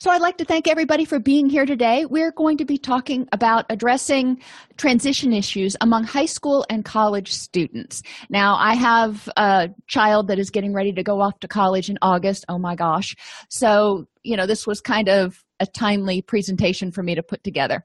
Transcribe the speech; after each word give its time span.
So 0.00 0.12
I'd 0.12 0.20
like 0.20 0.38
to 0.38 0.44
thank 0.44 0.68
everybody 0.68 1.04
for 1.04 1.18
being 1.18 1.50
here 1.50 1.66
today. 1.66 2.04
We're 2.04 2.30
going 2.30 2.58
to 2.58 2.64
be 2.64 2.78
talking 2.78 3.28
about 3.32 3.66
addressing 3.68 4.40
transition 4.76 5.32
issues 5.32 5.74
among 5.80 6.04
high 6.04 6.26
school 6.26 6.64
and 6.70 6.84
college 6.84 7.32
students. 7.32 8.04
Now, 8.30 8.54
I 8.54 8.74
have 8.74 9.28
a 9.36 9.70
child 9.88 10.28
that 10.28 10.38
is 10.38 10.50
getting 10.50 10.72
ready 10.72 10.92
to 10.92 11.02
go 11.02 11.20
off 11.20 11.40
to 11.40 11.48
college 11.48 11.90
in 11.90 11.98
August. 12.00 12.44
Oh 12.48 12.58
my 12.58 12.76
gosh. 12.76 13.16
So, 13.50 14.06
you 14.22 14.36
know, 14.36 14.46
this 14.46 14.68
was 14.68 14.80
kind 14.80 15.08
of 15.08 15.42
a 15.58 15.66
timely 15.66 16.22
presentation 16.22 16.92
for 16.92 17.02
me 17.02 17.16
to 17.16 17.22
put 17.24 17.42
together. 17.42 17.84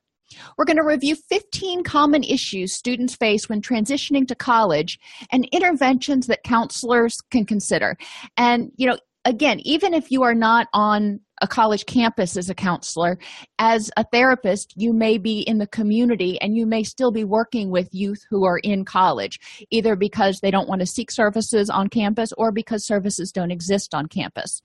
We're 0.55 0.65
going 0.65 0.77
to 0.77 0.83
review 0.83 1.15
15 1.15 1.83
common 1.83 2.23
issues 2.23 2.73
students 2.73 3.15
face 3.15 3.49
when 3.49 3.59
transitioning 3.59 4.27
to 4.27 4.35
college 4.35 4.99
and 5.31 5.49
interventions 5.51 6.27
that 6.27 6.43
counselors 6.43 7.21
can 7.31 7.47
consider. 7.47 7.97
And, 8.37 8.71
you 8.75 8.85
know, 8.85 8.97
again, 9.25 9.61
even 9.61 9.95
if 9.95 10.11
you 10.11 10.21
are 10.21 10.35
not 10.35 10.67
on 10.73 11.19
a 11.43 11.47
college 11.47 11.85
campus 11.85 12.37
as 12.37 12.49
a 12.49 12.55
counselor, 12.55 13.19
as 13.59 13.91
a 13.97 14.05
therapist, 14.05 14.73
you 14.77 14.93
may 14.93 15.17
be 15.17 15.41
in 15.41 15.57
the 15.57 15.67
community 15.67 16.39
and 16.39 16.55
you 16.55 16.65
may 16.65 16.83
still 16.83 17.11
be 17.11 17.25
working 17.25 17.69
with 17.69 17.93
youth 17.93 18.25
who 18.29 18.45
are 18.45 18.59
in 18.59 18.85
college, 18.85 19.41
either 19.69 19.97
because 19.97 20.39
they 20.39 20.49
don't 20.49 20.69
want 20.69 20.79
to 20.79 20.87
seek 20.87 21.11
services 21.11 21.69
on 21.69 21.89
campus 21.89 22.31
or 22.37 22.53
because 22.53 22.85
services 22.85 23.33
don't 23.33 23.51
exist 23.51 23.93
on 23.93 24.07
campus. 24.07 24.61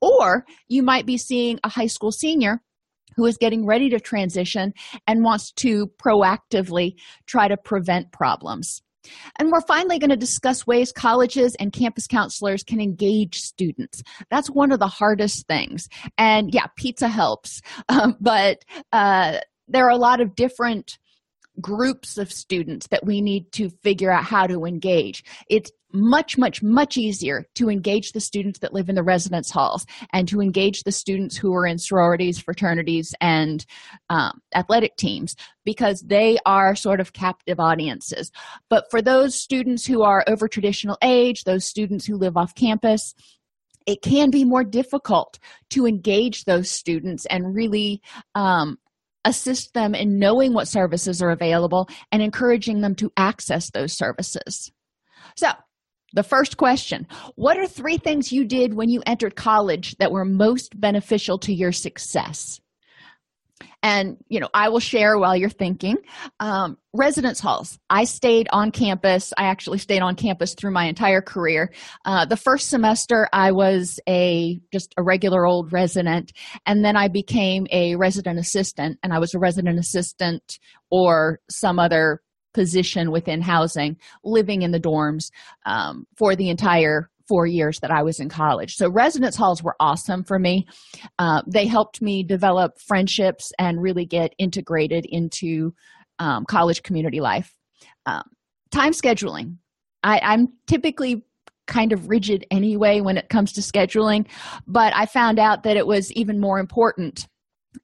Or 0.00 0.46
you 0.68 0.82
might 0.82 1.04
be 1.04 1.18
seeing 1.18 1.60
a 1.64 1.68
high 1.68 1.86
school 1.86 2.10
senior 2.10 2.62
who 3.14 3.26
is 3.26 3.36
getting 3.36 3.66
ready 3.66 3.90
to 3.90 4.00
transition 4.00 4.72
and 5.06 5.22
wants 5.22 5.52
to 5.52 5.88
proactively 6.02 6.94
try 7.26 7.46
to 7.46 7.58
prevent 7.58 8.10
problems. 8.10 8.82
And 9.38 9.50
we're 9.50 9.60
finally 9.62 9.98
going 9.98 10.10
to 10.10 10.16
discuss 10.16 10.66
ways 10.66 10.92
colleges 10.92 11.54
and 11.56 11.72
campus 11.72 12.06
counselors 12.06 12.62
can 12.62 12.80
engage 12.80 13.38
students. 13.38 14.02
That's 14.30 14.48
one 14.48 14.72
of 14.72 14.78
the 14.78 14.86
hardest 14.86 15.46
things. 15.46 15.88
And 16.18 16.54
yeah, 16.54 16.66
pizza 16.76 17.08
helps, 17.08 17.60
um, 17.88 18.16
but 18.20 18.64
uh, 18.92 19.38
there 19.68 19.86
are 19.86 19.90
a 19.90 19.96
lot 19.96 20.20
of 20.20 20.34
different 20.34 20.98
groups 21.60 22.16
of 22.16 22.32
students 22.32 22.86
that 22.88 23.04
we 23.04 23.20
need 23.20 23.52
to 23.52 23.68
figure 23.68 24.10
out 24.10 24.24
how 24.24 24.46
to 24.46 24.64
engage. 24.64 25.22
It's 25.48 25.70
much, 25.92 26.38
much, 26.38 26.62
much 26.62 26.96
easier 26.96 27.46
to 27.54 27.70
engage 27.70 28.12
the 28.12 28.20
students 28.20 28.60
that 28.60 28.72
live 28.72 28.88
in 28.88 28.94
the 28.94 29.02
residence 29.02 29.50
halls 29.50 29.86
and 30.12 30.28
to 30.28 30.40
engage 30.40 30.82
the 30.82 30.92
students 30.92 31.36
who 31.36 31.54
are 31.54 31.66
in 31.66 31.78
sororities, 31.78 32.38
fraternities, 32.38 33.14
and 33.20 33.64
um, 34.10 34.40
athletic 34.54 34.96
teams 34.96 35.36
because 35.64 36.00
they 36.00 36.38
are 36.46 36.74
sort 36.74 37.00
of 37.00 37.12
captive 37.12 37.60
audiences. 37.60 38.30
But 38.68 38.90
for 38.90 39.02
those 39.02 39.34
students 39.34 39.86
who 39.86 40.02
are 40.02 40.24
over 40.26 40.48
traditional 40.48 40.98
age, 41.02 41.44
those 41.44 41.64
students 41.64 42.06
who 42.06 42.16
live 42.16 42.36
off 42.36 42.54
campus, 42.54 43.14
it 43.86 44.02
can 44.02 44.30
be 44.30 44.44
more 44.44 44.64
difficult 44.64 45.38
to 45.70 45.86
engage 45.86 46.44
those 46.44 46.70
students 46.70 47.26
and 47.26 47.54
really 47.54 48.00
um, 48.34 48.78
assist 49.24 49.74
them 49.74 49.94
in 49.94 50.18
knowing 50.18 50.52
what 50.52 50.68
services 50.68 51.22
are 51.22 51.30
available 51.30 51.88
and 52.10 52.22
encouraging 52.22 52.80
them 52.80 52.94
to 52.96 53.12
access 53.16 53.70
those 53.70 53.92
services. 53.92 54.72
So, 55.36 55.48
the 56.12 56.22
first 56.22 56.56
question 56.56 57.06
What 57.36 57.58
are 57.58 57.66
three 57.66 57.98
things 57.98 58.32
you 58.32 58.44
did 58.44 58.74
when 58.74 58.88
you 58.88 59.02
entered 59.06 59.36
college 59.36 59.96
that 59.98 60.12
were 60.12 60.24
most 60.24 60.78
beneficial 60.80 61.38
to 61.40 61.52
your 61.52 61.72
success? 61.72 62.60
and 63.82 64.16
you 64.28 64.38
know 64.40 64.48
i 64.54 64.68
will 64.68 64.80
share 64.80 65.18
while 65.18 65.36
you're 65.36 65.48
thinking. 65.48 65.96
Um, 66.40 66.76
residence 66.94 67.40
halls. 67.40 67.78
I 67.90 68.04
stayed 68.04 68.48
on 68.52 68.70
campus. 68.70 69.32
I 69.36 69.44
actually 69.44 69.78
stayed 69.78 70.02
on 70.02 70.14
campus 70.14 70.54
through 70.54 70.72
my 70.72 70.84
entire 70.84 71.22
career. 71.22 71.72
Uh, 72.04 72.24
the 72.24 72.36
first 72.36 72.68
semester 72.68 73.28
i 73.32 73.50
was 73.50 73.98
a 74.08 74.60
just 74.72 74.94
a 74.96 75.02
regular 75.02 75.46
old 75.46 75.72
resident 75.72 76.32
and 76.66 76.84
then 76.84 76.96
i 76.96 77.08
became 77.08 77.66
a 77.72 77.96
resident 77.96 78.38
assistant 78.38 78.98
and 79.02 79.12
i 79.12 79.18
was 79.18 79.34
a 79.34 79.38
resident 79.38 79.78
assistant 79.78 80.58
or 80.90 81.40
some 81.50 81.78
other 81.78 82.20
position 82.52 83.10
within 83.10 83.40
housing 83.40 83.96
living 84.24 84.62
in 84.62 84.70
the 84.70 84.80
dorms 84.80 85.30
um, 85.66 86.06
for 86.16 86.36
the 86.36 86.48
entire 86.48 87.10
four 87.28 87.46
years 87.46 87.80
that 87.80 87.90
I 87.90 88.02
was 88.02 88.20
in 88.20 88.28
college. 88.28 88.76
So, 88.76 88.90
residence 88.90 89.36
halls 89.36 89.62
were 89.62 89.76
awesome 89.80 90.24
for 90.24 90.38
me. 90.38 90.66
Uh, 91.18 91.42
they 91.46 91.66
helped 91.66 92.02
me 92.02 92.22
develop 92.22 92.78
friendships 92.78 93.52
and 93.58 93.80
really 93.80 94.04
get 94.04 94.34
integrated 94.38 95.06
into 95.08 95.72
um, 96.18 96.44
college 96.44 96.82
community 96.82 97.20
life. 97.20 97.54
Um, 98.06 98.24
time 98.70 98.92
scheduling. 98.92 99.56
I, 100.02 100.20
I'm 100.22 100.48
typically 100.66 101.24
kind 101.66 101.92
of 101.92 102.08
rigid 102.08 102.44
anyway 102.50 103.00
when 103.00 103.16
it 103.16 103.28
comes 103.28 103.52
to 103.52 103.60
scheduling, 103.60 104.26
but 104.66 104.92
I 104.94 105.06
found 105.06 105.38
out 105.38 105.62
that 105.62 105.76
it 105.76 105.86
was 105.86 106.12
even 106.12 106.40
more 106.40 106.58
important 106.58 107.28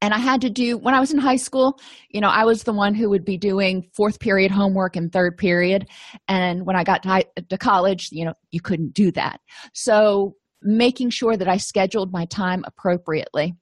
and 0.01 0.15
i 0.15 0.19
had 0.19 0.41
to 0.41 0.51
do 0.51 0.77
when 0.77 0.95
i 0.95 1.01
was 1.01 1.13
in 1.13 1.19
high 1.19 1.37
school 1.37 1.79
you 2.11 2.21
know 2.21 2.29
i 2.29 2.45
was 2.45 2.63
the 2.63 2.73
one 2.73 2.95
who 2.95 3.09
would 3.09 3.25
be 3.25 3.37
doing 3.37 3.89
fourth 3.95 4.21
period 4.21 4.51
homework 4.51 4.97
and 4.97 5.13
third 5.13 5.37
period 5.37 5.87
and 6.29 6.67
when 6.67 6.77
i 6.77 6.85
got 6.85 7.03
to, 7.03 7.25
to 7.49 7.59
college 7.59 8.11
you 8.13 8.25
know 8.25 8.35
you 8.51 8.61
couldn't 8.61 8.95
do 8.95 9.11
that 9.11 9.41
so 9.73 10.35
making 10.63 11.11
sure 11.11 11.37
that 11.37 11.49
i 11.49 11.57
scheduled 11.57 12.13
my 12.13 12.25
time 12.27 12.65
appropriately 12.67 13.55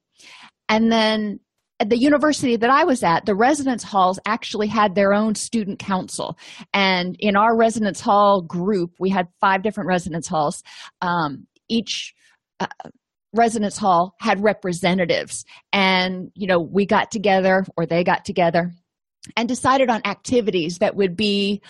and 0.69 0.91
then 0.91 1.39
at 1.79 1.89
the 1.89 1.97
university 1.97 2.55
that 2.55 2.69
I 2.69 2.83
was 2.83 3.03
at, 3.03 3.25
the 3.25 3.35
residence 3.35 3.83
halls 3.83 4.19
actually 4.25 4.67
had 4.67 4.95
their 4.95 5.13
own 5.13 5.35
student 5.35 5.79
council. 5.79 6.37
And 6.73 7.15
in 7.19 7.35
our 7.35 7.55
residence 7.55 8.01
hall 8.01 8.41
group, 8.41 8.93
we 8.99 9.09
had 9.09 9.27
five 9.39 9.61
different 9.61 9.87
residence 9.87 10.27
halls. 10.27 10.63
Um, 11.01 11.45
each 11.69 12.15
uh, 12.59 12.67
residence 13.33 13.77
hall 13.77 14.15
had 14.19 14.41
representatives 14.43 15.45
and 15.73 16.31
you 16.33 16.47
know 16.47 16.59
we 16.59 16.85
got 16.85 17.11
together 17.11 17.65
or 17.75 17.85
they 17.85 18.03
got 18.03 18.25
together 18.25 18.71
and 19.35 19.49
decided 19.49 19.89
on 19.89 20.01
activities 20.05 20.77
that 20.77 20.95
would 20.95 21.15
be 21.15 21.61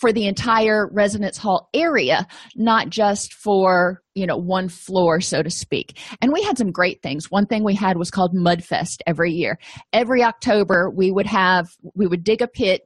for 0.00 0.12
the 0.12 0.26
entire 0.26 0.88
residence 0.92 1.36
hall 1.36 1.68
area 1.74 2.26
not 2.56 2.88
just 2.88 3.34
for 3.34 4.00
you 4.14 4.26
know 4.26 4.36
one 4.36 4.68
floor 4.68 5.20
so 5.20 5.42
to 5.42 5.50
speak. 5.50 5.98
And 6.20 6.32
we 6.32 6.42
had 6.42 6.56
some 6.56 6.72
great 6.72 7.02
things. 7.02 7.30
One 7.30 7.46
thing 7.46 7.64
we 7.64 7.74
had 7.74 7.98
was 7.98 8.10
called 8.10 8.34
mudfest 8.34 9.00
every 9.06 9.32
year. 9.32 9.58
Every 9.92 10.22
october 10.22 10.90
we 10.90 11.12
would 11.12 11.26
have 11.26 11.68
we 11.94 12.06
would 12.06 12.24
dig 12.24 12.40
a 12.40 12.48
pit 12.48 12.82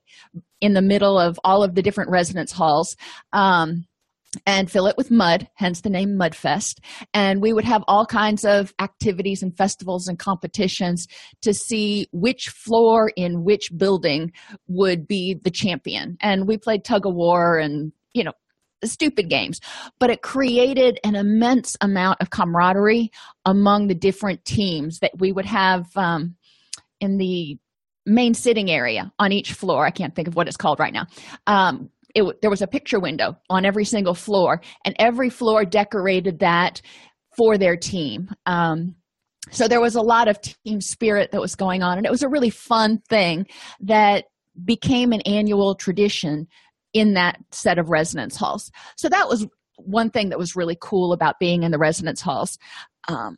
in 0.61 0.73
the 0.73 0.83
middle 0.83 1.19
of 1.19 1.39
all 1.45 1.63
of 1.63 1.75
the 1.75 1.83
different 1.83 2.11
residence 2.11 2.51
halls 2.51 2.97
um, 3.33 3.85
and 4.47 4.71
fill 4.71 4.87
it 4.87 4.97
with 4.97 5.11
mud, 5.11 5.49
hence 5.55 5.81
the 5.81 5.91
name 5.91 6.19
Mudfest. 6.19 6.79
And 7.13 7.41
we 7.41 7.53
would 7.53 7.65
have 7.65 7.85
all 7.89 8.07
kinds 8.07 8.45
of 8.45 8.75
activities 8.81 9.43
and 9.43 9.57
festivals 9.57 10.09
and 10.09 10.19
competitions 10.19 11.07
to 11.43 11.55
see 11.55 12.09
which 12.13 12.49
floor 12.49 13.13
in 13.17 13.45
which 13.45 13.71
building 13.77 14.33
would 14.67 15.07
be 15.07 15.35
the 15.35 15.51
champion. 15.51 16.17
And 16.21 16.47
we 16.47 16.57
played 16.57 16.85
tug 16.85 17.07
of 17.07 17.15
war 17.15 17.59
and, 17.59 17.93
you 18.13 18.25
know, 18.25 18.33
stupid 18.85 19.29
games, 19.29 19.61
but 19.99 20.11
it 20.11 20.23
created 20.23 21.01
an 21.05 21.15
immense 21.15 21.77
amount 21.81 22.21
of 22.21 22.31
camaraderie 22.31 23.11
among 23.45 23.87
the 23.87 23.95
different 23.95 24.45
teams 24.45 24.99
that 24.99 25.13
we 25.19 25.33
would 25.33 25.47
have 25.47 25.87
um, 25.97 26.37
in 27.01 27.19
the 27.19 27.59
main 28.07 28.35
sitting 28.35 28.71
area 28.71 29.13
on 29.19 29.33
each 29.33 29.53
floor. 29.53 29.87
I 29.87 29.91
can't 29.91 30.15
think 30.15 30.29
of 30.29 30.37
what 30.37 30.49
it's 30.49 30.57
called 30.57 30.79
right 30.79 30.93
now. 30.93 31.07
Um, 31.47 31.91
it, 32.15 32.41
there 32.41 32.51
was 32.51 32.63
a 32.63 32.67
picture 32.67 33.01
window 33.01 33.37
on 33.51 33.65
every 33.65 33.85
single 33.85 34.15
floor, 34.15 34.61
and 34.85 34.95
every 34.99 35.31
floor 35.31 35.65
decorated 35.65 36.39
that 36.41 36.81
for 37.37 37.59
their 37.59 37.77
team. 37.77 38.29
Um, 38.47 38.95
so 39.51 39.69
there 39.69 39.81
was 39.81 39.95
a 39.95 40.01
lot 40.01 40.29
of 40.29 40.41
team 40.41 40.81
spirit 40.81 41.33
that 41.33 41.41
was 41.41 41.55
going 41.55 41.83
on, 41.83 41.99
and 41.99 42.07
it 42.07 42.13
was 42.13 42.23
a 42.23 42.29
really 42.29 42.51
fun 42.51 43.01
thing 43.09 43.47
that 43.81 44.25
became 44.65 45.13
an 45.13 45.21
annual 45.23 45.75
tradition 45.75 46.47
in 46.93 47.15
that 47.15 47.39
set 47.51 47.79
of 47.79 47.91
residence 47.91 48.37
halls. 48.37 48.71
So 48.97 49.09
that 49.09 49.29
was 49.29 49.47
one 49.77 50.11
thing 50.11 50.29
that 50.29 50.39
was 50.39 50.57
really 50.57 50.79
cool 50.81 51.13
about 51.13 51.41
being 51.41 51.65
in 51.65 51.73
the 51.73 51.79
residence 51.79 52.21
halls. 52.21 52.57
Um, 53.09 53.37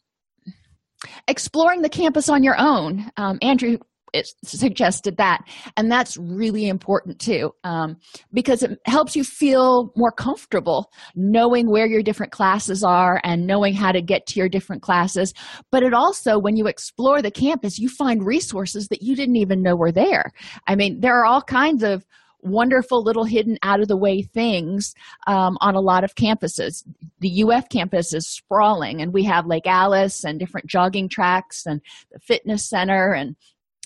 exploring 1.26 1.82
the 1.82 1.88
campus 1.88 2.28
on 2.28 2.42
your 2.42 2.56
own. 2.58 3.10
Um, 3.16 3.38
Andrew 3.42 3.78
it 4.16 4.28
suggested 4.44 5.16
that. 5.18 5.42
And 5.76 5.90
that's 5.90 6.16
really 6.16 6.68
important 6.68 7.18
too 7.18 7.52
um, 7.64 7.96
because 8.32 8.62
it 8.62 8.78
helps 8.86 9.14
you 9.14 9.24
feel 9.24 9.92
more 9.96 10.12
comfortable 10.12 10.90
knowing 11.14 11.70
where 11.70 11.86
your 11.86 12.02
different 12.02 12.32
classes 12.32 12.82
are 12.82 13.20
and 13.24 13.46
knowing 13.46 13.74
how 13.74 13.92
to 13.92 14.02
get 14.02 14.26
to 14.26 14.40
your 14.40 14.48
different 14.48 14.82
classes. 14.82 15.32
But 15.70 15.82
it 15.82 15.94
also 15.94 16.38
when 16.38 16.56
you 16.56 16.66
explore 16.66 17.22
the 17.22 17.30
campus 17.30 17.78
you 17.78 17.88
find 17.88 18.24
resources 18.24 18.88
that 18.88 19.02
you 19.02 19.14
didn't 19.14 19.36
even 19.36 19.62
know 19.62 19.76
were 19.76 19.92
there. 19.92 20.32
I 20.66 20.76
mean 20.76 21.00
there 21.00 21.18
are 21.18 21.26
all 21.26 21.42
kinds 21.42 21.82
of 21.82 22.04
wonderful 22.46 23.02
little 23.02 23.24
hidden 23.24 23.58
out 23.62 23.80
of 23.80 23.88
the 23.88 23.96
way 23.96 24.22
things 24.22 24.94
um, 25.26 25.56
on 25.60 25.74
a 25.74 25.80
lot 25.80 26.04
of 26.04 26.14
campuses. 26.14 26.84
The 27.20 27.44
UF 27.44 27.68
campus 27.68 28.14
is 28.14 28.26
sprawling, 28.26 29.02
and 29.02 29.12
we 29.12 29.24
have 29.24 29.46
Lake 29.46 29.66
Alice 29.66 30.24
and 30.24 30.38
different 30.38 30.66
jogging 30.66 31.08
tracks 31.08 31.66
and 31.66 31.80
the 32.12 32.20
fitness 32.20 32.68
center 32.68 33.12
and 33.12 33.36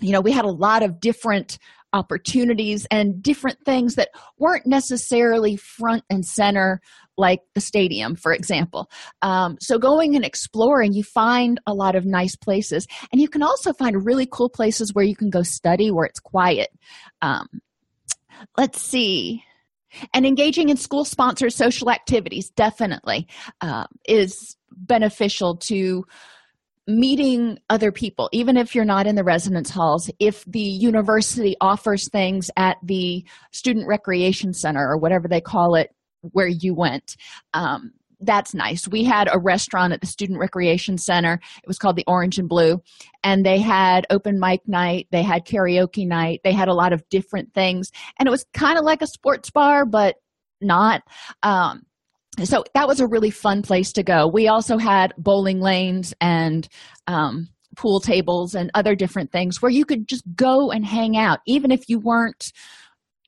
you 0.01 0.13
know 0.13 0.21
we 0.21 0.33
had 0.33 0.45
a 0.45 0.51
lot 0.51 0.83
of 0.83 1.01
different 1.01 1.59
opportunities 1.93 2.87
and 2.91 3.21
different 3.21 3.59
things 3.65 3.97
that 3.97 4.11
weren't 4.39 4.67
necessarily 4.67 5.57
front 5.57 6.05
and 6.09 6.25
center 6.25 6.81
like 7.19 7.41
the 7.55 7.61
stadium 7.61 8.15
for 8.15 8.33
example. 8.33 8.89
Um, 9.23 9.57
so 9.61 9.79
going 9.79 10.15
and 10.15 10.25
exploring 10.25 10.93
you 10.93 11.03
find 11.03 11.61
a 11.67 11.75
lot 11.75 11.97
of 11.97 12.07
nice 12.07 12.37
places. 12.37 12.87
And 13.13 13.21
you 13.21 13.29
can 13.29 13.43
also 13.43 13.73
find 13.73 14.07
really 14.07 14.27
cool 14.31 14.49
places 14.49 14.95
where 14.95 15.05
you 15.05 15.17
can 15.17 15.31
go 15.31 15.43
study 15.43 15.91
where 15.91 16.07
it's 16.07 16.21
quiet. 16.21 16.71
Um, 17.23 17.49
let's 18.57 18.81
see. 18.81 19.45
And 20.15 20.25
engaging 20.25 20.69
in 20.69 20.77
school 20.77 21.05
sponsored 21.05 21.53
social 21.53 21.91
activities 21.91 22.51
definitely 22.51 23.27
uh, 23.61 23.87
is 24.07 24.57
beneficial 24.71 25.57
to 25.57 26.05
meeting 26.87 27.59
other 27.69 27.93
people 27.93 28.29
even 28.33 28.57
if 28.57 28.75
you're 28.75 28.85
not 28.85 29.07
in 29.07 29.15
the 29.15 29.23
residence 29.23 29.71
halls 29.71 30.11
if 30.19 30.45
the 30.47 30.59
university 30.59 31.55
offers 31.61 32.09
things 32.09 32.51
at 32.57 32.79
the 32.83 33.25
student 33.53 33.87
recreation 33.87 34.53
center 34.53 34.89
or 34.89 34.97
whatever 34.97 35.29
they 35.29 35.41
call 35.41 35.75
it 35.75 35.91
where 36.33 36.49
you 36.49 36.75
went. 36.75 37.17
Um, 37.55 37.93
that's 38.23 38.53
nice. 38.53 38.87
We 38.87 39.05
had 39.05 39.31
a 39.33 39.39
restaurant 39.39 39.95
at 39.95 40.03
the 40.03 40.07
student 40.07 40.39
recreation 40.39 40.99
center. 40.99 41.41
It 41.63 41.67
was 41.67 41.79
called 41.79 41.97
the 41.97 42.05
orange 42.07 42.39
and 42.39 42.49
blue 42.49 42.83
and 43.25 43.47
they 43.47 43.59
had 43.59 44.07
open 44.11 44.39
mic 44.39 44.61
night 44.67 45.07
they 45.11 45.23
had 45.23 45.47
karaoke 45.47 46.07
night 46.07 46.41
they 46.45 46.53
had 46.53 46.69
a 46.69 46.75
lot 46.75 46.93
of 46.93 47.09
different 47.09 47.55
things 47.55 47.91
and 48.19 48.27
it 48.27 48.31
was 48.31 48.45
kind 48.53 48.79
of 48.79 48.85
like 48.85 49.01
a 49.01 49.07
sports 49.07 49.51
bar 49.51 49.87
but 49.87 50.17
not. 50.61 51.03
Um, 51.43 51.83
so 52.45 52.65
that 52.75 52.87
was 52.87 53.01
a 53.01 53.07
really 53.07 53.31
fun 53.31 53.63
place 53.63 53.93
to 53.93 54.03
go. 54.03 54.29
We 54.33 54.49
also 54.49 54.79
had 54.79 55.13
bowling 55.19 55.61
lanes 55.61 56.15
and 56.21 56.69
um, 57.07 57.49
pool 57.77 58.01
tables 58.01 58.55
and 58.55 58.71
other 58.75 58.95
different 58.95 59.33
things 59.33 59.61
where 59.61 59.71
you 59.71 59.85
could 59.85 60.09
just 60.09 60.25
go 60.35 60.71
and 60.71 60.85
hang 60.85 61.17
out. 61.17 61.41
Even 61.47 61.71
if 61.71 61.89
you 61.89 61.99
weren't 61.99 62.53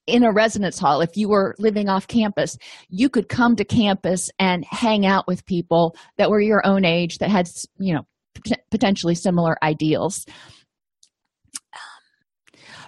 in 0.09 0.25
a 0.25 0.33
residence 0.33 0.81
hall 0.81 1.01
if 1.01 1.17
you 1.17 1.29
were 1.29 1.55
living 1.61 1.89
off 1.89 2.09
campus 2.09 2.59
you 2.89 3.09
could 3.09 3.29
come 3.29 3.55
to 3.55 3.65
campus 3.65 4.31
and 4.41 4.65
hang 4.69 5.07
out 5.07 5.29
with 5.29 5.47
people 5.47 5.95
that 6.19 6.29
were 6.29 6.41
your 6.41 6.61
own 6.67 6.85
age 6.85 7.19
that 7.19 7.31
had 7.31 7.49
you 7.79 7.95
know 7.95 8.05
potentially 8.71 9.15
similar 9.15 9.57
ideals. 9.63 10.27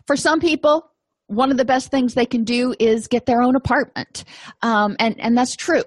For 0.06 0.16
some 0.16 0.40
people 0.40 0.90
one 1.26 1.50
of 1.50 1.56
the 1.56 1.64
best 1.64 1.90
things 1.90 2.14
they 2.14 2.26
can 2.26 2.44
do 2.44 2.74
is 2.78 3.08
get 3.08 3.26
their 3.26 3.42
own 3.42 3.56
apartment. 3.56 4.24
Um, 4.62 4.96
and 4.98 5.18
and 5.20 5.36
that's 5.36 5.56
true. 5.56 5.84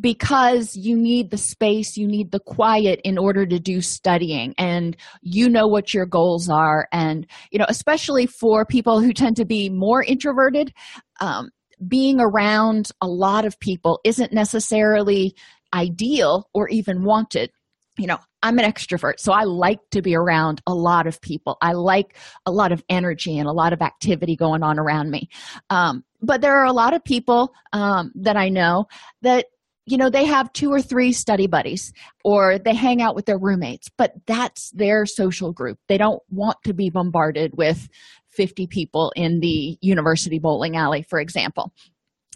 Because 0.00 0.76
you 0.76 0.96
need 0.96 1.30
the 1.30 1.38
space 1.38 1.96
you 1.96 2.06
need 2.06 2.30
the 2.30 2.38
quiet 2.38 3.00
in 3.02 3.18
order 3.18 3.44
to 3.44 3.58
do 3.58 3.80
studying. 3.80 4.54
And 4.56 4.96
you 5.22 5.48
know 5.48 5.66
what 5.66 5.92
your 5.92 6.06
goals 6.06 6.48
are. 6.48 6.86
And 6.92 7.26
you 7.50 7.58
know 7.58 7.66
especially 7.68 8.26
for 8.26 8.64
people 8.64 9.00
who 9.00 9.12
tend 9.12 9.36
to 9.36 9.44
be 9.44 9.68
more 9.68 10.02
introverted 10.02 10.72
um, 11.20 11.50
being 11.86 12.20
around 12.20 12.90
a 13.00 13.06
lot 13.06 13.44
of 13.44 13.58
people 13.60 14.00
isn't 14.04 14.32
necessarily 14.32 15.34
ideal 15.72 16.48
or 16.54 16.68
even 16.68 17.04
wanted 17.04 17.50
you 17.98 18.06
know 18.06 18.18
i'm 18.42 18.58
an 18.58 18.70
extrovert 18.70 19.18
so 19.18 19.32
i 19.32 19.44
like 19.44 19.80
to 19.90 20.00
be 20.00 20.14
around 20.14 20.62
a 20.66 20.74
lot 20.74 21.06
of 21.06 21.20
people. 21.20 21.56
I 21.60 21.72
like 21.72 22.16
a 22.46 22.50
lot 22.50 22.72
of 22.72 22.82
energy 22.88 23.38
and 23.38 23.48
a 23.48 23.52
lot 23.52 23.72
of 23.72 23.82
activity 23.82 24.36
going 24.36 24.62
on 24.62 24.78
around 24.78 25.10
me. 25.10 25.28
Um, 25.70 26.04
but 26.20 26.40
there 26.40 26.58
are 26.58 26.64
a 26.64 26.72
lot 26.72 26.94
of 26.94 27.04
people 27.04 27.52
um, 27.72 28.12
that 28.14 28.36
i 28.36 28.48
know 28.48 28.86
that 29.22 29.46
you 29.86 29.96
know 29.96 30.10
they 30.10 30.24
have 30.24 30.52
two 30.52 30.70
or 30.70 30.82
three 30.82 31.12
study 31.12 31.46
buddies 31.46 31.92
or 32.24 32.58
they 32.58 32.74
hang 32.74 33.00
out 33.00 33.14
with 33.14 33.26
their 33.26 33.38
roommates 33.38 33.88
but 33.96 34.12
that's 34.26 34.70
their 34.70 35.06
social 35.06 35.52
group. 35.52 35.78
They 35.88 35.98
don't 35.98 36.22
want 36.30 36.58
to 36.64 36.74
be 36.74 36.90
bombarded 36.90 37.56
with 37.56 37.88
50 38.30 38.66
people 38.66 39.12
in 39.16 39.40
the 39.40 39.78
university 39.80 40.38
bowling 40.38 40.76
alley 40.76 41.02
for 41.02 41.18
example. 41.18 41.72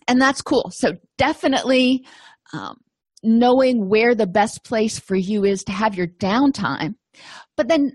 And 0.09 0.20
that's 0.20 0.43
cool. 0.43 0.70
So 0.70 0.97
definitely 1.17 2.05
um, 2.53 2.79
knowing 3.23 3.89
where 3.89 4.15
the 4.15 4.27
best 4.27 4.65
place 4.65 4.99
for 4.99 5.17
you 5.17 5.45
is 5.45 5.63
to 5.65 5.73
have 5.73 5.95
your 5.95 6.07
downtime. 6.07 6.95
But 7.57 7.69
then 7.69 7.93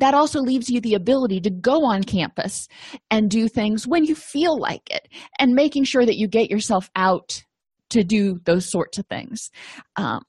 that 0.00 0.14
also 0.14 0.40
leaves 0.40 0.70
you 0.70 0.80
the 0.80 0.94
ability 0.94 1.40
to 1.40 1.50
go 1.50 1.84
on 1.84 2.04
campus 2.04 2.68
and 3.10 3.30
do 3.30 3.48
things 3.48 3.86
when 3.86 4.04
you 4.04 4.14
feel 4.14 4.58
like 4.58 4.88
it 4.90 5.08
and 5.38 5.54
making 5.54 5.84
sure 5.84 6.06
that 6.06 6.18
you 6.18 6.28
get 6.28 6.50
yourself 6.50 6.88
out 6.94 7.42
to 7.90 8.04
do 8.04 8.38
those 8.44 8.70
sorts 8.70 8.98
of 8.98 9.06
things. 9.06 9.50
Um, 9.96 10.22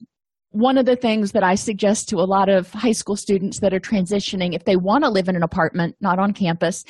one 0.51 0.77
of 0.79 0.85
the 0.85 0.95
things 0.95 1.31
that 1.31 1.43
i 1.43 1.53
suggest 1.53 2.09
to 2.09 2.17
a 2.17 2.25
lot 2.25 2.49
of 2.49 2.71
high 2.71 2.91
school 2.91 3.15
students 3.15 3.59
that 3.59 3.73
are 3.73 3.79
transitioning 3.79 4.55
if 4.55 4.65
they 4.65 4.75
want 4.75 5.03
to 5.03 5.09
live 5.09 5.29
in 5.29 5.35
an 5.35 5.43
apartment 5.43 5.95
not 6.01 6.17
on 6.17 6.33
campus 6.33 6.83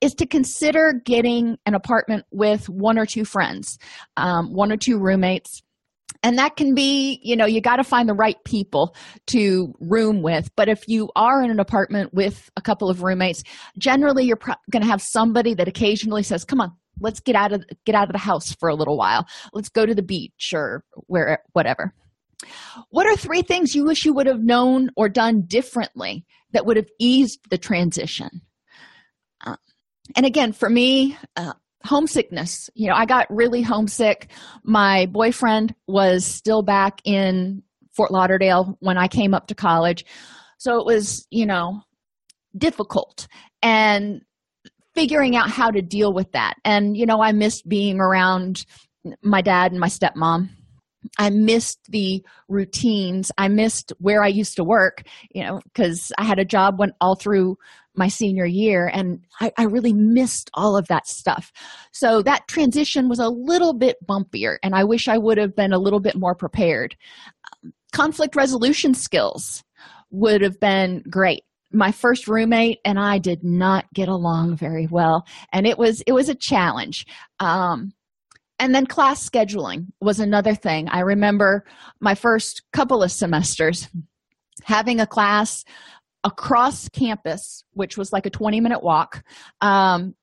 is 0.00 0.12
to 0.12 0.26
consider 0.26 1.00
getting 1.04 1.56
an 1.66 1.74
apartment 1.74 2.24
with 2.32 2.68
one 2.68 2.98
or 2.98 3.06
two 3.06 3.24
friends 3.24 3.78
um, 4.16 4.52
one 4.52 4.72
or 4.72 4.76
two 4.76 4.98
roommates 4.98 5.62
and 6.22 6.38
that 6.38 6.56
can 6.56 6.74
be 6.74 7.20
you 7.22 7.36
know 7.36 7.46
you 7.46 7.60
got 7.60 7.76
to 7.76 7.84
find 7.84 8.08
the 8.08 8.14
right 8.14 8.42
people 8.44 8.94
to 9.26 9.74
room 9.80 10.22
with. 10.22 10.50
But 10.56 10.68
if 10.68 10.88
you 10.88 11.10
are 11.16 11.42
in 11.42 11.50
an 11.50 11.60
apartment 11.60 12.14
with 12.14 12.50
a 12.56 12.62
couple 12.62 12.88
of 12.90 13.02
roommates 13.02 13.42
generally 13.78 14.24
you're 14.24 14.36
pro- 14.36 14.54
going 14.70 14.82
to 14.82 14.88
have 14.88 15.02
somebody 15.02 15.54
that 15.54 15.68
occasionally 15.68 16.22
says 16.22 16.44
come 16.44 16.60
on 16.60 16.72
let's 17.00 17.20
get 17.20 17.36
out 17.36 17.52
of 17.52 17.64
get 17.84 17.94
out 17.94 18.08
of 18.08 18.12
the 18.12 18.18
house 18.18 18.52
for 18.52 18.68
a 18.68 18.74
little 18.74 18.96
while. 18.96 19.26
Let's 19.52 19.68
go 19.68 19.86
to 19.86 19.94
the 19.94 20.02
beach 20.02 20.52
or 20.54 20.84
where 21.06 21.42
whatever. 21.52 21.92
What 22.90 23.06
are 23.06 23.16
three 23.16 23.42
things 23.42 23.74
you 23.74 23.84
wish 23.84 24.04
you 24.04 24.12
would 24.12 24.26
have 24.26 24.42
known 24.42 24.90
or 24.96 25.08
done 25.08 25.42
differently 25.46 26.26
that 26.52 26.66
would 26.66 26.76
have 26.76 26.88
eased 27.00 27.40
the 27.50 27.58
transition? 27.58 28.42
Uh, 29.44 29.56
and 30.16 30.24
again 30.26 30.52
for 30.52 30.70
me 30.70 31.16
uh, 31.36 31.52
homesickness. 31.86 32.70
You 32.74 32.88
know 32.88 32.94
i 32.94 33.06
got 33.06 33.26
really 33.30 33.62
homesick. 33.62 34.28
My 34.64 35.06
boyfriend 35.06 35.74
was 35.86 36.24
still 36.24 36.62
back 36.62 37.00
in 37.04 37.62
fort 37.92 38.10
lauderdale 38.10 38.76
when 38.80 38.98
i 38.98 39.08
came 39.08 39.34
up 39.34 39.46
to 39.48 39.54
college. 39.54 40.04
So 40.58 40.78
it 40.78 40.86
was 40.86 41.26
you 41.30 41.46
know 41.46 41.82
difficult 42.56 43.28
and 43.62 44.22
figuring 44.94 45.36
out 45.36 45.50
how 45.50 45.70
to 45.70 45.82
deal 45.82 46.12
with 46.12 46.32
that. 46.32 46.54
And 46.64 46.96
you 46.96 47.06
know 47.06 47.22
i 47.22 47.32
missed 47.32 47.68
being 47.68 48.00
around 48.00 48.66
my 49.22 49.40
dad 49.40 49.70
and 49.70 49.80
my 49.80 49.88
stepmom 49.88 50.48
i 51.18 51.30
missed 51.30 51.80
the 51.88 52.24
routines. 52.48 53.32
I 53.38 53.48
missed 53.48 53.92
where 53.98 54.22
i 54.22 54.28
used 54.28 54.56
to 54.56 54.64
work 54.64 55.04
you 55.30 55.42
know 55.42 55.60
because 55.64 56.12
i 56.18 56.24
had 56.24 56.38
a 56.38 56.44
job 56.44 56.78
went 56.78 56.94
all 57.00 57.14
through 57.14 57.56
my 57.96 58.08
senior 58.08 58.44
year 58.44 58.90
and 58.92 59.20
I, 59.40 59.52
I, 59.56 59.64
really 59.64 59.92
missed 59.92 60.50
all 60.54 60.76
of 60.76 60.88
that 60.88 61.06
stuff. 61.06 61.52
So 61.92 62.22
that 62.22 62.46
transition 62.46 63.08
was 63.08 63.18
a 63.18 63.28
little 63.28 63.72
bit 63.72 63.96
bumpier 64.06 64.58
and 64.62 64.74
i 64.74 64.84
wish 64.84 65.08
i 65.08 65.18
would 65.18 65.38
have 65.38 65.56
been 65.56 65.72
a 65.72 65.78
little 65.78 66.00
bit 66.00 66.16
more 66.16 66.34
prepared. 66.34 66.96
Um, 67.64 67.72
conflict 67.92 68.36
resolution 68.36 68.94
skills 68.94 69.64
would 70.10 70.42
have 70.42 70.60
been 70.60 71.02
great. 71.08 71.44
My 71.72 71.90
first 71.90 72.28
roommate 72.28 72.78
and 72.84 72.98
i 72.98 73.18
did 73.18 73.42
not 73.42 73.86
get 73.94 74.08
along 74.08 74.56
very 74.56 74.86
well 74.86 75.26
and 75.52 75.66
it 75.66 75.78
was 75.78 76.02
it 76.06 76.12
was 76.12 76.28
a 76.28 76.34
challenge. 76.34 77.06
Um, 77.40 77.92
and 78.58 78.74
then 78.74 78.86
class 78.86 79.28
scheduling 79.28 79.86
was 80.00 80.20
another 80.20 80.54
thing. 80.54 80.88
I 80.88 81.00
remember 81.00 81.64
my 82.00 82.14
first 82.14 82.62
couple 82.72 83.02
of 83.02 83.12
semesters 83.12 83.88
having 84.64 85.00
a 85.00 85.06
class 85.06 85.64
across 86.24 86.88
campus 86.88 87.62
which 87.72 87.96
was 87.96 88.12
like 88.12 88.26
a 88.26 88.30
20 88.30 88.60
minute 88.60 88.82
walk 88.82 89.22
um, 89.60 90.14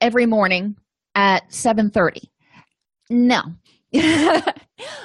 every 0.00 0.24
morning 0.24 0.76
at 1.14 1.46
7.30 1.50 2.22
no 3.10 3.42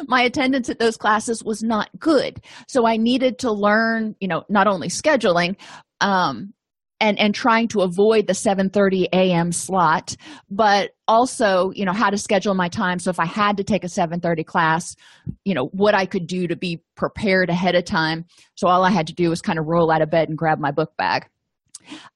my 0.08 0.22
attendance 0.22 0.70
at 0.70 0.78
those 0.78 0.96
classes 0.96 1.44
was 1.44 1.64
not 1.64 1.90
good. 1.98 2.40
So 2.68 2.86
i 2.86 2.98
needed 2.98 3.40
to 3.40 3.52
learn 3.52 4.16
you 4.20 4.28
know 4.28 4.44
not 4.48 4.68
only 4.68 4.88
scheduling 4.88 5.58
um, 6.02 6.54
and 7.00 7.20
and 7.20 7.36
trying 7.36 7.68
to 7.70 7.82
avoid 7.82 8.28
the 8.28 8.34
7:30 8.34 9.08
a.m. 9.14 9.52
slot 9.52 10.16
but 10.50 10.92
also 11.08 11.72
you 11.76 11.86
know 11.86 11.94
how 11.94 12.10
to 12.10 12.18
schedule 12.18 12.54
my 12.54 12.70
time. 12.70 13.00
So 13.00 13.10
if 13.10 13.20
i 13.20 13.26
had 13.26 13.58
to 13.58 13.64
take 13.64 13.84
a 13.84 13.88
7:30 13.88 14.46
class 14.46 14.96
you 15.44 15.54
know 15.54 15.66
what 15.68 15.94
i 15.94 16.06
could 16.06 16.28
do 16.28 16.48
to 16.48 16.56
be 16.56 16.82
prepared 16.96 17.50
ahead 17.50 17.76
of 17.76 17.86
time. 17.86 18.26
So 18.56 18.68
all 18.68 18.84
i 18.84 18.92
had 18.92 19.08
to 19.08 19.14
do 19.14 19.30
was 19.30 19.42
kind 19.42 19.60
of 19.60 19.66
roll 19.66 19.92
out 19.92 20.02
of 20.02 20.10
bed 20.10 20.30
and 20.30 20.38
grab 20.38 20.60
my 20.60 20.72
book 20.72 20.96
bag. 20.98 21.28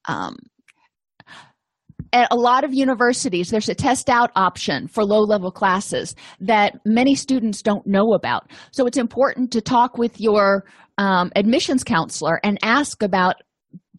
Um, 0.08 0.36
at 2.12 2.28
a 2.30 2.36
lot 2.36 2.64
of 2.64 2.74
universities 2.74 3.50
there's 3.50 3.68
a 3.68 3.74
test 3.74 4.08
out 4.10 4.30
option 4.34 4.88
for 4.88 5.04
low 5.04 5.20
level 5.20 5.52
classes 5.52 6.16
that 6.40 6.80
many 6.84 7.14
students 7.14 7.62
don't 7.62 7.86
know 7.86 8.14
about. 8.14 8.50
So 8.72 8.86
it's 8.86 8.98
important 8.98 9.52
to 9.52 9.60
talk 9.60 9.98
with 9.98 10.20
your 10.20 10.64
um, 10.98 11.30
admissions 11.36 11.84
counselor 11.84 12.40
and 12.42 12.58
ask 12.62 13.02
about 13.02 13.36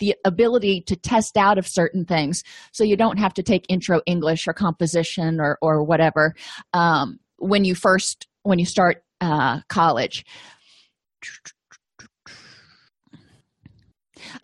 the 0.02 0.16
ability 0.26 0.82
to 0.82 0.96
test 0.98 1.38
out 1.38 1.58
of 1.58 1.66
certain 1.66 2.04
things. 2.04 2.44
So 2.74 2.84
you 2.84 2.98
don't 2.98 3.20
have 3.20 3.34
to 3.36 3.44
take 3.44 3.66
intro 3.70 4.02
english 4.06 4.48
or 4.48 4.54
composition 4.54 5.40
or, 5.40 5.58
or 5.62 5.84
whatever 5.84 6.36
um, 6.74 7.20
when 7.38 7.64
you 7.64 7.76
first 7.76 8.28
when 8.44 8.60
you 8.60 8.66
start 8.66 9.04
uh, 9.22 9.62
college. 9.70 10.26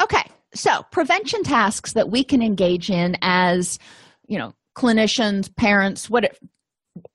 Okay 0.02 0.24
so 0.54 0.84
prevention 0.92 1.44
tasks 1.44 1.94
that 1.94 2.10
we 2.10 2.24
can 2.24 2.42
engage 2.42 2.90
in 2.90 3.16
as 3.22 3.80
you 4.28 4.38
know 4.38 4.54
clinicians 4.76 5.54
parents 5.56 6.10
what 6.10 6.38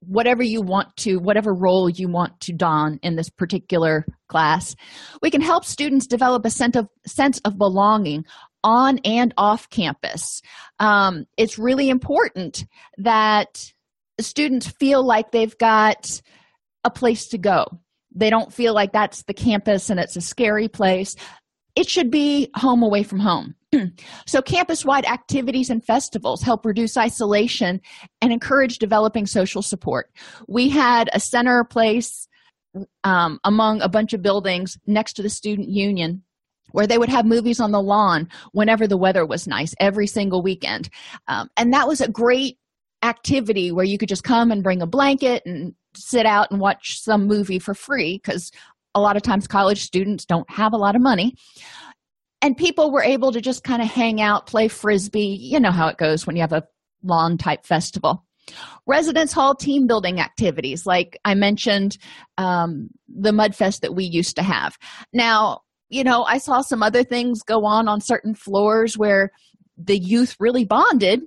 whatever 0.00 0.42
you 0.42 0.62
want 0.62 0.96
to 0.96 1.18
whatever 1.18 1.52
role 1.52 1.88
you 1.88 2.08
want 2.08 2.38
to 2.40 2.52
don 2.52 2.98
in 3.02 3.16
this 3.16 3.30
particular 3.30 4.04
class. 4.28 4.74
We 5.20 5.30
can 5.30 5.40
help 5.40 5.64
students 5.64 6.06
develop 6.06 6.44
a 6.44 6.50
sense 6.50 6.76
of 6.76 6.88
sense 7.06 7.40
of 7.44 7.58
belonging 7.58 8.24
on 8.64 8.98
and 9.04 9.34
off 9.36 9.68
campus. 9.70 10.40
Um, 10.78 11.26
it's 11.36 11.58
really 11.58 11.90
important 11.90 12.64
that 12.98 13.72
students 14.20 14.68
feel 14.68 15.04
like 15.04 15.32
they've 15.32 15.56
got 15.58 16.20
a 16.84 16.90
place 16.90 17.28
to 17.28 17.38
go. 17.38 17.66
They 18.14 18.30
don't 18.30 18.52
feel 18.52 18.74
like 18.74 18.92
that's 18.92 19.22
the 19.22 19.34
campus 19.34 19.90
and 19.90 19.98
it's 19.98 20.16
a 20.16 20.20
scary 20.20 20.68
place. 20.68 21.16
It 21.74 21.88
should 21.88 22.10
be 22.10 22.50
home 22.54 22.82
away 22.82 23.02
from 23.02 23.20
home. 23.20 23.54
so, 24.26 24.42
campus 24.42 24.84
wide 24.84 25.06
activities 25.06 25.70
and 25.70 25.84
festivals 25.84 26.42
help 26.42 26.64
reduce 26.66 26.96
isolation 26.96 27.80
and 28.20 28.32
encourage 28.32 28.78
developing 28.78 29.26
social 29.26 29.62
support. 29.62 30.10
We 30.48 30.68
had 30.68 31.08
a 31.12 31.20
center 31.20 31.64
place 31.64 32.28
um, 33.04 33.38
among 33.44 33.82
a 33.82 33.88
bunch 33.88 34.12
of 34.12 34.22
buildings 34.22 34.78
next 34.86 35.14
to 35.14 35.22
the 35.22 35.30
student 35.30 35.68
union 35.68 36.22
where 36.72 36.86
they 36.86 36.98
would 36.98 37.10
have 37.10 37.26
movies 37.26 37.60
on 37.60 37.70
the 37.70 37.82
lawn 37.82 38.28
whenever 38.52 38.86
the 38.86 38.96
weather 38.96 39.26
was 39.26 39.46
nice 39.46 39.74
every 39.78 40.06
single 40.06 40.42
weekend. 40.42 40.88
Um, 41.28 41.50
and 41.56 41.72
that 41.74 41.86
was 41.86 42.00
a 42.00 42.08
great 42.08 42.58
activity 43.02 43.70
where 43.70 43.84
you 43.84 43.98
could 43.98 44.08
just 44.08 44.24
come 44.24 44.50
and 44.50 44.62
bring 44.62 44.80
a 44.80 44.86
blanket 44.86 45.42
and 45.44 45.74
sit 45.94 46.24
out 46.24 46.50
and 46.50 46.60
watch 46.60 47.00
some 47.00 47.26
movie 47.26 47.58
for 47.58 47.74
free 47.74 48.20
because 48.22 48.50
a 48.94 49.00
lot 49.00 49.16
of 49.16 49.22
times 49.22 49.46
college 49.46 49.82
students 49.82 50.24
don't 50.24 50.48
have 50.50 50.72
a 50.72 50.78
lot 50.78 50.96
of 50.96 51.02
money 51.02 51.34
and 52.42 52.56
people 52.56 52.90
were 52.90 53.02
able 53.02 53.32
to 53.32 53.40
just 53.40 53.64
kind 53.64 53.80
of 53.80 53.88
hang 53.88 54.20
out 54.20 54.46
play 54.46 54.68
frisbee 54.68 55.38
you 55.40 55.58
know 55.58 55.70
how 55.70 55.88
it 55.88 55.96
goes 55.96 56.26
when 56.26 56.36
you 56.36 56.42
have 56.42 56.52
a 56.52 56.64
lawn 57.04 57.36
type 57.36 57.64
festival. 57.66 58.24
Residence 58.86 59.32
hall 59.32 59.54
team 59.54 59.86
building 59.86 60.20
activities 60.20 60.84
like 60.84 61.18
i 61.24 61.34
mentioned 61.34 61.96
um, 62.38 62.90
the 63.08 63.30
mudfest 63.30 63.80
that 63.80 63.94
we 63.94 64.04
used 64.04 64.36
to 64.36 64.42
have. 64.42 64.76
Now 65.12 65.60
you 65.88 66.04
know 66.04 66.24
i 66.24 66.38
saw 66.38 66.60
some 66.60 66.82
other 66.82 67.04
things 67.04 67.42
go 67.42 67.64
on 67.64 67.88
on 67.88 68.00
certain 68.00 68.34
floors 68.34 68.98
where 68.98 69.30
the 69.78 69.98
youth 69.98 70.36
really 70.38 70.64
bonded 70.64 71.22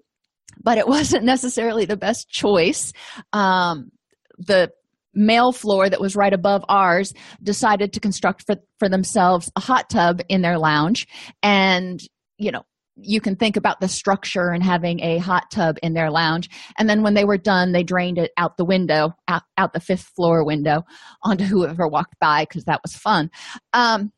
but 0.62 0.77
it 0.77 0.88
wasn't 0.95 1.24
necessarily 1.24 1.86
the 1.86 1.98
best 1.98 2.29
choice. 2.29 2.93
Um, 3.34 3.91
the 4.38 4.72
male 5.15 5.51
floor 5.51 5.89
that 5.89 6.01
was 6.01 6.15
right 6.15 6.34
above 6.34 6.63
ours 6.69 7.13
decided 7.41 7.93
to 7.93 8.00
construct 8.00 8.43
for, 8.45 8.57
for 8.79 8.89
themselves 8.89 9.51
a 9.55 9.62
hot 9.62 9.89
tub 9.89 10.22
in 10.29 10.41
their 10.41 10.60
lounge. 10.60 11.07
And 11.41 12.01
you 12.38 12.51
know 12.51 12.63
you 12.98 13.19
can 13.19 13.36
think 13.36 13.57
about 13.57 13.81
the 13.81 13.89
structure 13.89 14.51
and 14.51 14.63
having 14.63 15.01
a 15.01 15.17
hot 15.17 15.51
tub 15.51 15.77
in 15.84 15.93
their 15.93 16.10
lounge. 16.10 16.50
And 16.79 16.89
then 16.89 17.03
when 17.03 17.13
they 17.13 17.25
were 17.25 17.38
done 17.38 17.72
they 17.72 17.84
drained 17.84 18.17
it 18.17 18.31
out 18.38 18.57
the 18.57 18.65
window 18.65 19.13
out, 19.27 19.43
out 19.57 19.74
the 19.74 19.79
fifth 19.79 20.12
floor 20.15 20.45
window 20.45 20.84
onto 21.24 21.43
whoever 21.43 21.88
walked 21.88 22.19
by 22.19 22.43
because 22.43 22.65
that 22.65 22.81
was 22.84 22.95
fun. 22.95 23.31
Um, 23.74 24.12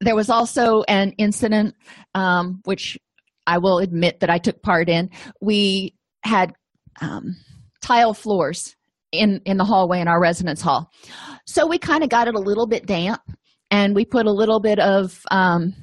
there 0.00 0.16
was 0.16 0.30
also 0.30 0.82
an 0.82 1.12
incident 1.18 1.74
um, 2.14 2.60
which 2.64 2.98
i 3.46 3.58
will 3.58 3.78
admit 3.78 4.20
that 4.20 4.30
i 4.30 4.38
took 4.38 4.62
part 4.62 4.88
in. 4.88 5.10
We 5.40 5.94
had 6.22 6.54
um, 7.00 7.36
tile 7.82 8.14
floors 8.14 8.74
in 9.18 9.40
in 9.44 9.56
the 9.56 9.64
hallway 9.64 10.00
in 10.00 10.08
our 10.08 10.20
residence 10.20 10.60
hall. 10.60 10.90
So 11.46 11.66
we 11.66 11.78
kind 11.78 12.02
of 12.02 12.10
got 12.10 12.28
it 12.28 12.34
a 12.34 12.40
little 12.40 12.66
bit 12.66 12.86
damp 12.86 13.20
and 13.70 13.94
we 13.94 14.04
put 14.04 14.26
a 14.26 14.32
little 14.32 14.60
bit 14.60 14.78
of 14.78 15.22
um, 15.30 15.74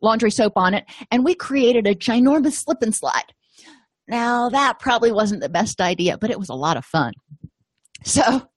laundry 0.00 0.30
soap 0.30 0.54
on 0.56 0.74
it 0.74 0.84
and 1.10 1.24
we 1.24 1.34
created 1.34 1.86
a 1.86 1.94
ginormous 1.94 2.52
slip 2.52 2.78
and 2.82 2.94
slide. 2.94 3.32
Now 4.08 4.48
that 4.48 4.78
probably 4.78 5.12
wasn't 5.12 5.42
the 5.42 5.48
best 5.48 5.80
idea 5.80 6.18
but 6.18 6.30
it 6.30 6.38
was 6.38 6.48
a 6.48 6.54
lot 6.54 6.76
of 6.76 6.84
fun. 6.84 7.12
So 8.04 8.48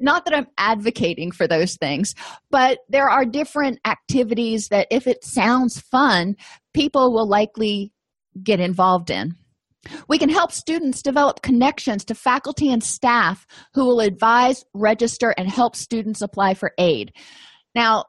not 0.00 0.24
that 0.24 0.34
i'm 0.34 0.46
advocating 0.56 1.30
for 1.30 1.46
those 1.46 1.76
things 1.76 2.14
but 2.50 2.78
there 2.88 3.08
are 3.08 3.24
different 3.24 3.78
activities 3.86 4.68
that 4.68 4.86
if 4.90 5.06
it 5.06 5.24
sounds 5.24 5.80
fun 5.80 6.34
people 6.74 7.12
will 7.12 7.28
likely 7.28 7.92
get 8.42 8.60
involved 8.60 9.10
in 9.10 9.34
we 10.08 10.18
can 10.18 10.28
help 10.28 10.52
students 10.52 11.02
develop 11.02 11.42
connections 11.42 12.04
to 12.06 12.14
faculty 12.14 12.72
and 12.72 12.82
staff 12.82 13.46
who 13.74 13.84
will 13.86 14.00
advise, 14.00 14.64
register, 14.74 15.34
and 15.36 15.48
help 15.48 15.76
students 15.76 16.22
apply 16.22 16.54
for 16.54 16.72
aid. 16.78 17.12
Now, 17.74 18.04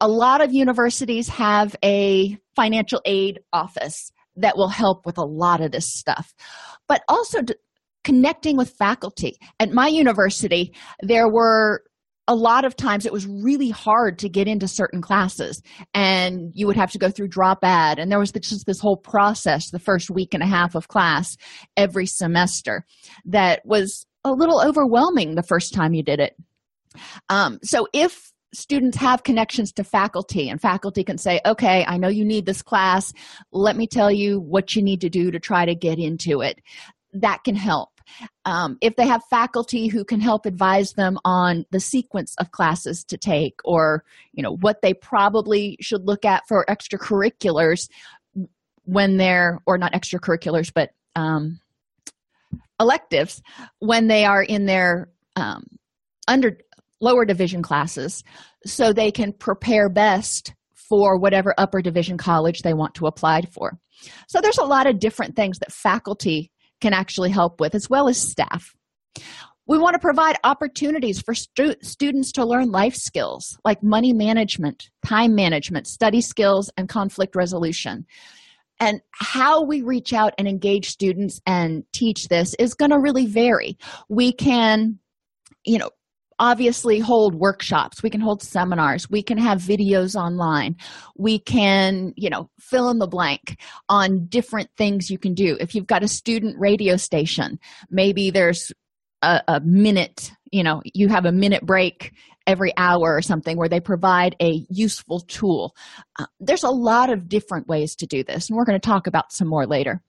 a 0.00 0.08
lot 0.08 0.40
of 0.40 0.52
universities 0.52 1.28
have 1.28 1.74
a 1.84 2.36
financial 2.56 3.00
aid 3.04 3.40
office 3.52 4.12
that 4.36 4.56
will 4.56 4.68
help 4.68 5.06
with 5.06 5.18
a 5.18 5.24
lot 5.24 5.60
of 5.60 5.72
this 5.72 5.94
stuff, 5.94 6.34
but 6.88 7.02
also 7.08 7.40
connecting 8.02 8.56
with 8.56 8.70
faculty. 8.70 9.38
At 9.58 9.72
my 9.72 9.88
university, 9.88 10.74
there 11.00 11.28
were 11.28 11.82
a 12.26 12.34
lot 12.34 12.64
of 12.64 12.76
times 12.76 13.04
it 13.04 13.12
was 13.12 13.26
really 13.26 13.70
hard 13.70 14.18
to 14.18 14.28
get 14.28 14.48
into 14.48 14.66
certain 14.66 15.02
classes 15.02 15.62
and 15.92 16.52
you 16.54 16.66
would 16.66 16.76
have 16.76 16.90
to 16.92 16.98
go 16.98 17.10
through 17.10 17.28
drop 17.28 17.58
add 17.62 17.98
and 17.98 18.10
there 18.10 18.18
was 18.18 18.32
just 18.32 18.66
this 18.66 18.80
whole 18.80 18.96
process 18.96 19.70
the 19.70 19.78
first 19.78 20.10
week 20.10 20.32
and 20.32 20.42
a 20.42 20.46
half 20.46 20.74
of 20.74 20.88
class 20.88 21.36
every 21.76 22.06
semester 22.06 22.84
that 23.24 23.64
was 23.64 24.06
a 24.24 24.32
little 24.32 24.60
overwhelming 24.62 25.34
the 25.34 25.42
first 25.42 25.74
time 25.74 25.92
you 25.94 26.02
did 26.02 26.18
it. 26.18 26.34
Um, 27.28 27.58
so 27.62 27.86
if 27.92 28.32
students 28.54 28.96
have 28.96 29.22
connections 29.22 29.72
to 29.72 29.84
faculty 29.84 30.48
and 30.48 30.60
faculty 30.60 31.02
can 31.02 31.18
say 31.18 31.40
okay 31.44 31.84
i 31.88 31.96
know 31.96 32.06
you 32.06 32.24
need 32.24 32.46
this 32.46 32.62
class. 32.62 33.12
Let 33.50 33.76
me 33.76 33.88
tell 33.88 34.12
you 34.12 34.40
what 34.40 34.76
you 34.76 34.82
need 34.82 35.00
to 35.00 35.10
do 35.10 35.32
to 35.32 35.40
try 35.40 35.64
to 35.66 35.74
get 35.74 35.98
into 35.98 36.40
it. 36.40 36.60
That 37.12 37.42
can 37.44 37.56
help 37.56 37.93
um, 38.44 38.78
if 38.80 38.96
they 38.96 39.06
have 39.06 39.22
faculty 39.30 39.88
who 39.88 40.04
can 40.04 40.20
help 40.20 40.46
advise 40.46 40.92
them 40.92 41.18
on 41.24 41.64
the 41.70 41.80
sequence 41.80 42.34
of 42.38 42.50
classes 42.50 43.04
to 43.04 43.16
take 43.16 43.58
or 43.64 44.04
you 44.32 44.42
know 44.42 44.56
what 44.56 44.82
they 44.82 44.94
probably 44.94 45.76
should 45.80 46.06
look 46.06 46.24
at 46.24 46.46
for 46.48 46.64
extracurriculars 46.68 47.88
when 48.84 49.16
they're 49.16 49.60
or 49.66 49.78
not 49.78 49.92
extracurriculars 49.92 50.70
but 50.74 50.90
um, 51.16 51.60
electives 52.80 53.42
when 53.78 54.08
they 54.08 54.24
are 54.24 54.42
in 54.42 54.66
their 54.66 55.08
um, 55.36 55.64
under 56.28 56.58
lower 57.00 57.24
division 57.24 57.62
classes 57.62 58.24
so 58.64 58.92
they 58.92 59.10
can 59.10 59.32
prepare 59.32 59.88
best 59.88 60.54
for 60.88 61.18
whatever 61.18 61.54
upper 61.58 61.82
division 61.82 62.16
college 62.16 62.62
they 62.62 62.74
want 62.74 62.94
to 62.94 63.06
apply 63.06 63.42
for. 63.42 63.78
So 64.28 64.40
there's 64.40 64.58
a 64.58 64.64
lot 64.64 64.86
of 64.86 64.98
different 64.98 65.36
things 65.36 65.58
that 65.58 65.72
faculty 65.72 66.50
can 66.84 66.92
actually 66.92 67.30
help 67.30 67.60
with, 67.60 67.74
as 67.74 67.88
well 67.88 68.10
as 68.10 68.18
staff. 68.18 68.74
We 69.66 69.78
want 69.78 69.94
to 69.94 69.98
provide 69.98 70.36
opportunities 70.44 71.18
for 71.18 71.32
stu- 71.32 71.76
students 71.80 72.30
to 72.32 72.44
learn 72.44 72.70
life 72.70 72.94
skills 72.94 73.58
like 73.64 73.82
money 73.82 74.12
management, 74.12 74.90
time 75.02 75.34
management, 75.34 75.86
study 75.86 76.20
skills, 76.20 76.70
and 76.76 76.86
conflict 76.86 77.34
resolution. 77.34 78.04
And 78.80 79.00
how 79.12 79.64
we 79.64 79.80
reach 79.80 80.12
out 80.12 80.34
and 80.36 80.46
engage 80.46 80.90
students 80.90 81.40
and 81.46 81.84
teach 81.94 82.28
this 82.28 82.54
is 82.58 82.74
going 82.74 82.90
to 82.90 82.98
really 82.98 83.24
vary. 83.24 83.78
We 84.10 84.32
can, 84.32 84.98
you 85.64 85.78
know, 85.78 85.88
obviously 86.38 86.98
hold 86.98 87.34
workshops. 87.34 88.02
We 88.02 88.10
can 88.10 88.20
hold 88.20 88.42
seminars. 88.42 89.08
We 89.08 89.22
can 89.22 89.38
have 89.38 89.58
videos 89.58 90.14
online. 90.14 90.76
We 91.16 91.38
can 91.38 92.12
you 92.16 92.30
know 92.30 92.50
fill 92.58 92.90
in 92.90 92.98
the 92.98 93.06
blank 93.06 93.60
on 93.88 94.26
different 94.26 94.70
things 94.76 95.10
you 95.10 95.18
can 95.18 95.34
do. 95.34 95.56
If 95.60 95.74
you've 95.74 95.86
got 95.86 96.02
a 96.02 96.08
student 96.08 96.56
radio 96.58 96.96
station 96.96 97.58
maybe 97.90 98.30
there's 98.30 98.72
a, 99.22 99.42
a 99.48 99.60
minute 99.60 100.32
you 100.50 100.62
know 100.62 100.82
you 100.84 101.08
have 101.08 101.24
a 101.24 101.32
minute 101.32 101.64
break 101.64 102.12
every 102.46 102.72
hour 102.76 103.14
or 103.14 103.22
something 103.22 103.56
where 103.56 103.68
they 103.68 103.80
provide 103.80 104.36
a 104.40 104.66
useful 104.68 105.20
tool. 105.20 105.74
Uh, 106.18 106.26
there's 106.40 106.62
a 106.62 106.70
lot 106.70 107.10
of 107.10 107.26
different 107.28 107.66
ways 107.68 107.96
to 107.96 108.06
do 108.06 108.22
this 108.22 108.48
and 108.48 108.56
we're 108.56 108.66
going 108.66 108.78
to 108.78 108.86
talk 108.86 109.06
about 109.06 109.32
some 109.32 109.48
more 109.48 109.66
later 109.66 110.02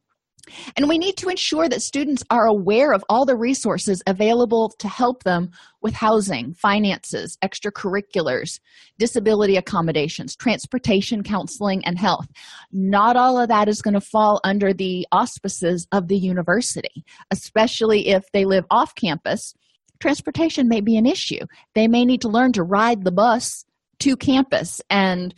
and 0.75 0.87
we 0.87 0.97
need 0.97 1.17
to 1.17 1.29
ensure 1.29 1.67
that 1.69 1.81
students 1.81 2.23
are 2.29 2.45
aware 2.45 2.93
of 2.93 3.03
all 3.09 3.25
the 3.25 3.35
resources 3.35 4.01
available 4.07 4.69
to 4.79 4.87
help 4.87 5.23
them 5.23 5.51
with 5.81 5.93
housing, 5.93 6.53
finances, 6.53 7.37
extracurriculars, 7.43 8.59
disability 8.97 9.55
accommodations, 9.55 10.35
transportation, 10.35 11.23
counseling, 11.23 11.83
and 11.85 11.99
health. 11.99 12.27
Not 12.71 13.15
all 13.15 13.39
of 13.39 13.49
that 13.49 13.67
is 13.67 13.81
going 13.81 13.93
to 13.93 14.01
fall 14.01 14.39
under 14.43 14.73
the 14.73 15.07
auspices 15.11 15.87
of 15.91 16.07
the 16.07 16.17
university, 16.17 17.05
especially 17.31 18.07
if 18.09 18.31
they 18.31 18.45
live 18.45 18.65
off 18.69 18.95
campus. 18.95 19.53
Transportation 19.99 20.67
may 20.67 20.81
be 20.81 20.97
an 20.97 21.05
issue. 21.05 21.45
They 21.73 21.87
may 21.87 22.05
need 22.05 22.21
to 22.21 22.29
learn 22.29 22.51
to 22.53 22.63
ride 22.63 23.03
the 23.03 23.11
bus 23.11 23.65
to 23.99 24.17
campus 24.17 24.81
and 24.89 25.33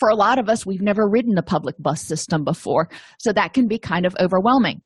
for 0.00 0.08
a 0.08 0.16
lot 0.16 0.38
of 0.38 0.48
us, 0.48 0.66
we've 0.66 0.82
never 0.82 1.08
ridden 1.08 1.38
a 1.38 1.42
public 1.42 1.76
bus 1.78 2.02
system 2.02 2.42
before, 2.42 2.88
so 3.18 3.32
that 3.32 3.52
can 3.52 3.68
be 3.68 3.78
kind 3.78 4.06
of 4.06 4.16
overwhelming. 4.18 4.80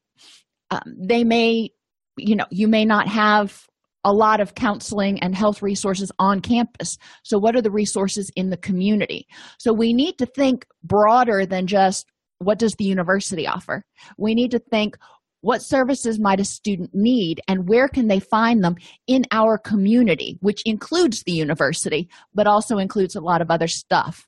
Um, 0.71 0.83
they 0.99 1.25
may, 1.25 1.71
you 2.19 2.37
know, 2.37 2.47
you 2.51 2.69
may 2.69 2.85
not 2.85 3.09
have 3.09 3.67
a 4.05 4.13
lot 4.13 4.41
of 4.41 4.55
counseling 4.55 5.19
and 5.21 5.35
health 5.35 5.63
resources 5.63 6.13
on 6.19 6.41
campus. 6.41 6.99
So, 7.23 7.39
what 7.39 7.57
are 7.57 7.63
the 7.63 7.71
resources 7.71 8.31
in 8.37 8.51
the 8.51 8.57
community? 8.57 9.27
So, 9.59 9.73
we 9.73 9.95
need 9.95 10.19
to 10.19 10.27
think 10.27 10.67
broader 10.83 11.47
than 11.47 11.67
just 11.67 12.07
what 12.39 12.59
does 12.59 12.75
the 12.75 12.85
university 12.85 13.47
offer? 13.47 13.85
We 14.19 14.35
need 14.35 14.51
to 14.51 14.59
think 14.59 14.97
what 15.45 15.63
services 15.63 16.19
might 16.19 16.41
a 16.41 16.45
student 16.45 16.91
need 16.95 17.41
and 17.47 17.69
where 17.69 17.87
can 17.87 18.09
they 18.09 18.19
find 18.19 18.65
them 18.65 18.77
in 19.07 19.25
our 19.31 19.59
community, 19.59 20.39
which 20.41 20.63
includes 20.65 21.23
the 21.23 21.33
university, 21.33 22.09
but 22.35 22.47
also 22.47 22.79
includes 22.79 23.15
a 23.15 23.21
lot 23.21 23.43
of 23.43 23.51
other 23.51 23.69
stuff. 23.69 24.27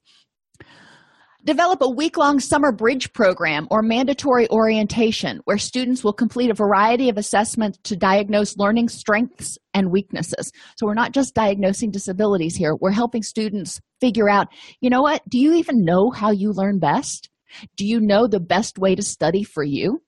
Develop 1.47 1.81
a 1.81 1.89
week 1.89 2.17
long 2.17 2.41
summer 2.41 2.73
bridge 2.73 3.13
program 3.13 3.69
or 3.71 3.81
mandatory 3.81 4.51
orientation 4.51 5.41
where 5.45 5.59
students 5.59 6.03
will 6.03 6.13
complete 6.13 6.51
a 6.51 6.55
variety 6.55 7.09
of 7.09 7.17
assessments 7.17 7.79
to 7.85 7.95
diagnose 7.95 8.57
learning 8.57 8.89
strengths 8.89 9.57
and 9.73 9.93
weaknesses. 9.93 10.51
So, 10.77 10.87
we're 10.87 10.95
not 10.95 11.13
just 11.13 11.37
diagnosing 11.37 11.93
disabilities 11.93 12.57
here, 12.57 12.75
we're 12.75 12.91
helping 12.91 13.23
students 13.23 13.81
figure 14.01 14.29
out 14.29 14.49
you 14.81 14.91
know 14.91 15.03
what? 15.03 15.23
Do 15.29 15.39
you 15.39 15.55
even 15.55 15.85
know 15.85 16.11
how 16.11 16.33
you 16.33 16.51
learn 16.51 16.81
best? 16.81 17.31
Do 17.77 17.87
you 17.87 18.01
know 18.01 18.27
the 18.27 18.41
best 18.41 18.77
way 18.77 18.97
to 18.97 19.03
study 19.03 19.45
for 19.45 19.63
you? 19.63 20.03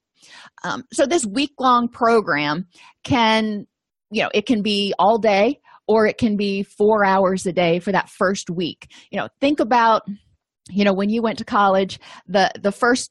Um, 0.64 0.82
so, 0.92 1.06
this 1.06 1.24
week 1.24 1.52
long 1.60 1.88
program 1.88 2.66
can, 3.04 3.68
you 4.10 4.24
know, 4.24 4.30
it 4.34 4.46
can 4.46 4.62
be 4.62 4.92
all 4.98 5.18
day 5.18 5.60
or 5.86 6.04
it 6.04 6.18
can 6.18 6.36
be 6.36 6.64
four 6.64 7.04
hours 7.04 7.46
a 7.46 7.52
day 7.52 7.78
for 7.78 7.92
that 7.92 8.08
first 8.08 8.50
week. 8.50 8.90
You 9.12 9.20
know, 9.20 9.28
think 9.40 9.60
about 9.60 10.02
you 10.68 10.84
know 10.84 10.92
when 10.92 11.10
you 11.10 11.22
went 11.22 11.38
to 11.38 11.44
college 11.44 11.98
the 12.26 12.50
the 12.60 12.72
first 12.72 13.10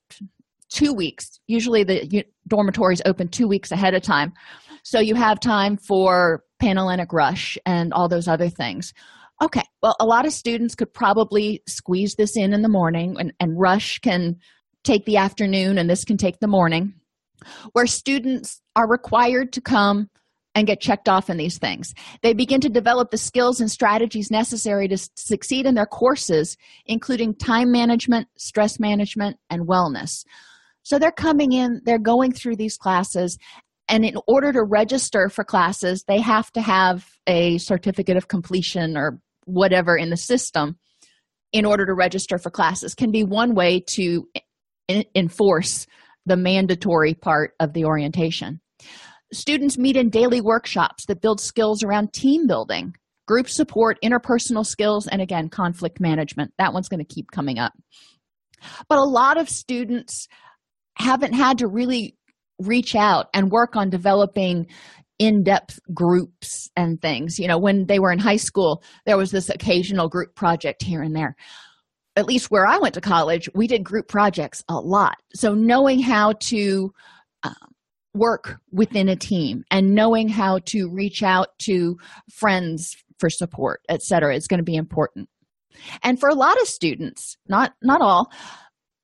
two 0.69 0.93
weeks 0.93 1.39
usually 1.47 1.83
the 1.83 2.25
dormitories 2.47 3.01
open 3.05 3.27
two 3.27 3.47
weeks 3.47 3.71
ahead 3.71 3.93
of 3.93 4.01
time. 4.01 4.33
So 4.83 4.99
you 4.99 5.15
have 5.15 5.39
time 5.39 5.77
for 5.77 6.43
panhellenic 6.61 7.11
rush 7.11 7.57
and 7.65 7.93
all 7.93 8.07
those 8.07 8.27
other 8.27 8.49
things. 8.49 8.93
Okay 9.41 9.63
well 9.81 9.95
a 9.99 10.05
lot 10.05 10.25
of 10.25 10.33
students 10.33 10.75
could 10.75 10.93
probably 10.93 11.61
squeeze 11.67 12.15
this 12.15 12.35
in 12.35 12.53
in 12.53 12.61
the 12.61 12.69
morning 12.69 13.15
and, 13.19 13.33
and 13.39 13.59
rush 13.59 13.99
can 13.99 14.37
take 14.83 15.05
the 15.05 15.17
afternoon 15.17 15.77
and 15.77 15.89
this 15.89 16.05
can 16.05 16.17
take 16.17 16.39
the 16.39 16.47
morning 16.47 16.93
where 17.73 17.85
students 17.85 18.61
are 18.75 18.89
required 18.89 19.53
to 19.53 19.61
come 19.61 20.09
and 20.57 20.65
get 20.65 20.81
checked 20.81 21.07
off 21.07 21.29
in 21.29 21.37
these 21.37 21.59
things. 21.59 21.93
They 22.23 22.33
begin 22.33 22.59
to 22.61 22.69
develop 22.69 23.11
the 23.11 23.17
skills 23.17 23.61
and 23.61 23.69
strategies 23.69 24.31
necessary 24.31 24.87
to 24.87 24.97
succeed 25.15 25.67
in 25.67 25.75
their 25.75 25.85
courses, 25.85 26.57
including 26.87 27.35
time 27.35 27.71
management, 27.71 28.27
stress 28.37 28.79
management, 28.79 29.37
and 29.51 29.67
wellness. 29.67 30.25
So 30.81 30.97
they're 30.97 31.11
coming 31.11 31.51
in, 31.51 31.81
they're 31.85 31.99
going 31.99 32.31
through 32.31 32.55
these 32.55 32.75
classes, 32.75 33.37
and 33.87 34.03
in 34.03 34.15
order 34.27 34.51
to 34.51 34.63
register 34.63 35.29
for 35.29 35.43
classes, 35.43 36.03
they 36.07 36.19
have 36.21 36.51
to 36.53 36.61
have 36.61 37.05
a 37.27 37.59
certificate 37.59 38.17
of 38.17 38.27
completion 38.27 38.97
or 38.97 39.19
whatever 39.45 39.95
in 39.95 40.09
the 40.09 40.17
system 40.17 40.79
in 41.53 41.65
order 41.65 41.85
to 41.85 41.93
register 41.93 42.39
for 42.39 42.49
classes 42.49 42.95
can 42.95 43.11
be 43.11 43.23
one 43.23 43.53
way 43.53 43.79
to 43.79 44.27
enforce 45.15 45.85
the 46.25 46.35
mandatory 46.35 47.13
part 47.13 47.53
of 47.59 47.73
the 47.73 47.85
orientation 47.85 48.59
Students 49.33 49.77
meet 49.77 49.97
in 49.97 50.09
daily 50.09 50.41
workshops 50.41 51.05
that 51.07 51.21
build 51.21 51.41
skills 51.41 51.83
around 51.83 52.13
team 52.13 52.47
building, 52.47 52.95
group 53.27 53.49
support, 53.49 53.97
interpersonal 54.03 54.65
skills, 54.65 55.07
and 55.07 55.21
again, 55.21 55.49
conflict 55.49 55.99
management. 55.99 56.53
That 56.57 56.73
one's 56.73 56.89
going 56.89 57.05
to 57.05 57.13
keep 57.13 57.31
coming 57.31 57.59
up. 57.59 57.73
But 58.89 58.97
a 58.97 59.03
lot 59.03 59.37
of 59.37 59.49
students 59.49 60.27
haven't 60.97 61.33
had 61.33 61.59
to 61.59 61.67
really 61.67 62.15
reach 62.59 62.95
out 62.95 63.27
and 63.33 63.51
work 63.51 63.75
on 63.75 63.89
developing 63.89 64.67
in 65.19 65.43
depth 65.43 65.79
groups 65.93 66.69
and 66.75 67.01
things. 67.01 67.39
You 67.39 67.47
know, 67.47 67.57
when 67.57 67.85
they 67.85 67.99
were 67.99 68.11
in 68.11 68.19
high 68.19 68.37
school, 68.37 68.83
there 69.05 69.17
was 69.17 69.31
this 69.31 69.49
occasional 69.49 70.09
group 70.09 70.35
project 70.35 70.83
here 70.83 71.01
and 71.01 71.15
there. 71.15 71.35
At 72.15 72.25
least 72.25 72.49
where 72.49 72.65
I 72.65 72.79
went 72.79 72.95
to 72.95 73.01
college, 73.01 73.47
we 73.53 73.67
did 73.67 73.83
group 73.83 74.07
projects 74.07 74.63
a 74.69 74.75
lot. 74.75 75.17
So, 75.35 75.53
knowing 75.53 75.99
how 75.99 76.33
to 76.33 76.91
work 78.17 78.59
within 78.71 79.09
a 79.09 79.15
team 79.15 79.63
and 79.71 79.93
knowing 79.93 80.27
how 80.29 80.59
to 80.65 80.89
reach 80.91 81.23
out 81.23 81.49
to 81.59 81.95
friends 82.31 82.95
for 83.19 83.29
support 83.29 83.81
etc 83.89 84.35
is 84.35 84.47
going 84.47 84.59
to 84.59 84.63
be 84.63 84.75
important. 84.75 85.29
And 86.03 86.19
for 86.19 86.29
a 86.29 86.35
lot 86.35 86.59
of 86.61 86.67
students 86.67 87.37
not 87.47 87.73
not 87.81 88.01
all 88.01 88.31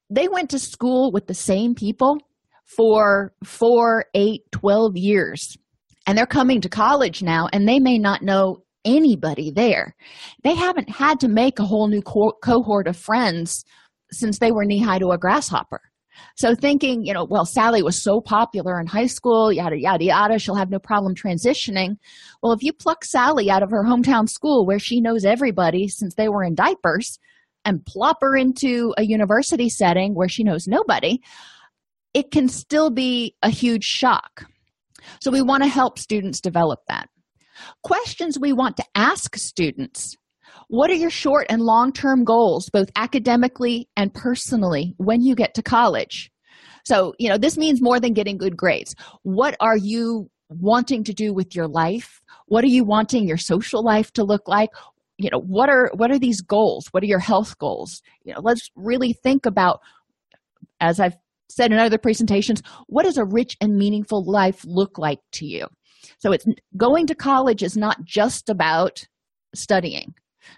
they 0.10 0.28
went 0.28 0.50
to 0.52 0.60
school 0.60 1.12
with 1.12 1.28
the 1.28 1.34
same 1.34 1.76
people 1.76 2.18
for 2.66 3.34
four 3.44 4.06
eight 4.14 4.42
twelve 4.52 4.96
years. 4.96 5.58
And 6.06 6.18
they're 6.18 6.26
coming 6.26 6.62
to 6.62 6.70
college 6.70 7.24
now 7.24 7.48
and 7.54 7.68
they 7.68 7.80
may 7.80 7.98
not 7.98 8.22
know 8.22 8.64
anybody 8.86 9.52
there. 9.52 9.96
They 10.44 10.56
haven't 10.56 10.90
had 10.90 11.20
to 11.22 11.30
make 11.30 11.60
a 11.60 11.66
whole 11.66 11.88
new 11.88 12.02
co- 12.02 12.38
cohort 12.44 12.88
of 12.88 12.98
friends 12.98 13.64
since 14.12 14.40
they 14.40 14.52
were 14.52 14.66
knee 14.66 14.82
high 14.82 15.00
to 15.00 15.12
a 15.12 15.18
grasshopper 15.18 15.82
so 16.36 16.56
thinking, 16.56 17.06
you 17.06 17.14
know, 17.14 17.26
well, 17.30 17.46
Sally 17.46 17.84
was 17.84 18.02
so 18.02 18.22
popular 18.22 18.80
in 18.80 18.88
high 18.88 19.08
school, 19.08 19.52
yada, 19.52 19.80
yada, 19.80 20.04
yada, 20.04 20.40
she'll 20.40 20.56
have 20.56 20.70
no 20.70 20.80
problem 20.80 21.16
transitioning. 21.16 21.98
Well, 22.42 22.54
if 22.54 22.64
you 22.64 22.74
pluck 22.74 23.06
Sally 23.06 23.50
out 23.50 23.64
of 23.64 23.72
her 23.72 23.84
hometown 23.84 24.30
school 24.30 24.66
where 24.66 24.80
she 24.80 25.02
knows 25.02 25.26
everybody 25.26 25.88
since 25.88 26.16
they 26.16 26.30
were 26.30 26.44
in 26.44 26.56
diapers 26.56 27.20
and 27.66 27.86
plop 27.86 28.18
her 28.22 28.36
into 28.36 28.94
a 28.98 29.04
university 29.04 29.70
setting 29.70 30.16
where 30.16 30.30
she 30.30 30.44
knows 30.44 30.68
nobody, 30.68 31.20
it 32.14 32.32
can 32.32 32.48
still 32.50 32.90
be 32.90 33.36
a 33.42 33.50
huge 33.50 33.86
shock. 33.86 34.46
So 35.22 35.32
we 35.32 35.42
want 35.42 35.64
to 35.64 35.70
help 35.70 36.00
students 36.00 36.42
develop 36.42 36.80
that. 36.88 37.10
Questions 37.84 38.40
we 38.40 38.54
want 38.54 38.78
to 38.78 38.86
ask 38.96 39.36
students 39.36 40.16
what 40.68 40.90
are 40.90 40.96
your 40.96 41.10
short 41.10 41.48
and 41.50 41.62
long 41.62 41.92
term 41.92 42.24
goals, 42.24 42.70
both 42.70 42.90
academically 42.96 43.90
and 43.96 44.14
personally, 44.14 44.96
when 44.98 45.22
you 45.22 45.36
get 45.36 45.54
to 45.56 45.64
college? 45.64 46.32
So, 46.86 47.14
you 47.18 47.30
know, 47.30 47.38
this 47.38 47.58
means 47.58 47.82
more 47.82 48.00
than 48.00 48.14
getting 48.14 48.38
good 48.38 48.58
grades. 48.58 48.96
What 49.24 49.56
are 49.60 49.78
you 49.78 50.30
wanting 50.50 51.04
to 51.06 51.14
do 51.14 51.34
with 51.34 51.56
your 51.56 51.68
life? 51.68 52.22
What 52.48 52.64
are 52.64 52.68
you 52.68 52.84
wanting 52.84 53.28
your 53.28 53.38
social 53.38 53.84
life 53.84 54.12
to 54.14 54.24
look 54.24 54.48
like? 54.48 54.70
You 55.18 55.30
know, 55.30 55.40
what 55.40 55.70
are 55.70 55.92
what 55.94 56.12
are 56.12 56.20
these 56.20 56.42
goals? 56.42 56.88
What 56.92 57.04
are 57.04 57.08
your 57.08 57.20
health 57.20 57.58
goals? 57.58 58.02
You 58.24 58.34
know, 58.34 58.42
let's 58.42 58.70
really 58.76 59.14
think 59.14 59.46
about 59.46 59.80
as 60.82 61.00
I've 61.00 61.16
said 61.50 61.72
in 61.72 61.80
other 61.80 61.98
presentations, 61.98 62.62
what 62.88 63.04
does 63.04 63.18
a 63.18 63.26
rich 63.26 63.56
and 63.62 63.78
meaningful 63.78 64.24
life 64.26 64.66
look 64.66 64.98
like 64.98 65.20
to 65.34 65.46
you? 65.46 65.68
So 66.18 66.32
it's 66.32 66.46
going 66.76 67.08
to 67.08 67.16
college 67.16 67.64
is 67.64 67.78
not 67.78 68.04
just 68.04 68.50
about 68.50 69.08
studying 69.54 70.14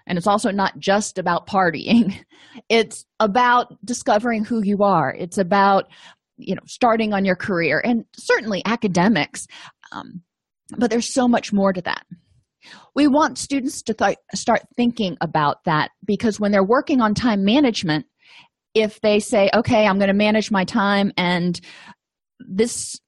and 0.06 0.18
it's 0.18 0.26
also 0.26 0.50
not 0.50 0.78
just 0.78 1.18
about 1.18 1.46
partying. 1.46 2.16
It's 2.70 3.04
about 3.20 3.76
discovering 3.84 4.42
who 4.42 4.62
you 4.64 4.82
are. 4.82 5.14
It's 5.14 5.36
about 5.36 5.88
you 6.38 6.54
know 6.54 6.62
starting 6.66 7.12
on 7.12 7.26
your 7.26 7.36
career 7.36 7.82
and 7.84 8.06
certainly 8.16 8.62
academics. 8.64 9.46
Um, 9.92 10.22
but 10.78 10.90
there's 10.90 11.12
so 11.12 11.28
much 11.28 11.52
more 11.52 11.74
to 11.74 11.82
that. 11.82 12.06
We 12.94 13.08
want 13.08 13.36
students 13.36 13.82
to 13.82 13.94
th- 13.94 14.16
start 14.34 14.62
thinking 14.74 15.18
about 15.20 15.64
that 15.64 15.90
because 16.06 16.40
when 16.40 16.50
they're 16.50 16.64
working 16.64 17.02
on 17.02 17.12
time 17.12 17.44
management 17.44 18.06
if 18.76 19.00
they 19.00 19.18
say 19.18 19.48
okay 19.54 19.86
i'm 19.86 19.98
going 19.98 20.08
to 20.08 20.14
manage 20.14 20.50
my 20.50 20.62
time 20.62 21.10
and 21.16 21.60
this 22.38 23.00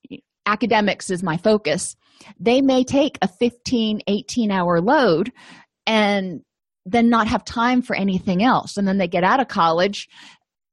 academics 0.47 1.11
is 1.11 1.23
my 1.23 1.37
focus 1.37 1.95
they 2.41 2.63
may 2.63 2.83
take 2.83 3.19
a 3.23 3.29
15 3.29 4.01
18 4.07 4.51
hour 4.51 4.81
load 4.81 5.31
and 5.87 6.41
then 6.91 7.09
not 7.09 7.29
have 7.29 7.45
time 7.45 7.83
for 7.83 7.97
anything 7.97 8.43
else. 8.43 8.77
And 8.77 8.87
then 8.87 8.99
they 8.99 9.09
get 9.09 9.25
out 9.25 9.41
of 9.41 9.49
college 9.49 10.09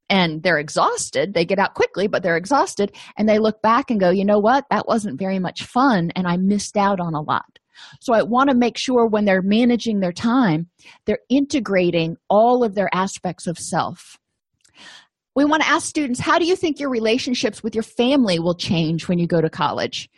and 0.09 0.43
they're 0.43 0.59
exhausted. 0.59 1.33
They 1.33 1.45
get 1.45 1.59
out 1.59 1.73
quickly 1.73 2.07
but 2.07 2.23
they're 2.23 2.37
exhausted. 2.37 2.95
And 3.17 3.27
they 3.27 3.39
look 3.39 3.61
back 3.61 3.89
and 3.89 3.99
go 3.99 4.09
you 4.09 4.25
know 4.25 4.39
what? 4.39 4.65
That 4.69 4.87
wasn't 4.87 5.19
very 5.19 5.39
much 5.39 5.63
fun 5.63 6.11
and 6.15 6.27
i 6.27 6.37
missed 6.37 6.77
out 6.77 6.99
on 6.99 7.13
a 7.13 7.21
lot. 7.21 7.59
So 8.01 8.13
i 8.13 8.23
want 8.23 8.49
to 8.49 8.55
make 8.55 8.77
sure 8.77 9.07
when 9.07 9.25
they're 9.25 9.41
managing 9.41 9.99
their 9.99 10.13
time 10.13 10.67
they're 11.05 11.19
integrating 11.29 12.17
all 12.29 12.63
of 12.63 12.75
their 12.75 12.89
aspects 12.93 13.47
of 13.47 13.57
self. 13.57 14.17
We 15.35 15.43
want 15.43 15.63
to 15.63 15.69
ask 15.69 15.87
students 15.87 16.19
how 16.19 16.39
do 16.39 16.45
you 16.45 16.55
think 16.55 16.79
your 16.79 16.89
relationships 16.89 17.61
with 17.61 17.75
your 17.75 17.83
family 17.83 18.39
will 18.39 18.55
change 18.55 19.07
when 19.07 19.19
you 19.19 19.27
go 19.27 19.41
to 19.41 19.49
college? 19.49 20.09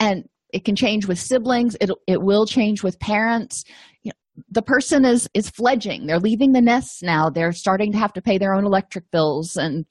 And 0.00 0.24
it 0.52 0.64
can 0.64 0.76
change 0.76 1.06
with 1.06 1.18
siblings. 1.18 1.76
It, 1.80 1.90
it 2.06 2.22
will 2.22 2.46
change 2.46 2.82
with 2.82 3.00
parents. 3.00 3.64
You 4.02 4.10
know, 4.10 4.18
the 4.50 4.62
person 4.62 5.04
is 5.04 5.28
is 5.34 5.50
fledging. 5.50 6.06
They're 6.06 6.18
leaving 6.18 6.52
the 6.52 6.60
nest 6.60 7.02
now. 7.02 7.30
They're 7.30 7.52
starting 7.52 7.92
to 7.92 7.98
have 7.98 8.12
to 8.14 8.22
pay 8.22 8.38
their 8.38 8.54
own 8.54 8.64
electric 8.64 9.10
bills 9.10 9.56
and 9.56 9.86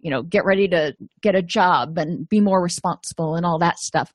you 0.00 0.10
know 0.10 0.22
get 0.22 0.44
ready 0.44 0.68
to 0.68 0.96
get 1.20 1.34
a 1.34 1.42
job 1.42 1.98
and 1.98 2.28
be 2.28 2.40
more 2.40 2.62
responsible 2.62 3.36
and 3.36 3.46
all 3.46 3.58
that 3.58 3.78
stuff. 3.78 4.12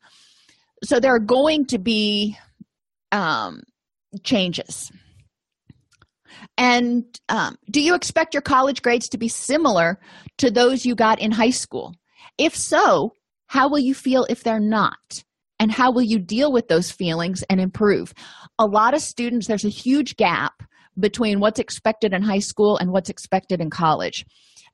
So 0.84 1.00
there 1.00 1.14
are 1.14 1.20
going 1.20 1.66
to 1.68 1.78
be 1.78 2.38
um, 3.12 3.64
changes. 4.24 4.92
And 6.58 7.06
um, 7.28 7.58
do 7.70 7.82
you 7.82 7.96
expect 7.96 8.34
your 8.34 8.42
college 8.42 8.82
grades 8.82 9.10
to 9.10 9.18
be 9.18 9.28
similar 9.28 10.00
to 10.38 10.52
those 10.52 10.86
you 10.86 10.96
got 10.96 11.20
in 11.20 11.32
high 11.32 11.50
school? 11.50 11.96
If 12.38 12.56
so 12.56 13.14
how 13.48 13.68
will 13.68 13.80
you 13.80 13.96
feel 13.96 14.26
if 14.30 14.44
they're 14.44 14.60
not 14.60 15.24
and 15.60 15.72
how 15.72 15.92
will 15.92 16.02
you 16.02 16.20
deal 16.20 16.52
with 16.52 16.68
those 16.68 16.90
feelings 16.90 17.44
and 17.50 17.60
improve? 17.60 18.14
A 18.58 18.66
lot 18.66 18.94
of 18.94 19.02
students 19.02 19.48
there's 19.48 19.66
a 19.66 19.70
huge 19.70 20.16
gap 20.16 20.64
between 21.00 21.40
what's 21.40 21.60
expected 21.60 22.14
in 22.14 22.22
high 22.22 22.40
school 22.40 22.78
and 22.78 22.92
what's 22.92 23.10
expected 23.10 23.62
in 23.62 23.70
college. 23.70 24.26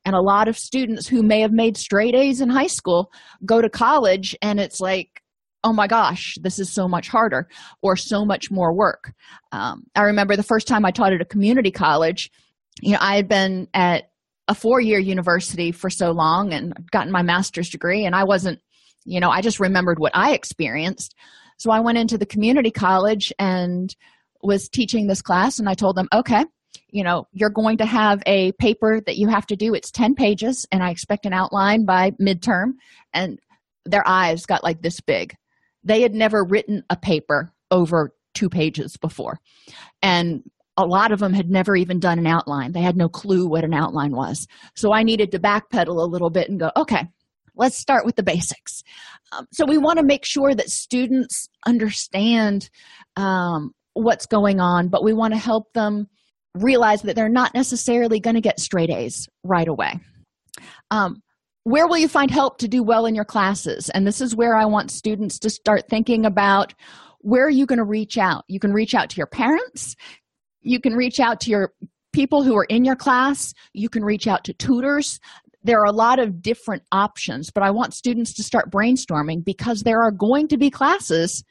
And 0.06 0.16
a 0.16 0.22
lot 0.22 0.48
of 0.48 0.58
students 0.58 1.08
who 1.08 1.24
may 1.24 1.42
have 1.42 1.52
made 1.52 1.78
straight 1.78 2.16
a's 2.16 2.42
in 2.42 2.50
high 2.50 2.68
school 2.68 3.12
go 3.46 3.62
to 3.62 3.70
college 3.70 4.36
and 4.42 4.60
it's 4.60 4.80
like 4.80 5.22
oh 5.64 5.74
my 5.74 5.88
gosh 5.88 6.36
this 6.42 6.60
is 6.60 6.72
so 6.72 6.88
much 6.88 7.08
harder 7.08 7.48
or 7.82 7.96
so 7.96 8.24
much 8.24 8.52
more 8.52 8.74
work. 8.74 9.14
Um, 9.52 9.84
i 9.96 10.04
remember 10.04 10.36
the 10.36 10.44
first 10.44 10.68
time 10.68 10.86
i 10.86 10.92
taught 10.92 11.14
at 11.14 11.22
a 11.22 11.26
community 11.26 11.72
college 11.72 12.30
you 12.82 12.92
know 12.92 13.00
i 13.02 13.16
had 13.16 13.28
been 13.28 13.68
at 13.74 14.12
a 14.48 14.54
four-year 14.54 15.00
university 15.00 15.72
for 15.72 15.90
so 15.90 16.12
long 16.12 16.54
and 16.54 16.74
gotten 16.92 17.12
my 17.12 17.24
master's 17.24 17.70
degree 17.70 18.06
and 18.06 18.16
i 18.16 18.24
wasn't 18.24 18.60
you 19.06 19.20
know 19.20 19.30
i 19.30 19.42
just 19.42 19.60
remembered 19.60 20.00
what 20.00 20.16
i 20.16 20.34
experienced. 20.34 21.16
So 21.58 21.72
i 21.72 21.80
went 21.80 21.98
into 21.98 22.18
the 22.18 22.26
community 22.26 22.72
college 22.72 23.32
and 23.40 23.96
was 24.44 24.70
teaching 24.70 25.08
this 25.08 25.22
class 25.22 25.60
and 25.60 25.70
i 25.70 25.74
told 25.74 25.96
them 25.96 26.10
okay 26.14 26.46
you 26.90 27.04
know 27.04 27.28
you're 27.34 27.50
going 27.50 27.78
to 27.78 27.86
have 27.86 28.22
a 28.26 28.52
paper 28.54 29.02
that 29.02 29.18
you 29.18 29.28
have 29.28 29.46
to 29.48 29.56
do. 29.56 29.74
It's 29.74 29.92
10 29.92 30.16
pages 30.16 30.66
and 30.72 30.84
i 30.84 30.90
expect 30.90 31.26
an 31.26 31.34
outline 31.34 31.86
by 31.86 32.12
midterm. 32.12 32.74
And 33.14 33.40
their 33.86 34.08
eyes 34.08 34.46
got 34.46 34.64
like 34.64 34.82
this 34.82 35.00
big. 35.02 35.36
They 35.84 36.02
had 36.02 36.16
never 36.16 36.44
written 36.44 36.84
a 36.90 36.96
paper 36.96 37.54
over 37.70 38.14
two 38.34 38.50
pages 38.50 38.98
before. 38.98 39.40
And 40.02 40.44
a 40.78 40.86
lot 40.86 41.12
of 41.12 41.20
them 41.20 41.34
had 41.34 41.50
never 41.50 41.76
even 41.76 42.00
done 42.00 42.20
an 42.20 42.28
outline. 42.28 42.74
They 42.74 42.82
had 42.82 42.98
no 42.98 43.08
clue 43.08 43.48
what 43.48 43.64
an 43.64 43.74
outline 43.74 44.16
was. 44.16 44.48
So 44.76 44.94
i 44.94 45.04
needed 45.04 45.32
to 45.32 45.40
backpedal 45.40 45.98
a 45.98 46.12
little 46.12 46.30
bit 46.30 46.50
and 46.50 46.60
go 46.60 46.72
okay 46.76 47.08
let's 47.56 47.78
start 47.78 48.06
with 48.06 48.16
the 48.16 48.24
basics. 48.24 48.84
Um, 49.32 49.48
so 49.52 49.66
we 49.66 49.78
want 49.78 50.00
to 50.00 50.06
make 50.06 50.26
sure 50.26 50.54
that 50.54 50.70
students 50.70 51.48
understand 51.66 52.70
um, 53.16 53.72
what's 53.94 54.26
going 54.26 54.60
on 54.60 54.90
but 54.90 55.04
we 55.04 55.14
want 55.14 55.34
to 55.34 55.40
help 55.40 55.72
them 55.74 56.08
realize 56.56 57.02
that 57.04 57.16
they're 57.16 57.30
not 57.30 57.54
necessarily 57.54 58.20
going 58.20 58.36
to 58.36 58.42
get 58.42 58.60
straight 58.60 58.90
a's 58.90 59.28
right 59.44 59.68
away. 59.68 60.00
Um, 60.92 61.22
where 61.64 61.88
will 61.88 61.98
you 61.98 62.08
find 62.08 62.30
help 62.30 62.60
to 62.60 62.68
do 62.68 62.84
well 62.84 63.06
in 63.06 63.16
your 63.16 63.26
classes? 63.26 63.90
And 63.90 64.06
this 64.06 64.22
is 64.22 64.36
where 64.36 64.56
i 64.56 64.66
want 64.66 64.92
students 64.92 65.40
to 65.40 65.50
start 65.50 65.90
thinking 65.90 66.26
about 66.26 66.74
where 67.20 67.46
are 67.46 67.52
you 67.52 67.66
going 67.66 67.80
to 67.80 67.86
reach 67.86 68.18
out? 68.20 68.44
You 68.48 68.60
can 68.60 68.72
reach 68.72 68.94
out 68.94 69.10
to 69.10 69.18
your 69.18 69.28
parents. 69.28 69.96
You 70.62 70.80
can 70.80 70.94
reach 70.94 71.20
out 71.20 71.40
to 71.42 71.50
your 71.50 71.74
people 72.14 72.44
who 72.44 72.56
are 72.56 72.66
in 72.66 72.86
your 72.86 72.96
class. 72.96 73.54
You 73.74 73.90
can 73.90 74.04
reach 74.04 74.28
out 74.28 74.44
to 74.46 74.54
tutors 74.54 75.20
there 75.66 75.80
are 75.80 75.86
a 75.86 75.92
lot 75.92 76.20
of 76.20 76.42
different 76.42 76.84
options 76.92 77.50
but 77.52 77.64
i 77.64 77.72
want 77.72 77.94
students 77.94 78.34
to 78.34 78.44
start 78.44 78.72
brainstorming 78.72 79.44
because 79.44 79.82
there 79.82 80.02
are 80.02 80.12
going 80.12 80.48
to 80.48 80.58
be 80.58 80.70
classes 80.70 81.44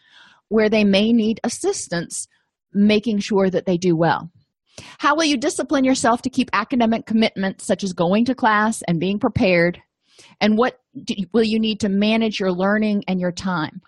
where 0.49 0.69
they 0.69 0.85
may 0.85 1.13
need 1.13 1.41
assistance 1.45 2.29
making 2.75 3.21
sure 3.21 3.49
that 3.49 3.67
they 3.67 3.79
do 3.79 3.97
well. 3.97 4.31
How 4.99 5.15
will 5.15 5.25
you 5.25 5.37
discipline 5.37 5.85
yourself 5.85 6.23
to 6.23 6.31
keep 6.31 6.51
academic 6.53 7.07
commitments 7.07 7.65
such 7.65 7.85
as 7.85 7.93
going 7.93 8.25
to 8.27 8.35
class 8.35 8.83
and 8.83 8.99
being 8.99 9.21
prepared? 9.21 9.81
And 10.41 10.59
what 10.59 10.81
you, 11.09 11.27
will 11.33 11.45
you 11.45 11.61
need 11.61 11.81
to 11.81 11.89
manage 11.89 12.41
your 12.41 12.53
learning 12.53 13.05
and 13.07 13.21
your 13.21 13.33
time? 13.33 13.81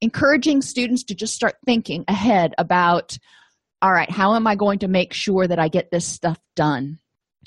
Encouraging 0.00 0.62
students 0.62 1.04
to 1.04 1.14
just 1.14 1.34
start 1.34 1.56
thinking 1.66 2.04
ahead 2.08 2.54
about 2.56 3.18
all 3.82 3.92
right 3.92 4.10
how 4.10 4.34
am 4.34 4.46
i 4.46 4.54
going 4.54 4.78
to 4.78 4.88
make 4.88 5.14
sure 5.14 5.46
that 5.46 5.58
i 5.58 5.68
get 5.68 5.90
this 5.90 6.04
stuff 6.04 6.38
done 6.54 6.98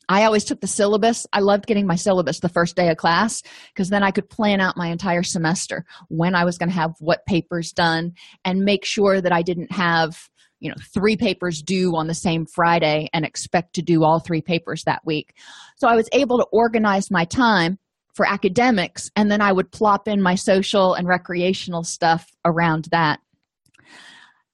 i 0.09 0.23
always 0.23 0.43
took 0.43 0.61
the 0.61 0.67
syllabus. 0.67 1.25
I 1.33 1.39
loved 1.39 1.65
getting 1.65 1.87
my 1.87 1.95
syllabus 1.95 2.39
the 2.39 2.49
first 2.49 2.75
day 2.75 2.89
of 2.89 2.97
class 2.97 3.41
because 3.73 3.89
then 3.89 4.03
i 4.03 4.11
could 4.11 4.29
plan 4.29 4.61
out 4.61 4.77
my 4.77 4.87
entire 4.87 5.23
semester 5.23 5.85
when 6.09 6.35
i 6.35 6.45
was 6.45 6.57
going 6.57 6.69
to 6.69 6.75
have 6.75 6.91
what 6.99 7.25
papers 7.25 7.71
done 7.71 8.13
and 8.45 8.59
make 8.65 8.85
sure 8.85 9.21
that 9.21 9.31
i 9.31 9.41
didn't 9.41 9.71
have 9.71 10.29
you 10.59 10.69
know 10.69 10.75
three 10.93 11.17
papers 11.17 11.61
due 11.61 11.95
on 11.95 12.07
the 12.07 12.13
same 12.13 12.45
friday 12.45 13.09
and 13.13 13.25
expect 13.25 13.75
to 13.75 13.81
do 13.81 14.03
all 14.03 14.19
three 14.19 14.41
papers 14.41 14.83
that 14.85 15.01
week. 15.05 15.33
So 15.77 15.87
i 15.87 15.95
was 15.95 16.09
able 16.13 16.37
to 16.39 16.47
organize 16.51 17.11
my 17.11 17.25
time 17.25 17.77
for 18.15 18.27
academics 18.27 19.11
and 19.15 19.29
then 19.29 19.41
i 19.41 19.51
would 19.51 19.71
plop 19.71 20.07
in 20.07 20.21
my 20.21 20.35
social 20.35 20.93
and 20.93 21.07
recreational 21.07 21.83
stuff 21.83 22.31
around 22.45 22.85
that. 22.91 23.19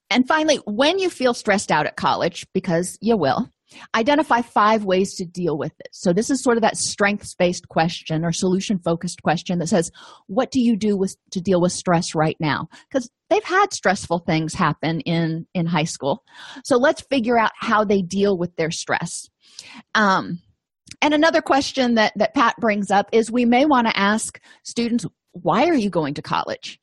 And 0.10 0.28
finally 0.28 0.58
when 0.66 0.98
you 1.00 1.10
feel 1.10 1.34
stressed 1.34 1.72
out 1.72 1.86
at 1.86 1.96
college 1.96 2.48
because 2.54 2.98
you 3.02 3.16
will 3.16 3.50
identify 3.96 4.42
five 4.42 4.84
ways 4.84 5.16
to 5.16 5.26
deal 5.26 5.58
with 5.58 5.74
it. 5.80 5.90
So 5.92 6.14
this 6.14 6.30
is 6.30 6.42
sort 6.42 6.58
of 6.58 6.62
that 6.62 6.78
strengths 6.78 7.36
based 7.36 7.68
question 7.68 8.26
or 8.26 8.32
solution 8.32 8.80
focused 8.80 9.22
question 9.24 9.60
that 9.60 9.68
says 9.68 9.92
what 10.28 10.52
do 10.52 10.60
you 10.60 10.76
do 10.76 10.98
with 10.98 11.16
to 11.32 11.42
deal 11.42 11.62
with 11.62 11.72
stress 11.72 12.16
right 12.16 12.38
now? 12.40 12.68
Because 12.90 13.10
they've 13.30 13.44
had 13.44 13.74
stressful 13.74 14.20
things 14.20 14.54
happen 14.54 15.02
in 15.02 15.46
in 15.54 15.66
high 15.66 15.84
school. 15.84 16.24
So 16.64 16.78
let's 16.78 17.02
figure 17.02 17.38
out 17.38 17.52
how 17.56 17.84
they 17.84 18.02
deal 18.02 18.38
with 18.38 18.56
their 18.56 18.72
stress. 18.72 19.30
Um, 19.96 20.40
and 21.02 21.14
another 21.14 21.42
question 21.42 21.96
that 21.96 22.14
that 22.16 22.34
pat 22.34 22.56
brings 22.60 22.92
up 22.92 23.10
is 23.12 23.32
we 23.32 23.46
may 23.46 23.66
want 23.66 23.88
to 23.88 23.98
ask 23.98 24.40
students 24.64 25.06
why 25.32 25.68
are 25.68 25.76
you 25.76 25.90
going 25.90 26.16
to 26.16 26.22
college? 26.22 26.80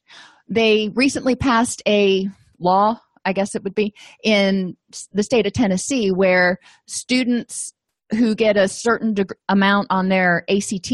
They 0.49 0.91
recently 0.95 1.35
passed 1.35 1.83
a 1.87 2.29
law 2.59 3.01
i 3.27 3.33
guess 3.33 3.55
it 3.55 3.63
would 3.63 3.75
be 3.75 3.95
in 4.23 4.77
the 5.13 5.23
state 5.23 5.47
of 5.47 5.53
tennessee 5.53 6.11
where 6.11 6.59
students 6.87 7.73
who 8.11 8.35
get 8.35 8.57
a 8.57 8.69
certain 8.69 9.15
deg- 9.15 9.35
amount 9.49 9.87
on 9.91 10.09
their 10.09 10.45
act 10.49 10.93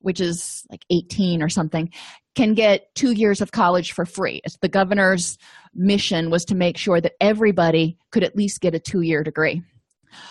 which 0.00 0.20
is 0.20 0.64
like 0.70 0.84
18 0.90 1.42
or 1.42 1.48
something 1.48 1.90
can 2.34 2.54
get 2.54 2.94
two 2.94 3.12
years 3.12 3.40
of 3.40 3.52
college 3.52 3.92
for 3.92 4.06
free 4.06 4.40
it's 4.44 4.56
the 4.58 4.68
governor's 4.68 5.36
mission 5.74 6.30
was 6.30 6.44
to 6.44 6.54
make 6.54 6.76
sure 6.76 7.00
that 7.00 7.12
everybody 7.20 7.98
could 8.10 8.24
at 8.24 8.36
least 8.36 8.60
get 8.60 8.74
a 8.74 8.78
two-year 8.78 9.22
degree 9.22 9.62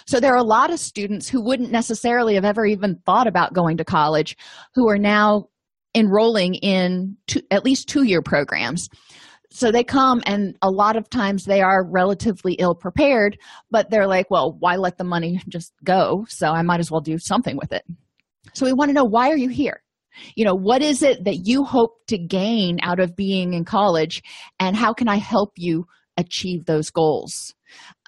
so 0.06 0.20
there 0.20 0.34
are 0.34 0.38
a 0.38 0.44
lot 0.44 0.72
of 0.72 0.80
students 0.80 1.30
who 1.30 1.42
wouldn't 1.42 1.72
necessarily 1.72 2.36
have 2.36 2.46
ever 2.46 2.66
even 2.66 3.00
thought 3.06 3.28
about 3.28 3.54
going 3.54 3.78
to 3.78 3.86
college 3.86 4.36
who 4.74 4.90
are 4.90 4.98
now 4.98 5.50
enrolling 5.96 6.56
in 6.56 7.18
two, 7.28 7.42
at 7.52 7.66
least 7.66 7.88
two 7.88 8.04
year 8.04 8.22
programs. 8.22 8.90
So 9.50 9.72
they 9.72 9.84
come, 9.84 10.22
and 10.26 10.56
a 10.62 10.70
lot 10.70 10.98
of 10.98 11.10
times 11.10 11.46
they 11.46 11.62
are 11.62 11.84
relatively 11.84 12.54
ill 12.54 12.76
prepared, 12.76 13.38
but 13.72 13.90
they're 13.90 14.08
like, 14.08 14.30
well, 14.30 14.56
why 14.60 14.76
let 14.76 14.98
the 14.98 15.04
money 15.04 15.42
just 15.48 15.74
go? 15.84 16.26
So 16.28 16.52
I 16.52 16.62
might 16.64 16.80
as 16.80 16.92
well 16.92 17.02
do 17.02 17.18
something 17.18 17.56
with 17.58 17.72
it. 17.72 17.84
So 18.54 18.66
we 18.66 18.74
want 18.74 18.90
to 18.90 18.94
know 18.94 19.06
why 19.06 19.30
are 19.30 19.38
you 19.38 19.50
here? 19.50 19.84
You 20.36 20.46
know, 20.46 20.56
what 20.56 20.82
is 20.82 21.02
it 21.02 21.24
that 21.26 21.48
you 21.48 21.64
hope 21.64 22.06
to 22.08 22.18
gain 22.18 22.80
out 22.82 23.00
of 23.00 23.16
being 23.16 23.54
in 23.54 23.66
college, 23.66 24.22
and 24.60 24.76
how 24.76 24.94
can 24.94 25.08
I 25.08 25.18
help 25.18 25.54
you 25.56 25.88
achieve 26.18 26.66
those 26.66 26.90
goals? 26.90 27.54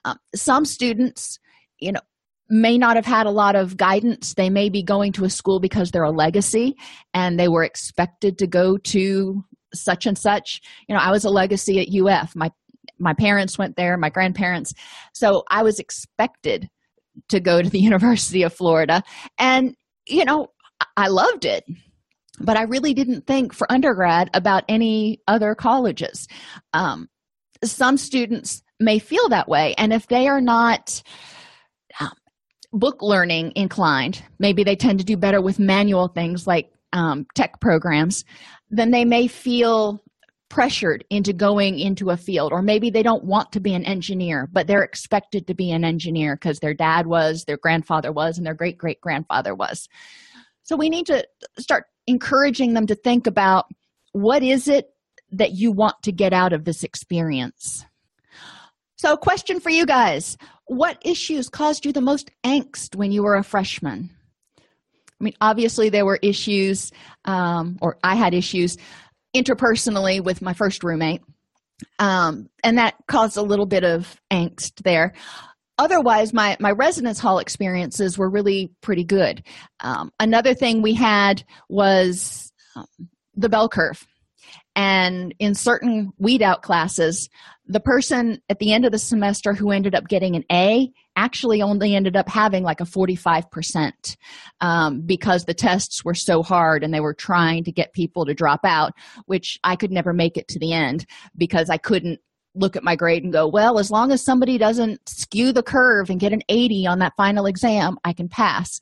Um, 0.06 0.17
some 0.36 0.65
students, 0.65 1.39
you 1.80 1.91
know, 1.91 2.02
may 2.49 2.78
not 2.78 2.95
have 2.95 3.06
had 3.06 3.28
a 3.28 3.32
lot 3.32 3.56
of 3.56 3.78
guidance. 3.78 4.34
They 4.34 4.49
may 4.49 4.69
be 4.69 4.82
going 4.82 5.13
to 5.13 5.25
a 5.25 5.30
school 5.30 5.60
because 5.60 5.91
they're 5.91 6.04
a 6.04 6.12
legacy 6.12 6.75
and 7.13 7.39
they 7.39 7.47
were 7.47 7.63
expected 7.63 8.39
to 8.39 8.47
go 8.47 8.78
to 8.78 9.43
such 9.73 10.05
and 10.05 10.17
such. 10.17 10.62
You 10.88 10.95
know, 10.95 11.01
I 11.01 11.12
was 11.12 11.25
a 11.25 11.29
legacy 11.29 11.79
at 11.79 11.88
UF. 11.93 12.36
My 12.36 12.51
my 12.97 13.13
parents 13.13 13.58
went 13.58 13.75
there, 13.75 13.97
my 13.97 14.10
grandparents. 14.10 14.73
So 15.13 15.43
I 15.49 15.63
was 15.63 15.79
expected 15.79 16.69
to 17.29 17.39
go 17.39 17.62
to 17.62 17.69
the 17.69 17.79
University 17.79 18.43
of 18.43 18.53
Florida. 18.53 19.03
And, 19.38 19.75
you 20.08 20.25
know, 20.25 20.47
I 20.95 21.08
loved 21.08 21.45
it. 21.45 21.65
But 22.41 22.55
I 22.55 22.63
really 22.63 22.93
didn't 22.93 23.27
think 23.27 23.53
for 23.53 23.69
undergrad 23.69 24.29
about 24.34 24.63
any 24.69 25.21
other 25.27 25.55
colleges. 25.55 26.27
Um, 26.71 27.10
some 27.65 27.97
students 27.97 28.62
may 28.79 28.97
feel 28.97 29.27
that 29.29 29.49
way. 29.49 29.75
And 29.77 29.91
if 29.91 30.08
they 30.08 30.29
are 30.29 30.39
not 30.39 31.03
um, 31.99 32.13
book 32.71 33.01
learning 33.01 33.51
inclined, 33.58 34.23
maybe 34.39 34.63
they 34.63 34.77
tend 34.77 34.99
to 34.99 35.05
do 35.05 35.17
better 35.17 35.41
with 35.41 35.60
manual 35.60 36.08
things 36.08 36.47
like 36.47 36.71
um, 36.93 37.25
tech 37.36 37.60
programs, 37.60 38.25
then 38.69 38.91
they 38.91 39.06
may 39.06 39.28
feel 39.28 40.04
pressured 40.49 41.06
into 41.12 41.32
going 41.32 41.78
into 41.78 42.10
a 42.10 42.17
field 42.17 42.52
or 42.52 42.62
maybe 42.62 42.89
they 42.89 43.04
don't 43.04 43.23
want 43.23 43.52
to 43.52 43.60
be 43.60 43.75
an 43.75 43.86
engineer 43.86 44.49
but 44.52 44.65
they're 44.65 44.82
expected 44.82 45.45
to 45.45 45.54
be 45.54 45.69
an 45.71 45.86
engineer 45.86 46.36
because 46.36 46.60
their 46.60 46.73
dad 46.73 47.06
was 47.06 47.45
their 47.45 47.58
grandfather 47.58 48.12
was 48.12 48.38
and 48.38 48.47
their 48.47 48.56
great 48.56 48.78
great 48.78 48.99
grandfather 48.99 49.54
was. 49.54 49.88
So 50.63 50.75
we 50.75 50.89
need 50.89 51.06
to 51.06 51.25
start 51.60 51.86
encouraging 52.08 52.73
them 52.73 52.88
to 52.88 52.95
think 52.95 53.28
about 53.28 53.65
what 54.12 54.41
is 54.41 54.67
it 54.67 54.89
that 55.32 55.52
you 55.52 55.71
want 55.71 56.02
to 56.04 56.12
get 56.12 56.34
out 56.34 56.54
of 56.54 56.65
this 56.65 56.84
experience. 56.84 57.86
So 58.95 59.15
question 59.15 59.60
for 59.60 59.69
you 59.69 59.86
guys. 59.86 60.36
What 60.65 60.97
issues 61.06 61.47
caused 61.47 61.86
you 61.86 61.93
the 61.93 62.02
most 62.02 62.32
angst 62.43 62.95
when 62.95 63.12
you 63.12 63.23
were 63.23 63.36
a 63.36 63.43
freshman 63.43 64.10
i 65.19 65.23
mean 65.23 65.34
obviously 65.41 65.89
there 65.89 66.05
were 66.05 66.19
issues 66.21 66.91
um, 67.25 67.77
or 67.82 67.97
i 68.03 68.15
had 68.15 68.34
issues 68.34 68.77
interpersonally 69.36 70.23
with 70.23 70.41
my 70.41 70.53
first 70.53 70.84
roommate. 70.84 71.21
Um, 71.97 72.49
and 72.63 72.77
that 72.77 72.95
caused 73.08 73.38
a 73.38 73.41
little 73.41 73.65
bit 73.65 73.84
of 73.84 74.19
angst 74.32 74.84
there. 74.84 75.13
Otherwise 75.77 76.34
my 76.34 76.58
my 76.60 76.71
residence 76.71 77.19
hall 77.19 77.39
experiences 77.39 78.17
were 78.17 78.29
really 78.29 78.71
pretty 78.82 79.03
good. 79.03 79.43
Um, 79.79 80.12
another 80.19 80.53
thing 80.53 80.82
we 80.82 80.93
had 80.93 81.43
was 81.69 82.51
um, 82.75 82.86
the 83.36 83.49
bell 83.49 83.69
curve. 83.69 84.05
And 84.75 85.34
in 85.39 85.55
certain 85.55 86.12
weed 86.17 86.41
out 86.41 86.63
classes 86.63 87.29
the 87.69 87.79
person 87.79 88.41
at 88.49 88.60
the 88.60 88.73
end 88.73 88.84
of 88.84 88.91
the 88.91 88.97
semester 88.97 89.53
who 89.53 89.71
ended 89.71 89.93
up 89.93 90.08
getting 90.08 90.36
an 90.36 90.43
a 90.51 90.91
actually 91.19 91.62
only 91.62 91.95
ended 91.95 92.15
up 92.15 92.29
having 92.29 92.63
like 92.63 92.79
a 92.79 92.86
45% 92.86 94.15
um, 94.62 95.01
because 95.01 95.43
the 95.43 95.53
tests 95.53 96.05
were 96.05 96.13
so 96.13 96.41
hard 96.41 96.82
and 96.82 96.93
they 96.93 97.01
were 97.01 97.13
trying 97.13 97.65
to 97.65 97.73
get 97.73 97.91
people 97.91 98.25
to 98.25 98.34
drop 98.34 98.62
out 98.63 98.93
which 99.25 99.60
i 99.65 99.75
could 99.75 99.91
never 99.91 100.13
make 100.13 100.38
it 100.38 100.47
to 100.47 100.58
the 100.60 100.71
end 100.71 101.05
because 101.36 101.69
i 101.69 101.77
couldn't 101.77 102.21
look 102.55 102.77
at 102.77 102.84
my 102.84 102.95
grade 102.95 103.23
and 103.23 103.34
go 103.34 103.47
well 103.47 103.79
as 103.79 103.91
long 103.91 104.13
as 104.13 104.23
somebody 104.23 104.58
doesn't 104.58 105.08
skew 105.08 105.51
the 105.51 105.62
curve 105.62 106.10
and 106.10 106.21
get 106.21 106.32
an 106.32 106.41
80 106.47 106.88
on 106.88 106.99
that 106.99 107.13
final 107.17 107.45
exam 107.45 107.97
i 108.05 108.13
can 108.13 108.29
pass. 108.29 108.79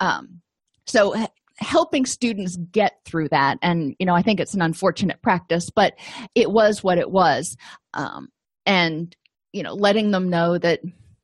Um, 0.00 0.40
so 0.86 1.14
helping 1.58 2.06
students 2.06 2.56
get 2.56 2.98
through 3.04 3.28
that 3.28 3.58
and 3.62 3.94
you 3.98 4.06
know 4.06 4.14
i 4.14 4.22
think 4.22 4.38
it's 4.38 4.54
an 4.54 4.62
unfortunate 4.62 5.20
practice 5.22 5.70
but 5.70 5.94
it 6.36 6.52
was 6.52 6.84
what 6.84 6.98
it 6.98 7.10
was 7.10 7.56
um, 7.94 8.28
and 8.64 9.16
you 9.52 9.62
know 9.64 9.74
letting 9.74 10.12
them 10.12 10.28
know 10.28 10.56
that 10.56 10.80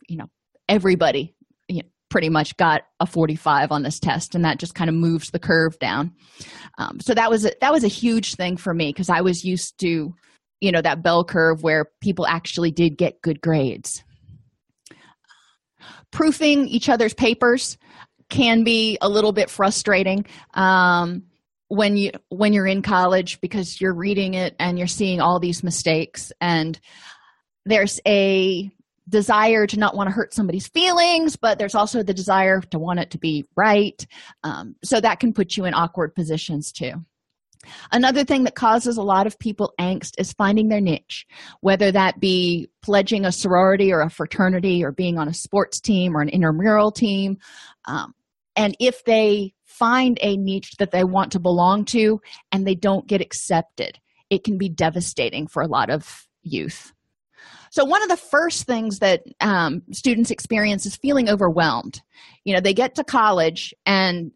you 0.09 0.17
know 0.17 0.29
everybody 0.69 1.35
you 1.69 1.83
know, 1.83 1.89
pretty 2.11 2.29
much 2.29 2.57
got 2.57 2.83
a 3.01 3.07
45 3.07 3.73
on 3.73 3.83
this 3.83 3.99
test 3.99 4.35
and 4.35 4.45
that 4.45 4.59
just 4.59 4.75
kind 4.75 4.89
of 4.89 4.95
moves 4.95 5.31
the 5.31 5.39
curve 5.39 5.79
down. 5.79 6.13
Um, 6.79 7.01
so 7.01 7.15
that 7.15 7.31
was 7.31 7.45
a, 7.45 7.53
that 7.61 7.73
was 7.73 7.85
a 7.85 7.89
huge 7.89 8.35
thing 8.35 8.57
for 8.57 8.73
me 8.73 8.91
because 8.91 9.11
i 9.11 9.21
was 9.21 9.45
used 9.45 9.79
to 9.81 10.15
you 10.65 10.73
know 10.73 10.81
that 10.81 11.03
bell 11.03 11.25
curve 11.25 11.63
where 11.63 11.87
people 12.01 12.27
actually 12.27 12.71
did 12.71 12.97
get 12.97 13.21
good 13.21 13.41
grades. 13.41 14.03
Proofing 16.11 16.69
each 16.69 16.89
other's 16.89 17.13
papers 17.13 17.77
can 18.31 18.65
be 18.65 18.97
a 19.03 19.09
little 19.09 19.33
bit 19.33 19.51
frustrating 19.51 20.25
um, 20.55 21.25
when 21.69 21.99
you 21.99 22.13
when 22.31 22.55
you're 22.55 22.67
in 22.67 22.81
college 22.81 23.41
because 23.43 23.79
you're 23.79 23.95
reading 23.95 24.33
it 24.33 24.57
and 24.59 24.79
you're 24.79 24.87
seeing 24.87 25.21
all 25.21 25.39
these 25.39 25.63
mistakes 25.63 26.33
and 26.41 26.81
there's 27.67 28.01
a 28.07 28.71
desire 29.09 29.67
to 29.67 29.79
not 29.79 29.97
want 29.97 30.09
to 30.09 30.15
hurt 30.15 30.33
somebody's 30.33 30.69
feelings 30.69 31.37
but 31.37 31.59
there's 31.59 31.75
also 31.75 32.03
the 32.03 32.15
desire 32.15 32.61
to 32.61 32.79
want 32.79 32.99
it 32.99 33.11
to 33.11 33.19
be 33.19 33.45
right 33.57 34.07
um, 34.45 34.75
so 34.83 35.01
that 35.01 35.21
can 35.21 35.33
put 35.33 35.57
you 35.57 35.65
in 35.65 35.75
awkward 35.75 36.15
positions 36.15 36.73
too 36.73 37.05
Another 37.93 38.25
thing 38.25 38.45
that 38.45 38.55
causes 38.55 38.97
a 38.97 39.03
lot 39.03 39.27
of 39.27 39.39
people 39.39 39.73
angst 39.79 40.15
is 40.19 40.33
finding 40.33 40.69
their 40.69 40.81
niche, 40.81 41.27
whether 41.61 41.91
that 41.93 42.21
be 42.21 42.69
pledging 42.83 43.25
a 43.25 43.33
sorority 43.33 43.93
or 43.93 44.01
a 44.01 44.11
fraternity 44.11 44.85
or 44.85 44.93
being 44.93 45.19
on 45.19 45.29
a 45.29 45.35
sports 45.35 45.81
team 45.81 46.17
or 46.17 46.21
an 46.21 46.29
intramural 46.29 46.93
team. 46.93 47.39
Um, 47.87 48.15
and 48.57 48.77
if 48.79 49.05
they 49.05 49.55
find 49.65 50.19
a 50.23 50.37
niche 50.37 50.77
that 50.79 50.91
they 50.91 51.05
want 51.05 51.33
to 51.33 51.41
belong 51.41 51.85
to 51.87 52.21
and 52.53 52.67
they 52.67 52.75
don't 52.75 53.07
get 53.07 53.21
accepted, 53.21 53.99
it 54.31 54.45
can 54.45 54.59
be 54.59 54.69
devastating 54.69 55.47
for 55.47 55.63
a 55.63 55.69
lot 55.69 55.91
of 55.91 56.27
youth. 56.43 56.93
So, 57.75 57.85
one 57.85 58.05
of 58.05 58.09
the 58.09 58.17
first 58.17 58.67
things 58.69 59.01
that 59.01 59.25
um, 59.41 59.83
students 59.91 60.31
experience 60.31 60.87
is 60.87 60.95
feeling 60.95 61.29
overwhelmed. 61.29 62.01
You 62.45 62.55
know, 62.55 62.61
they 62.61 62.73
get 62.73 62.95
to 62.95 63.03
college 63.03 63.75
and 63.85 64.31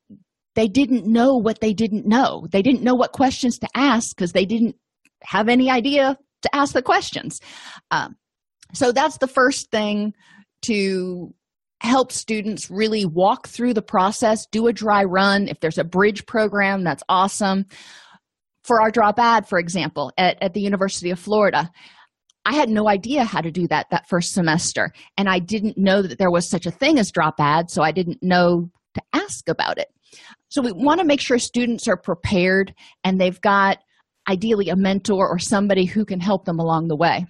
they 0.57 0.67
didn't 0.67 1.07
know 1.07 1.37
what 1.37 1.61
they 1.61 1.73
didn't 1.73 2.05
know. 2.05 2.49
They 2.51 2.63
didn't 2.63 2.83
know 2.83 2.97
what 2.97 3.13
questions 3.13 3.61
to 3.61 3.69
ask 3.77 4.17
because 4.17 4.33
they 4.33 4.45
didn't 4.45 4.75
have 5.23 5.49
any 5.49 5.71
idea 5.71 6.19
to 6.43 6.51
ask 6.53 6.73
the 6.73 6.83
questions. 6.83 7.41
Um, 7.93 8.17
so, 8.75 8.91
that's 8.91 9.19
the 9.19 9.29
first 9.29 9.71
thing 9.71 10.15
to 10.63 11.33
help 11.81 12.11
students 12.11 12.73
really 12.73 13.07
walk 13.07 13.47
through 13.47 13.75
the 13.75 13.83
process, 13.83 14.47
do 14.47 14.67
a 14.67 14.73
dry 14.73 15.05
run. 15.05 15.47
If 15.47 15.61
there's 15.61 15.79
a 15.79 15.85
bridge 15.85 16.27
program, 16.27 16.83
that's 16.83 17.05
awesome. 17.09 17.67
For 18.65 18.83
our 18.83 18.91
drop 18.91 19.21
add, 19.21 19.49
for 19.49 19.61
example, 19.61 20.11
at, 20.19 20.43
at 20.43 20.55
the 20.55 20.61
University 20.61 21.11
of 21.11 21.21
Florida, 21.21 21.71
I 22.49 22.55
had 22.55 22.71
no 22.71 22.89
idea 22.89 23.25
how 23.25 23.43
to 23.43 23.51
do 23.51 23.69
that 23.69 23.91
that 23.91 24.09
first 24.09 24.33
semester. 24.33 24.91
And 25.19 25.29
I 25.29 25.39
didn't 25.39 25.77
know 25.77 26.01
that 26.01 26.19
there 26.19 26.31
was 26.31 26.49
such 26.49 26.65
a 26.65 26.71
thing 26.71 26.99
as 26.99 27.13
drop 27.13 27.35
add, 27.39 27.71
so 27.71 27.83
I 27.83 27.93
didn't 27.93 28.23
know 28.23 28.71
to 28.95 29.03
ask 29.13 29.51
about 29.51 29.77
it. 29.77 29.89
So 30.49 30.63
we 30.63 30.73
want 30.73 30.99
to 31.01 31.07
make 31.07 31.21
sure 31.21 31.39
students 31.39 31.87
are 31.87 31.99
prepared 31.99 32.75
and 33.05 33.21
they've 33.21 33.39
got 33.43 33.81
ideally 34.27 34.71
a 34.71 34.77
mentor 34.77 35.29
or 35.29 35.39
somebody 35.39 35.85
who 35.85 36.07
can 36.07 36.21
help 36.21 36.47
them 36.47 36.59
along 36.59 36.89
the 36.89 36.97
way. 36.97 37.27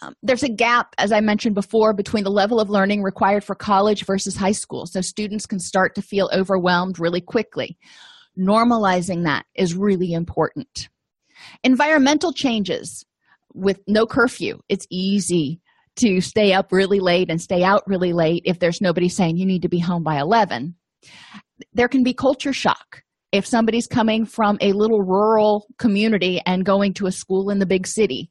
Um, 0.00 0.14
there's 0.22 0.44
a 0.44 0.48
gap, 0.48 0.94
as 0.96 1.10
I 1.10 1.20
mentioned 1.20 1.56
before, 1.56 1.92
between 1.92 2.22
the 2.22 2.30
level 2.30 2.60
of 2.60 2.70
learning 2.70 3.02
required 3.02 3.42
for 3.42 3.56
college 3.56 4.04
versus 4.04 4.36
high 4.36 4.52
school. 4.52 4.86
So 4.86 5.00
students 5.00 5.44
can 5.44 5.58
start 5.58 5.96
to 5.96 6.02
feel 6.02 6.30
overwhelmed 6.32 7.00
really 7.00 7.20
quickly. 7.20 7.76
Normalizing 8.38 9.24
that 9.24 9.46
is 9.56 9.74
really 9.74 10.12
important. 10.12 10.88
Environmental 11.64 12.32
changes 12.32 13.04
with 13.54 13.80
no 13.86 14.06
curfew, 14.06 14.58
it's 14.68 14.86
easy 14.90 15.60
to 15.96 16.20
stay 16.20 16.52
up 16.52 16.72
really 16.72 17.00
late 17.00 17.30
and 17.30 17.40
stay 17.40 17.62
out 17.62 17.82
really 17.86 18.12
late 18.12 18.42
if 18.44 18.58
there's 18.58 18.80
nobody 18.80 19.08
saying 19.08 19.36
you 19.36 19.46
need 19.46 19.62
to 19.62 19.68
be 19.68 19.78
home 19.78 20.02
by 20.02 20.18
11. 20.18 20.74
There 21.72 21.88
can 21.88 22.02
be 22.02 22.12
culture 22.12 22.52
shock 22.52 23.02
if 23.30 23.46
somebody's 23.46 23.86
coming 23.86 24.24
from 24.24 24.58
a 24.60 24.72
little 24.72 25.02
rural 25.02 25.66
community 25.78 26.40
and 26.46 26.64
going 26.64 26.94
to 26.94 27.06
a 27.06 27.12
school 27.12 27.50
in 27.50 27.58
the 27.58 27.66
big 27.66 27.86
city 27.86 28.30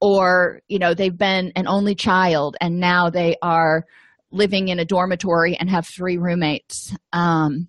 or 0.00 0.60
you 0.66 0.78
know 0.78 0.92
they've 0.92 1.16
been 1.16 1.52
an 1.54 1.68
only 1.68 1.94
child 1.94 2.56
and 2.60 2.80
now 2.80 3.10
they 3.10 3.36
are 3.42 3.84
living 4.32 4.68
in 4.68 4.80
a 4.80 4.84
dormitory 4.84 5.56
and 5.56 5.70
have 5.70 5.86
three 5.86 6.16
roommates 6.16 6.92
um, 7.12 7.68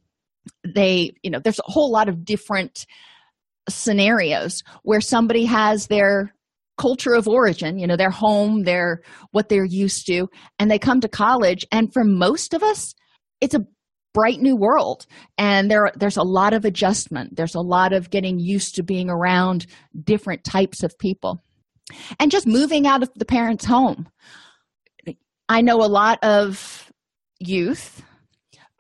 they 0.66 1.12
you 1.22 1.30
know 1.30 1.40
there's 1.40 1.60
a 1.60 1.72
whole 1.72 1.92
lot 1.92 2.10
of 2.10 2.26
different 2.26 2.88
scenarios 3.70 4.64
where 4.82 5.02
somebody 5.02 5.46
has 5.46 5.86
their 5.86 6.34
culture 6.82 7.14
of 7.14 7.28
origin 7.28 7.78
you 7.78 7.88
know 7.88 7.98
their 7.98 8.10
home 8.10 8.64
their 8.64 9.02
what 9.32 9.50
they're 9.50 9.66
used 9.66 10.06
to 10.08 10.28
and 10.60 10.70
they 10.70 10.80
come 10.80 11.00
to 11.02 11.08
college 11.08 11.66
and 11.72 11.94
for 11.94 12.04
most 12.04 12.54
of 12.54 12.64
us 12.64 12.94
it's 13.42 13.56
a 13.56 13.66
bright 14.14 14.40
new 14.40 14.56
world. 14.56 15.06
And 15.38 15.70
there 15.70 15.92
there's 15.96 16.18
a 16.18 16.24
lot 16.24 16.54
of 16.54 16.66
adjustment. 16.66 17.36
There's 17.36 17.56
a 17.56 17.62
lot 17.62 17.94
of 17.94 18.10
getting 18.10 18.40
used 18.40 18.76
to 18.76 18.84
being 18.84 19.10
around 19.10 19.66
different 20.04 20.44
types 20.44 20.84
of 20.84 20.98
people. 20.98 21.44
And 22.20 22.32
just 22.32 22.48
moving 22.48 22.88
out 22.88 23.04
of 23.04 23.10
the 23.16 23.26
parents 23.26 23.66
home. 23.66 24.08
I 25.50 25.62
know 25.62 25.84
a 25.84 25.88
lot 25.88 26.24
of 26.24 26.92
youth 27.40 28.04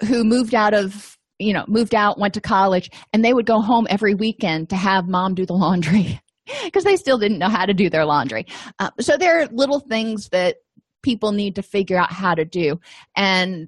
who 0.07 0.23
moved 0.23 0.55
out 0.55 0.73
of 0.73 1.17
you 1.39 1.53
know 1.53 1.65
moved 1.67 1.95
out 1.95 2.19
went 2.19 2.33
to 2.35 2.41
college 2.41 2.89
and 3.11 3.25
they 3.25 3.33
would 3.33 3.45
go 3.45 3.59
home 3.59 3.87
every 3.89 4.13
weekend 4.13 4.69
to 4.69 4.75
have 4.75 5.07
mom 5.07 5.33
do 5.33 5.45
the 5.45 5.53
laundry 5.53 6.21
because 6.63 6.83
they 6.83 6.95
still 6.95 7.17
didn't 7.17 7.39
know 7.39 7.49
how 7.49 7.65
to 7.65 7.73
do 7.73 7.89
their 7.89 8.05
laundry. 8.05 8.45
Uh, 8.79 8.89
so 8.99 9.17
there 9.17 9.41
are 9.41 9.47
little 9.47 9.79
things 9.79 10.29
that 10.29 10.57
people 11.03 11.31
need 11.31 11.55
to 11.55 11.63
figure 11.63 11.97
out 11.97 12.11
how 12.11 12.35
to 12.35 12.45
do 12.45 12.79
and 13.15 13.67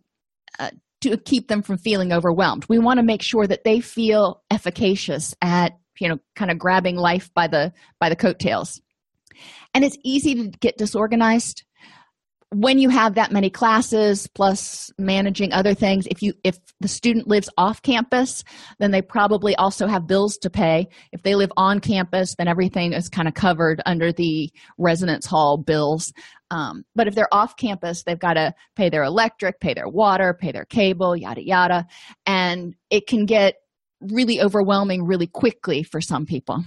uh, 0.59 0.69
to 1.01 1.17
keep 1.17 1.47
them 1.47 1.61
from 1.61 1.77
feeling 1.77 2.13
overwhelmed. 2.13 2.65
We 2.69 2.79
want 2.79 2.97
to 2.97 3.03
make 3.03 3.21
sure 3.21 3.47
that 3.47 3.63
they 3.63 3.79
feel 3.79 4.41
efficacious 4.51 5.35
at 5.41 5.77
you 5.99 6.09
know 6.09 6.17
kind 6.35 6.51
of 6.51 6.57
grabbing 6.57 6.95
life 6.95 7.29
by 7.33 7.47
the 7.47 7.73
by 7.99 8.09
the 8.09 8.15
coattails. 8.15 8.81
And 9.73 9.83
it's 9.83 9.97
easy 10.03 10.35
to 10.35 10.57
get 10.59 10.77
disorganized 10.77 11.63
when 12.53 12.77
you 12.77 12.89
have 12.89 13.15
that 13.15 13.31
many 13.31 13.49
classes 13.49 14.27
plus 14.27 14.91
managing 14.97 15.51
other 15.53 15.73
things 15.73 16.07
if 16.07 16.21
you 16.21 16.33
if 16.43 16.57
the 16.79 16.87
student 16.87 17.27
lives 17.27 17.49
off 17.57 17.81
campus 17.81 18.43
then 18.79 18.91
they 18.91 19.01
probably 19.01 19.55
also 19.55 19.87
have 19.87 20.07
bills 20.07 20.37
to 20.37 20.49
pay. 20.49 20.87
If 21.11 21.23
they 21.23 21.35
live 21.35 21.51
on 21.57 21.79
campus 21.79 22.35
then 22.37 22.47
everything 22.47 22.93
is 22.93 23.09
kind 23.09 23.27
of 23.27 23.33
covered 23.33 23.81
under 23.85 24.11
the 24.11 24.51
residence 24.77 25.25
hall 25.25 25.57
bills. 25.57 26.13
Um, 26.51 26.83
but 26.95 27.07
if 27.07 27.15
they're 27.15 27.33
off 27.33 27.57
campus 27.57 28.03
they've 28.03 28.19
got 28.19 28.33
to 28.33 28.53
pay 28.75 28.89
their 28.89 29.03
electric 29.03 29.59
pay 29.59 29.73
their 29.73 29.89
water 29.89 30.33
pay 30.33 30.51
their 30.51 30.65
cable 30.65 31.15
yada 31.15 31.45
yada. 31.45 31.87
And 32.25 32.75
it 32.89 33.07
can 33.07 33.25
get 33.25 33.55
really 34.01 34.41
overwhelming 34.41 35.05
really 35.05 35.27
quickly 35.27 35.83
for 35.83 36.01
some 36.01 36.25
people 36.25 36.63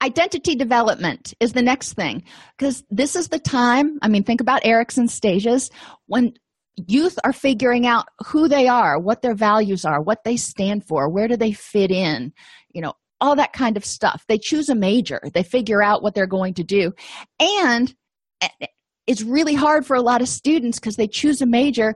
Identity 0.00 0.54
development 0.54 1.34
is 1.40 1.52
the 1.52 1.62
next 1.62 1.94
thing 1.94 2.24
because 2.56 2.84
this 2.90 3.16
is 3.16 3.28
the 3.28 3.38
time. 3.38 3.98
I 4.02 4.08
mean, 4.08 4.24
think 4.24 4.40
about 4.40 4.64
Erikson 4.64 5.08
stages 5.08 5.70
when 6.06 6.34
youth 6.76 7.18
are 7.24 7.32
figuring 7.32 7.86
out 7.86 8.06
who 8.26 8.48
they 8.48 8.68
are, 8.68 8.98
what 8.98 9.22
their 9.22 9.34
values 9.34 9.84
are, 9.84 10.00
what 10.00 10.24
they 10.24 10.36
stand 10.36 10.86
for, 10.86 11.08
where 11.08 11.28
do 11.28 11.36
they 11.36 11.52
fit 11.52 11.90
in, 11.90 12.32
you 12.72 12.80
know, 12.80 12.94
all 13.20 13.36
that 13.36 13.52
kind 13.52 13.76
of 13.76 13.84
stuff. 13.84 14.24
They 14.26 14.38
choose 14.38 14.68
a 14.68 14.74
major, 14.74 15.20
they 15.34 15.42
figure 15.42 15.82
out 15.82 16.02
what 16.02 16.14
they're 16.14 16.26
going 16.26 16.54
to 16.54 16.64
do. 16.64 16.92
And 17.38 17.94
eh, 18.40 18.48
eh, 18.60 18.66
it's 19.06 19.22
really 19.22 19.54
hard 19.54 19.86
for 19.86 19.96
a 19.96 20.02
lot 20.02 20.22
of 20.22 20.28
students 20.28 20.78
because 20.78 20.96
they 20.96 21.08
choose 21.08 21.42
a 21.42 21.46
major, 21.46 21.94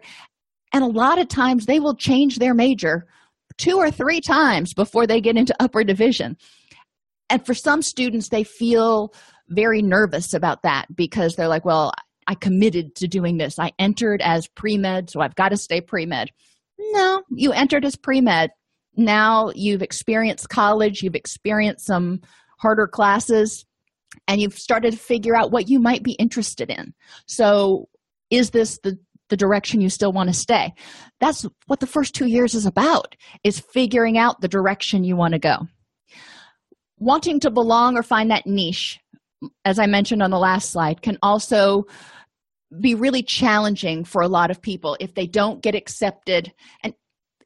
and 0.73 0.85
a 0.85 0.89
lot 0.89 1.19
of 1.19 1.29
times 1.29 1.67
they 1.67 1.81
will 1.81 1.95
change 1.95 2.39
their 2.39 2.55
major 2.55 3.07
two 3.59 3.77
or 3.77 3.91
three 3.91 4.21
times 4.21 4.75
before 4.75 5.07
they 5.07 5.21
get 5.21 5.37
into 5.37 5.55
upper 5.61 5.83
division 5.83 6.37
and 7.31 7.45
for 7.45 7.55
some 7.55 7.83
students 7.83 8.29
they 8.29 8.45
feel 8.45 9.13
very 9.49 9.83
nervous 9.83 10.35
about 10.35 10.63
that 10.63 10.87
because 10.95 11.35
they're 11.35 11.49
like 11.49 11.65
well 11.65 11.93
i 12.27 12.35
committed 12.35 12.95
to 12.97 13.07
doing 13.07 13.37
this. 13.37 13.59
I 13.59 13.73
entered 13.79 14.21
as 14.23 14.49
pre-med 14.49 15.11
so 15.11 15.21
i've 15.21 15.35
got 15.35 15.51
to 15.51 15.57
stay 15.57 15.81
pre-med. 15.81 16.31
No 16.79 17.23
you 17.31 17.53
entered 17.53 17.85
as 17.85 17.97
pre-med. 17.97 18.51
Now 18.97 19.51
you've 19.55 19.83
experienced 19.83 20.49
college 20.49 21.03
you've 21.03 21.15
experienced 21.15 21.87
some 21.87 22.21
harder 22.59 22.87
classes 22.87 23.65
and 24.29 24.41
you've 24.41 24.59
started 24.59 24.93
to 24.93 24.99
figure 24.99 25.37
out 25.37 25.51
what 25.51 25.69
you 25.69 25.79
might 25.79 26.03
be 26.03 26.13
interested 26.13 26.71
in. 26.71 26.95
So 27.27 27.89
is 28.31 28.51
this 28.51 28.79
the 28.83 28.99
the 29.29 29.37
direction 29.37 29.81
you 29.81 29.91
still 29.91 30.13
want 30.13 30.29
to 30.29 30.35
stay? 30.35 30.73
That's 31.21 31.45
what 31.67 31.81
the 31.81 31.87
first 31.87 32.15
two 32.15 32.27
years 32.27 32.55
is 32.55 32.65
about 32.65 33.17
is 33.43 33.59
figuring 33.59 34.17
out 34.19 34.41
the 34.41 34.49
direction 34.49 35.03
you 35.03 35.17
want 35.17 35.33
to 35.33 35.41
go 35.41 35.67
wanting 36.99 37.41
to 37.41 37.51
belong 37.51 37.97
or 37.97 38.03
find 38.03 38.31
that 38.31 38.47
niche 38.47 38.99
as 39.65 39.79
i 39.79 39.87
mentioned 39.87 40.23
on 40.23 40.31
the 40.31 40.39
last 40.39 40.71
slide 40.71 41.03
can 41.03 41.19
also 41.23 41.85
be 42.81 42.95
really 42.95 43.23
challenging 43.23 44.05
for 44.05 44.23
a 44.23 44.29
lot 44.29 44.51
of 44.51 44.61
people 44.61 44.97
if 45.01 45.15
they 45.15 45.27
don't 45.27 45.63
get 45.63 45.75
accepted. 45.75 46.53
And 46.83 46.95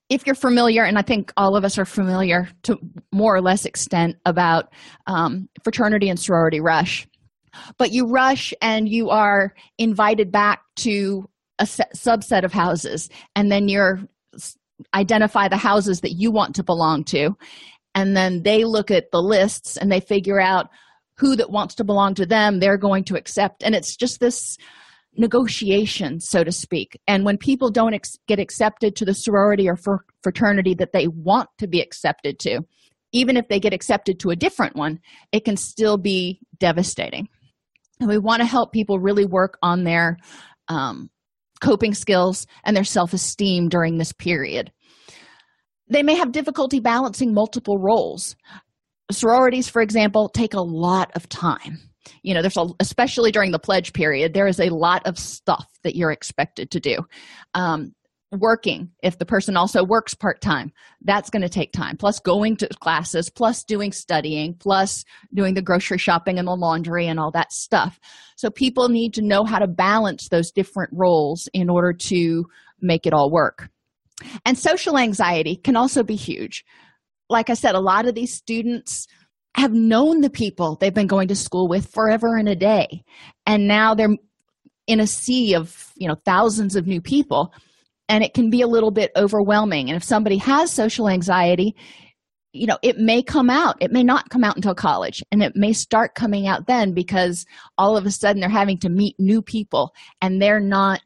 if 0.08 0.26
you're 0.26 0.34
familiar 0.34 0.82
and 0.84 0.98
i 0.98 1.02
think 1.02 1.32
all 1.36 1.54
of 1.54 1.64
us 1.64 1.78
are 1.78 1.84
familiar 1.84 2.48
to 2.64 2.76
more 3.12 3.34
or 3.34 3.40
less 3.40 3.64
extent 3.64 4.16
about 4.26 4.72
um, 5.06 5.48
fraternity 5.62 6.08
and 6.08 6.18
sorority 6.18 6.60
rush 6.60 7.06
but 7.78 7.92
you 7.92 8.06
rush 8.06 8.52
and 8.60 8.88
you 8.88 9.08
are 9.08 9.54
invited 9.78 10.32
back 10.32 10.62
to 10.74 11.28
a 11.60 11.64
subset 11.64 12.44
of 12.44 12.52
houses 12.52 13.08
and 13.36 13.52
then 13.52 13.68
you're 13.68 14.00
identify 14.94 15.46
the 15.46 15.56
houses 15.56 16.00
that 16.00 16.14
you 16.14 16.32
want 16.32 16.56
to 16.56 16.64
belong 16.64 17.04
to 17.04 17.36
and 18.00 18.16
then 18.16 18.42
they 18.42 18.64
look 18.64 18.90
at 18.90 19.10
the 19.10 19.20
lists 19.20 19.76
and 19.76 19.92
they 19.92 20.00
figure 20.00 20.40
out 20.40 20.70
who 21.18 21.36
that 21.36 21.50
wants 21.50 21.74
to 21.74 21.84
belong 21.84 22.14
to 22.14 22.24
them 22.24 22.58
they're 22.58 22.78
going 22.78 23.04
to 23.04 23.14
accept. 23.14 23.62
And 23.62 23.74
it's 23.74 23.94
just 23.94 24.20
this 24.20 24.56
negotiation 25.14 26.18
so 26.18 26.42
to 26.42 26.50
speak. 26.50 26.98
And 27.06 27.24
when 27.24 27.36
people 27.36 27.70
don't 27.70 27.94
ex- 27.94 28.16
get 28.26 28.38
accepted 28.38 28.96
to 28.96 29.04
the 29.04 29.12
sorority 29.12 29.68
or 29.68 29.76
fr- 29.76 30.06
fraternity 30.22 30.74
that 30.74 30.92
they 30.92 31.08
want 31.08 31.50
to 31.58 31.68
be 31.68 31.80
accepted 31.80 32.38
to 32.40 32.60
even 33.12 33.36
if 33.36 33.48
they 33.48 33.58
get 33.58 33.74
accepted 33.74 34.20
to 34.20 34.30
a 34.30 34.36
different 34.36 34.76
one 34.76 34.98
it 35.32 35.44
can 35.44 35.56
still 35.56 35.98
be 35.98 36.40
devastating. 36.58 37.28
And 37.98 38.08
we 38.08 38.18
want 38.18 38.40
to 38.40 38.46
help 38.46 38.72
people 38.72 38.98
really 38.98 39.26
work 39.26 39.58
on 39.62 39.84
their 39.84 40.16
um, 40.68 41.10
coping 41.60 41.92
skills 41.92 42.46
and 42.64 42.74
their 42.74 42.84
self-esteem 42.84 43.68
during 43.68 43.98
this 43.98 44.12
period 44.12 44.72
they 45.90 46.02
may 46.02 46.14
have 46.14 46.32
difficulty 46.32 46.80
balancing 46.80 47.34
multiple 47.34 47.78
roles. 47.78 48.36
Sororities 49.10 49.68
for 49.68 49.82
example 49.82 50.28
take 50.28 50.54
a 50.54 50.60
lot 50.60 51.10
of 51.14 51.28
time. 51.28 51.78
You 52.22 52.34
know 52.34 52.42
there's 52.42 52.56
a 52.56 52.66
especially 52.78 53.32
during 53.32 53.50
the 53.50 53.58
pledge 53.58 53.92
period 53.92 54.32
there 54.32 54.46
is 54.46 54.60
a 54.60 54.70
lot 54.70 55.06
of 55.06 55.18
stuff 55.18 55.66
that 55.82 55.96
you're 55.96 56.12
expected 56.12 56.70
to 56.70 56.80
do. 56.80 56.98
Um, 57.54 57.92
working 58.38 58.88
if 59.02 59.18
the 59.18 59.26
person 59.26 59.56
also 59.56 59.84
works 59.84 60.14
part-time 60.14 60.72
that's 61.02 61.30
going 61.30 61.42
to 61.42 61.48
take 61.48 61.72
time. 61.72 61.96
Plus 61.96 62.20
going 62.20 62.56
to 62.58 62.68
classes 62.80 63.28
plus 63.28 63.64
doing 63.64 63.90
studying 63.90 64.54
plus 64.54 65.04
doing 65.34 65.54
the 65.54 65.62
grocery 65.62 65.98
shopping 65.98 66.38
and 66.38 66.46
the 66.46 66.54
laundry 66.54 67.08
and 67.08 67.18
all 67.18 67.32
that 67.32 67.52
stuff. 67.52 67.98
So 68.36 68.48
people 68.48 68.88
need 68.88 69.14
to 69.14 69.22
know 69.22 69.44
how 69.44 69.58
to 69.58 69.66
balance 69.66 70.28
those 70.28 70.52
different 70.52 70.90
roles 70.92 71.48
in 71.52 71.68
order 71.68 71.92
to 71.92 72.44
make 72.80 73.04
it 73.04 73.12
all 73.12 73.32
work 73.32 73.68
and 74.44 74.58
social 74.58 74.98
anxiety 74.98 75.56
can 75.56 75.76
also 75.76 76.02
be 76.02 76.16
huge. 76.16 76.64
Like 77.28 77.50
I 77.50 77.54
said, 77.54 77.74
a 77.74 77.80
lot 77.80 78.06
of 78.06 78.14
these 78.14 78.34
students 78.34 79.06
have 79.54 79.72
known 79.72 80.20
the 80.20 80.30
people 80.30 80.76
they've 80.76 80.94
been 80.94 81.06
going 81.06 81.28
to 81.28 81.36
school 81.36 81.68
with 81.68 81.90
forever 81.90 82.36
and 82.36 82.48
a 82.48 82.56
day. 82.56 83.02
And 83.46 83.66
now 83.66 83.94
they're 83.94 84.16
in 84.86 85.00
a 85.00 85.06
sea 85.06 85.54
of, 85.54 85.92
you 85.96 86.08
know, 86.08 86.16
thousands 86.24 86.76
of 86.76 86.86
new 86.86 87.00
people. 87.00 87.52
And 88.08 88.24
it 88.24 88.34
can 88.34 88.50
be 88.50 88.62
a 88.62 88.66
little 88.66 88.90
bit 88.90 89.12
overwhelming. 89.16 89.88
And 89.88 89.96
if 89.96 90.04
somebody 90.04 90.36
has 90.38 90.72
social 90.72 91.08
anxiety, 91.08 91.76
you 92.52 92.66
know, 92.66 92.78
it 92.82 92.98
may 92.98 93.22
come 93.22 93.48
out. 93.48 93.76
It 93.80 93.92
may 93.92 94.02
not 94.02 94.30
come 94.30 94.42
out 94.42 94.56
until 94.56 94.74
college. 94.74 95.22
And 95.30 95.42
it 95.42 95.54
may 95.54 95.72
start 95.72 96.16
coming 96.16 96.46
out 96.46 96.66
then 96.66 96.92
because 96.92 97.46
all 97.78 97.96
of 97.96 98.06
a 98.06 98.10
sudden 98.10 98.40
they're 98.40 98.48
having 98.48 98.78
to 98.78 98.88
meet 98.88 99.14
new 99.18 99.42
people 99.42 99.94
and 100.20 100.42
they're 100.42 100.60
not, 100.60 101.02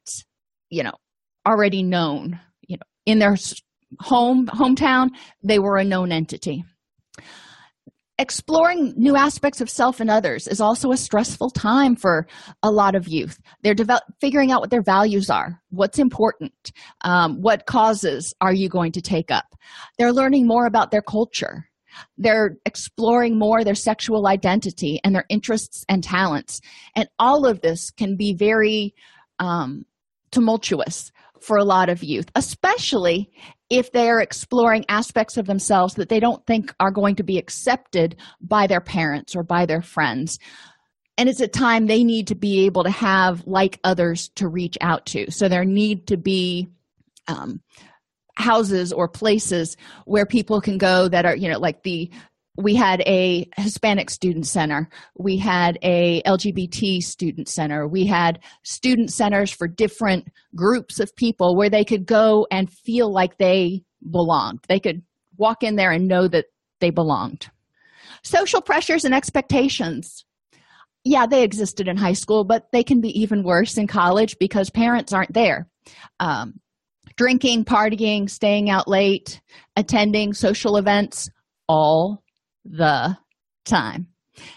you 0.71 0.83
know, 0.83 0.95
already 1.47 1.83
known 1.83 2.41
in 3.07 3.19
their 3.19 3.37
home 4.01 4.47
hometown 4.47 5.11
they 5.43 5.59
were 5.59 5.77
a 5.77 5.85
known 5.85 6.13
entity. 6.13 6.65
Exploring 8.17 8.95
new 8.97 9.17
aspects 9.17 9.61
of 9.61 9.69
self 9.69 9.99
and 9.99 10.09
others 10.09 10.47
is 10.47 10.61
also 10.61 10.93
a 10.93 10.97
stressful 10.97 11.51
time 11.51 11.97
for 11.97 12.29
a 12.63 12.71
lot 12.71 12.95
of 12.95 13.09
youth. 13.09 13.41
They're 13.63 13.75
develop, 13.75 14.05
figuring 14.21 14.53
out 14.53 14.61
what 14.61 14.71
their 14.71 14.83
values 14.83 15.31
are 15.31 15.61
what's 15.71 15.99
important 15.99 16.71
um, 17.01 17.43
what 17.43 17.67
causes 17.67 18.33
are 18.41 18.55
you 18.55 18.69
going 18.69 18.93
to 18.93 19.01
take 19.01 19.31
up. 19.31 19.47
They're 19.99 20.13
learning 20.13 20.47
more 20.47 20.67
about 20.67 20.91
their 20.91 21.03
culture. 21.03 21.69
They're 22.19 22.57
exploring 22.65 23.39
more 23.39 23.65
their 23.65 23.75
sexual 23.75 24.27
identity 24.27 25.01
and 25.05 25.15
their 25.15 25.27
interests 25.29 25.85
and 25.89 26.03
talents. 26.03 26.61
And 26.95 27.09
all 27.19 27.47
of 27.47 27.61
this 27.61 27.91
can 27.91 28.17
be 28.17 28.35
very 28.35 28.95
um, 29.39 29.85
tumultuous 30.31 31.13
for 31.45 31.57
a 31.57 31.65
lot 31.65 31.89
of 31.89 32.03
youth, 32.03 32.31
especially 32.35 33.31
if 33.71 33.93
they 33.93 34.09
are 34.09 34.21
exploring 34.21 34.85
aspects 34.89 35.37
of 35.37 35.47
themselves 35.47 35.95
that 35.95 36.09
they 36.09 36.21
don't 36.21 36.45
think 36.47 36.75
are 36.81 36.91
going 36.91 37.17
to 37.17 37.23
be 37.23 37.39
accepted 37.39 38.17
by 38.41 38.67
their 38.67 38.81
parents 38.81 39.37
or 39.37 39.43
by 39.43 39.67
their 39.67 39.83
friends. 39.83 40.39
And 41.17 41.29
it's 41.29 41.41
a 41.41 41.49
time 41.49 41.87
they 41.87 42.03
need 42.03 42.29
to 42.29 42.35
be 42.35 42.67
able 42.67 42.85
to 42.85 42.91
have 42.91 43.47
like 43.47 43.79
others 43.85 44.31
to 44.37 44.49
reach 44.49 44.77
out 44.81 45.07
to. 45.07 45.31
So 45.31 45.49
there 45.49 45.65
need 45.65 46.09
to 46.09 46.17
be 46.17 46.69
um, 47.29 47.61
houses 48.37 48.93
or 48.93 49.09
places 49.09 49.77
where 50.07 50.27
people 50.27 50.61
can 50.61 50.79
go 50.79 51.09
that 51.09 51.25
are, 51.25 51.37
you 51.37 51.49
know, 51.49 51.59
like 51.59 51.83
the 51.83 52.11
we 52.57 52.75
had 52.75 53.01
a 53.07 53.49
hispanic 53.57 54.11
student 54.11 54.47
center. 54.47 54.89
We 55.17 55.37
had 55.39 55.79
a 55.83 56.23
lgbt 56.23 57.03
student 57.03 57.49
center. 57.49 57.89
We 57.89 58.07
had 58.07 58.39
student 58.63 59.13
centers 59.13 59.51
for 59.51 59.67
different 59.67 60.29
groups 60.55 61.01
of 61.01 61.15
people 61.17 61.57
where 61.57 61.71
they 61.71 61.85
could 61.85 62.07
go 62.07 62.47
and 62.51 62.71
feel 62.71 63.13
like 63.13 63.39
they 63.39 63.83
belonged. 64.09 64.61
They 64.69 64.79
could 64.79 65.03
walk 65.37 65.63
in 65.63 65.77
there 65.77 65.91
and 65.91 66.07
know 66.07 66.29
that 66.29 66.47
they 66.81 66.91
belonged. 66.91 67.51
Social 68.23 68.61
pressures 68.61 69.05
and 69.05 69.15
expectations. 69.15 70.25
Yeah 71.05 71.27
they 71.27 71.43
existed 71.43 71.89
in 71.89 71.97
high 71.97 72.13
school 72.13 72.45
but 72.45 72.71
they 72.73 72.85
can 72.85 73.01
be 73.01 73.21
even 73.21 73.43
worse 73.43 73.77
in 73.77 73.89
college 73.89 74.37
because 74.39 74.71
parents 74.71 75.13
aren't 75.13 75.35
there. 75.35 75.69
Um, 76.21 76.61
drinking 77.17 77.65
partying 77.65 78.31
staying 78.31 78.71
out 78.71 78.89
late 78.89 79.41
attending 79.77 80.33
social 80.33 80.77
events 80.77 81.29
all 81.69 82.24
the 82.65 83.17
time. 83.65 84.09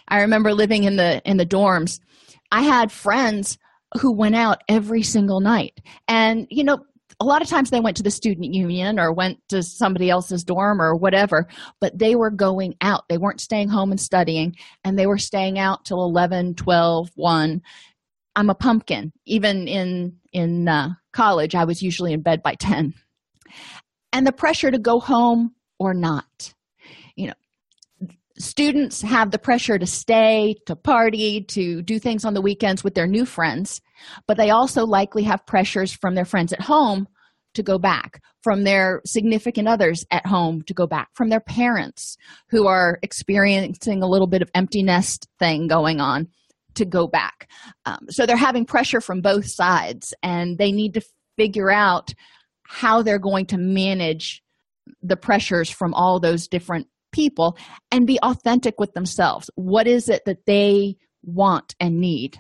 I 0.08 0.22
remember 0.22 0.54
living 0.54 0.84
in 0.84 0.96
the 0.96 1.22
in 1.24 1.38
the 1.38 1.46
dorms. 1.46 2.00
I 2.52 2.62
had 2.62 2.92
friends 2.92 3.58
who 4.00 4.12
went 4.12 4.36
out 4.36 4.62
every 4.68 5.04
single 5.04 5.40
night. 5.40 5.80
And, 6.08 6.48
you 6.50 6.64
know, 6.64 6.80
a 7.20 7.26
lot 7.26 7.42
of 7.42 7.48
times 7.48 7.70
they 7.70 7.80
went 7.80 7.98
to 7.98 8.04
the 8.04 8.12
student 8.12 8.54
union 8.54 9.00
or 9.00 9.12
went 9.12 9.40
to 9.50 9.64
somebody 9.64 10.10
else's 10.10 10.44
dorm 10.44 10.82
or 10.82 10.96
whatever, 10.96 11.48
but 11.82 11.98
they 11.98 12.16
were 12.16 12.30
going 12.30 12.76
out. 12.82 13.06
They 13.10 13.18
weren't 13.18 13.42
staying 13.42 13.70
home 13.70 13.92
and 13.92 14.00
studying, 14.00 14.56
and 14.84 15.00
they 15.00 15.08
were 15.08 15.18
staying 15.18 15.58
out 15.58 15.86
till 15.86 16.04
11, 16.04 16.56
12, 16.56 17.10
1. 17.16 17.62
I'm 18.36 18.50
a 18.52 18.56
pumpkin. 18.56 19.12
Even 19.26 19.68
in 19.68 20.18
in 20.32 20.68
uh, 20.68 20.90
college, 21.12 21.56
I 21.56 21.64
was 21.64 21.82
usually 21.82 22.14
in 22.14 22.22
bed 22.22 22.44
by 22.44 22.54
10. 22.54 22.94
And 24.14 24.28
the 24.28 24.32
pressure 24.32 24.70
to 24.70 24.78
go 24.78 25.00
home 25.00 25.56
or 25.80 25.96
not. 25.96 26.54
Students 28.40 29.02
have 29.02 29.32
the 29.32 29.40
pressure 29.40 29.80
to 29.80 29.88
stay, 29.88 30.56
to 30.68 30.76
party, 30.76 31.42
to 31.50 31.82
do 31.82 32.00
things 32.00 32.24
on 32.24 32.34
the 32.34 32.42
weekends 32.42 32.84
with 32.84 32.94
their 32.94 33.08
new 33.08 33.26
friends, 33.26 33.82
but 34.28 34.38
they 34.38 34.52
also 34.52 34.86
likely 34.86 35.24
have 35.24 35.46
pressures 35.46 35.92
from 35.92 36.14
their 36.14 36.26
friends 36.26 36.54
at 36.54 36.62
home 36.62 37.08
to 37.56 37.64
go 37.64 37.80
back, 37.80 38.22
from 38.44 38.64
their 38.64 39.02
significant 39.06 39.68
others 39.68 40.06
at 40.12 40.26
home 40.26 40.62
to 40.62 40.74
go 40.74 40.86
back, 40.86 41.10
from 41.16 41.30
their 41.30 41.40
parents 41.40 42.16
who 42.50 42.68
are 42.68 43.00
experiencing 43.02 44.04
a 44.04 44.08
little 44.08 44.28
bit 44.28 44.44
of 44.44 44.52
empty 44.54 44.84
nest 44.84 45.28
thing 45.40 45.68
going 45.68 46.00
on 46.00 46.28
to 46.76 46.86
go 46.86 47.08
back. 47.08 47.50
Um, 47.86 48.06
so 48.10 48.26
they're 48.26 48.38
having 48.38 48.66
pressure 48.66 49.02
from 49.02 49.22
both 49.22 49.48
sides, 49.48 50.14
and 50.22 50.60
they 50.60 50.72
need 50.72 50.94
to 50.94 51.02
figure 51.38 51.72
out 51.72 52.14
how 52.64 53.02
they're 53.02 53.18
going 53.18 53.48
to 53.48 53.58
manage 53.58 54.44
the 55.02 55.18
pressures 55.18 55.70
from 55.70 55.94
all 55.94 56.20
those 56.20 56.48
different 56.48 56.88
people 57.12 57.58
and 57.92 58.08
be 58.08 58.20
authentic 58.22 58.80
with 58.80 58.94
themselves. 58.94 59.50
What 59.56 59.88
is 59.88 60.10
it 60.10 60.26
that 60.26 60.46
they 60.46 60.98
want 61.24 61.76
and 61.80 62.00
need? 62.00 62.40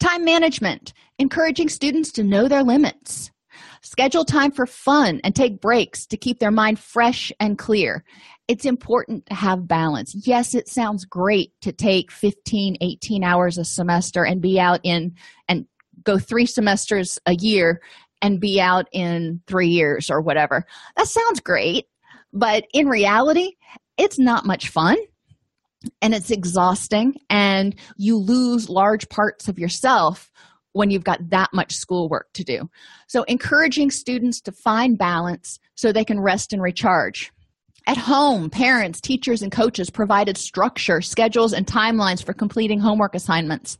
Time 0.00 0.24
management, 0.24 0.92
encouraging 1.18 1.68
students 1.68 2.12
to 2.12 2.24
know 2.24 2.48
their 2.48 2.62
limits. 2.62 3.30
Schedule 3.82 4.24
time 4.24 4.50
for 4.50 4.66
fun 4.66 5.20
and 5.24 5.34
take 5.34 5.60
breaks 5.60 6.06
to 6.06 6.16
keep 6.16 6.38
their 6.38 6.50
mind 6.50 6.78
fresh 6.78 7.32
and 7.38 7.58
clear. 7.58 8.04
It's 8.48 8.64
important 8.64 9.26
to 9.26 9.34
have 9.34 9.68
balance. 9.68 10.14
Yes, 10.26 10.54
it 10.54 10.68
sounds 10.68 11.04
great 11.04 11.52
to 11.62 11.72
take 11.72 12.10
15, 12.10 12.76
18 12.80 13.24
hours 13.24 13.58
a 13.58 13.64
semester 13.64 14.24
and 14.24 14.40
be 14.40 14.58
out 14.58 14.80
in 14.82 15.14
and 15.48 15.66
go 16.04 16.18
three 16.18 16.46
semesters 16.46 17.18
a 17.26 17.34
year 17.34 17.80
and 18.20 18.40
be 18.40 18.60
out 18.60 18.86
in 18.92 19.40
three 19.46 19.68
years 19.68 20.10
or 20.10 20.20
whatever. 20.20 20.64
That 20.96 21.08
sounds 21.08 21.40
great, 21.40 21.86
but 22.32 22.64
in 22.72 22.88
reality, 22.88 23.52
it's 23.98 24.18
not 24.18 24.46
much 24.46 24.68
fun 24.68 24.96
and 26.00 26.14
it's 26.14 26.30
exhausting 26.30 27.14
and 27.28 27.74
you 27.96 28.16
lose 28.16 28.68
large 28.68 29.08
parts 29.08 29.48
of 29.48 29.58
yourself 29.58 30.30
when 30.72 30.90
you've 30.90 31.04
got 31.04 31.30
that 31.30 31.50
much 31.52 31.74
schoolwork 31.74 32.32
to 32.32 32.44
do. 32.44 32.68
So, 33.06 33.24
encouraging 33.24 33.90
students 33.90 34.40
to 34.42 34.52
find 34.52 34.96
balance 34.96 35.58
so 35.74 35.92
they 35.92 36.04
can 36.04 36.20
rest 36.20 36.52
and 36.52 36.62
recharge. 36.62 37.30
At 37.86 37.98
home, 37.98 38.48
parents, 38.48 39.00
teachers, 39.00 39.42
and 39.42 39.50
coaches 39.50 39.90
provided 39.90 40.36
structure, 40.36 41.00
schedules, 41.00 41.52
and 41.52 41.66
timelines 41.66 42.24
for 42.24 42.32
completing 42.32 42.78
homework 42.78 43.14
assignments. 43.14 43.76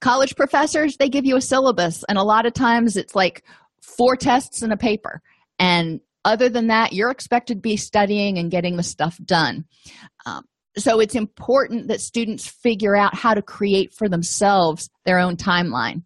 College 0.00 0.36
professors, 0.36 0.96
they 0.96 1.08
give 1.08 1.24
you 1.24 1.36
a 1.36 1.40
syllabus, 1.40 2.04
and 2.08 2.18
a 2.18 2.22
lot 2.22 2.46
of 2.46 2.52
times 2.52 2.96
it's 2.96 3.14
like 3.14 3.42
four 3.80 4.16
tests 4.16 4.62
and 4.62 4.72
a 4.72 4.76
paper. 4.76 5.22
And 5.58 6.00
other 6.24 6.48
than 6.48 6.68
that 6.68 6.92
you're 6.92 7.10
expected 7.10 7.54
to 7.54 7.60
be 7.60 7.76
studying 7.76 8.38
and 8.38 8.50
getting 8.50 8.76
the 8.76 8.82
stuff 8.82 9.18
done. 9.24 9.64
Um, 10.26 10.44
so 10.76 11.00
it's 11.00 11.14
important 11.14 11.88
that 11.88 12.00
students 12.00 12.46
figure 12.46 12.96
out 12.96 13.14
how 13.14 13.34
to 13.34 13.42
create 13.42 13.92
for 13.92 14.08
themselves 14.08 14.88
their 15.04 15.18
own 15.18 15.36
timeline. 15.36 16.02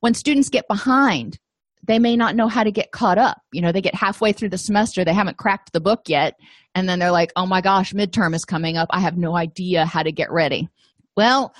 When 0.00 0.14
students 0.14 0.48
get 0.48 0.68
behind 0.68 1.38
they 1.86 1.98
may 1.98 2.16
not 2.16 2.34
know 2.34 2.48
how 2.48 2.64
to 2.64 2.72
get 2.72 2.90
caught 2.90 3.18
up. 3.18 3.40
You 3.52 3.62
know 3.62 3.72
they 3.72 3.80
get 3.80 3.94
halfway 3.94 4.32
through 4.32 4.50
the 4.50 4.58
semester 4.58 5.04
they 5.04 5.14
haven't 5.14 5.38
cracked 5.38 5.72
the 5.72 5.80
book 5.80 6.02
yet 6.08 6.34
and 6.74 6.88
then 6.88 6.98
they're 6.98 7.10
like 7.10 7.32
oh 7.36 7.46
my 7.46 7.60
gosh 7.60 7.92
midterm 7.92 8.34
is 8.34 8.44
coming 8.44 8.76
up. 8.76 8.88
I 8.90 9.00
have 9.00 9.16
no 9.16 9.36
idea 9.36 9.86
how 9.86 10.02
to 10.02 10.12
get 10.12 10.30
ready. 10.30 10.68
Well 11.16 11.54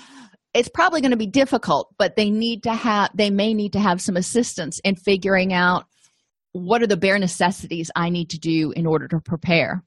it's 0.52 0.68
probably 0.68 1.02
going 1.02 1.10
to 1.10 1.16
be 1.16 1.26
difficult 1.26 1.94
but 1.98 2.16
they 2.16 2.30
need 2.30 2.62
to 2.64 2.74
have 2.74 3.10
they 3.14 3.30
may 3.30 3.54
need 3.54 3.72
to 3.74 3.80
have 3.80 4.00
some 4.00 4.16
assistance 4.16 4.80
in 4.80 4.96
figuring 4.96 5.52
out 5.52 5.86
what 6.56 6.82
are 6.82 6.86
the 6.86 6.96
bare 6.96 7.18
necessities 7.18 7.90
I 7.94 8.08
need 8.08 8.30
to 8.30 8.38
do 8.38 8.72
in 8.72 8.86
order 8.86 9.08
to 9.08 9.20
prepare? 9.20 9.84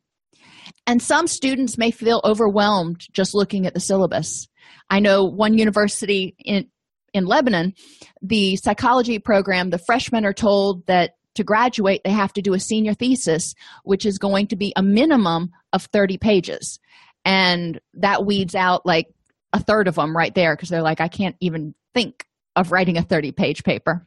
And 0.85 1.01
some 1.01 1.27
students 1.27 1.77
may 1.77 1.91
feel 1.91 2.21
overwhelmed 2.23 3.05
just 3.11 3.33
looking 3.33 3.65
at 3.65 3.73
the 3.73 3.79
syllabus. 3.79 4.47
I 4.89 4.99
know 4.99 5.25
one 5.25 5.57
university 5.57 6.35
in, 6.37 6.67
in 7.13 7.25
Lebanon, 7.25 7.73
the 8.21 8.55
psychology 8.57 9.19
program, 9.19 9.69
the 9.71 9.79
freshmen 9.79 10.25
are 10.25 10.33
told 10.33 10.85
that 10.85 11.15
to 11.35 11.43
graduate, 11.43 12.01
they 12.03 12.11
have 12.11 12.33
to 12.33 12.41
do 12.41 12.53
a 12.53 12.59
senior 12.59 12.93
thesis, 12.93 13.55
which 13.83 14.05
is 14.05 14.17
going 14.17 14.47
to 14.47 14.55
be 14.55 14.73
a 14.75 14.83
minimum 14.83 15.51
of 15.73 15.85
30 15.85 16.17
pages. 16.17 16.79
And 17.25 17.79
that 17.95 18.25
weeds 18.25 18.55
out 18.55 18.85
like 18.85 19.07
a 19.53 19.59
third 19.59 19.87
of 19.87 19.95
them 19.95 20.15
right 20.15 20.33
there 20.35 20.55
because 20.55 20.69
they're 20.69 20.81
like, 20.81 21.01
I 21.01 21.07
can't 21.07 21.35
even 21.39 21.73
think 21.93 22.25
of 22.55 22.71
writing 22.71 22.97
a 22.97 23.03
30 23.03 23.31
page 23.31 23.63
paper. 23.63 24.05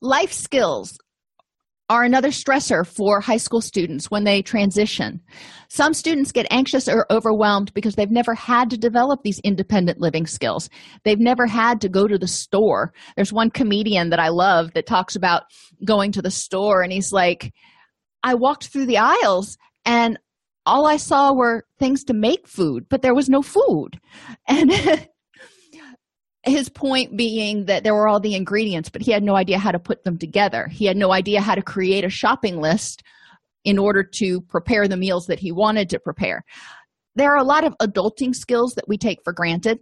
Life 0.00 0.32
skills 0.32 0.98
are 1.88 2.02
another 2.02 2.30
stressor 2.30 2.86
for 2.86 3.20
high 3.20 3.36
school 3.36 3.60
students 3.60 4.10
when 4.10 4.24
they 4.24 4.42
transition. 4.42 5.20
Some 5.68 5.94
students 5.94 6.32
get 6.32 6.46
anxious 6.50 6.88
or 6.88 7.06
overwhelmed 7.10 7.72
because 7.74 7.94
they've 7.94 8.10
never 8.10 8.34
had 8.34 8.70
to 8.70 8.76
develop 8.76 9.22
these 9.22 9.38
independent 9.40 10.00
living 10.00 10.26
skills. 10.26 10.68
They've 11.04 11.18
never 11.18 11.46
had 11.46 11.80
to 11.82 11.88
go 11.88 12.08
to 12.08 12.18
the 12.18 12.26
store. 12.26 12.92
There's 13.14 13.32
one 13.32 13.50
comedian 13.50 14.10
that 14.10 14.20
I 14.20 14.28
love 14.28 14.72
that 14.74 14.86
talks 14.86 15.14
about 15.14 15.44
going 15.84 16.12
to 16.12 16.22
the 16.22 16.30
store, 16.30 16.82
and 16.82 16.92
he's 16.92 17.12
like, 17.12 17.52
I 18.22 18.34
walked 18.34 18.68
through 18.68 18.86
the 18.86 18.98
aisles 18.98 19.56
and 19.84 20.18
all 20.66 20.86
I 20.86 20.96
saw 20.96 21.32
were 21.32 21.64
things 21.78 22.02
to 22.04 22.12
make 22.12 22.48
food, 22.48 22.86
but 22.90 23.02
there 23.02 23.14
was 23.14 23.28
no 23.28 23.40
food. 23.40 24.00
And 24.48 24.70
his 26.46 26.68
point 26.68 27.16
being 27.16 27.66
that 27.66 27.82
there 27.82 27.94
were 27.94 28.08
all 28.08 28.20
the 28.20 28.34
ingredients, 28.34 28.88
but 28.88 29.02
he 29.02 29.10
had 29.10 29.22
no 29.22 29.34
idea 29.34 29.58
how 29.58 29.72
to 29.72 29.78
put 29.78 30.04
them 30.04 30.16
together. 30.16 30.68
He 30.68 30.86
had 30.86 30.96
no 30.96 31.12
idea 31.12 31.40
how 31.40 31.54
to 31.54 31.62
create 31.62 32.04
a 32.04 32.10
shopping 32.10 32.60
list 32.60 33.02
in 33.64 33.78
order 33.78 34.04
to 34.04 34.40
prepare 34.42 34.86
the 34.86 34.96
meals 34.96 35.26
that 35.26 35.40
he 35.40 35.50
wanted 35.50 35.90
to 35.90 35.98
prepare. 35.98 36.44
There 37.16 37.32
are 37.32 37.38
a 37.38 37.44
lot 37.44 37.64
of 37.64 37.76
adulting 37.78 38.34
skills 38.34 38.74
that 38.74 38.88
we 38.88 38.96
take 38.96 39.22
for 39.24 39.32
granted 39.32 39.80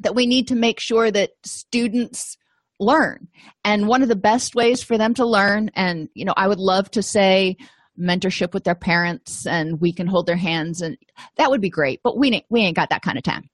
that 0.00 0.14
we 0.14 0.26
need 0.26 0.48
to 0.48 0.56
make 0.56 0.80
sure 0.80 1.10
that 1.10 1.30
students 1.44 2.36
learn. 2.80 3.28
And 3.64 3.86
one 3.86 4.02
of 4.02 4.08
the 4.08 4.16
best 4.16 4.54
ways 4.54 4.82
for 4.82 4.98
them 4.98 5.14
to 5.14 5.26
learn, 5.26 5.70
and 5.74 6.08
you 6.14 6.24
know, 6.24 6.34
I 6.36 6.48
would 6.48 6.58
love 6.58 6.90
to 6.92 7.02
say 7.02 7.56
mentorship 7.98 8.54
with 8.54 8.64
their 8.64 8.74
parents 8.74 9.46
and 9.46 9.80
we 9.80 9.92
can 9.92 10.06
hold 10.06 10.26
their 10.26 10.36
hands 10.36 10.80
and 10.80 10.96
that 11.36 11.50
would 11.50 11.60
be 11.60 11.68
great, 11.68 12.00
but 12.02 12.16
we 12.16 12.44
we 12.48 12.60
ain't 12.62 12.76
got 12.76 12.88
that 12.90 13.02
kind 13.02 13.18
of 13.18 13.24
time. 13.24 13.48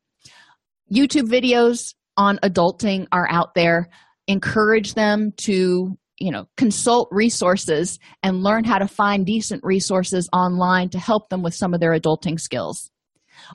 YouTube 0.92 1.28
videos, 1.28 1.94
on 2.16 2.38
adulting 2.42 3.06
are 3.12 3.28
out 3.30 3.54
there 3.54 3.88
encourage 4.28 4.94
them 4.94 5.32
to 5.36 5.96
you 6.18 6.30
know 6.30 6.46
consult 6.56 7.08
resources 7.10 7.98
and 8.22 8.42
learn 8.42 8.64
how 8.64 8.78
to 8.78 8.88
find 8.88 9.26
decent 9.26 9.62
resources 9.64 10.28
online 10.32 10.88
to 10.88 10.98
help 10.98 11.28
them 11.28 11.42
with 11.42 11.54
some 11.54 11.74
of 11.74 11.80
their 11.80 11.92
adulting 11.92 12.40
skills. 12.40 12.90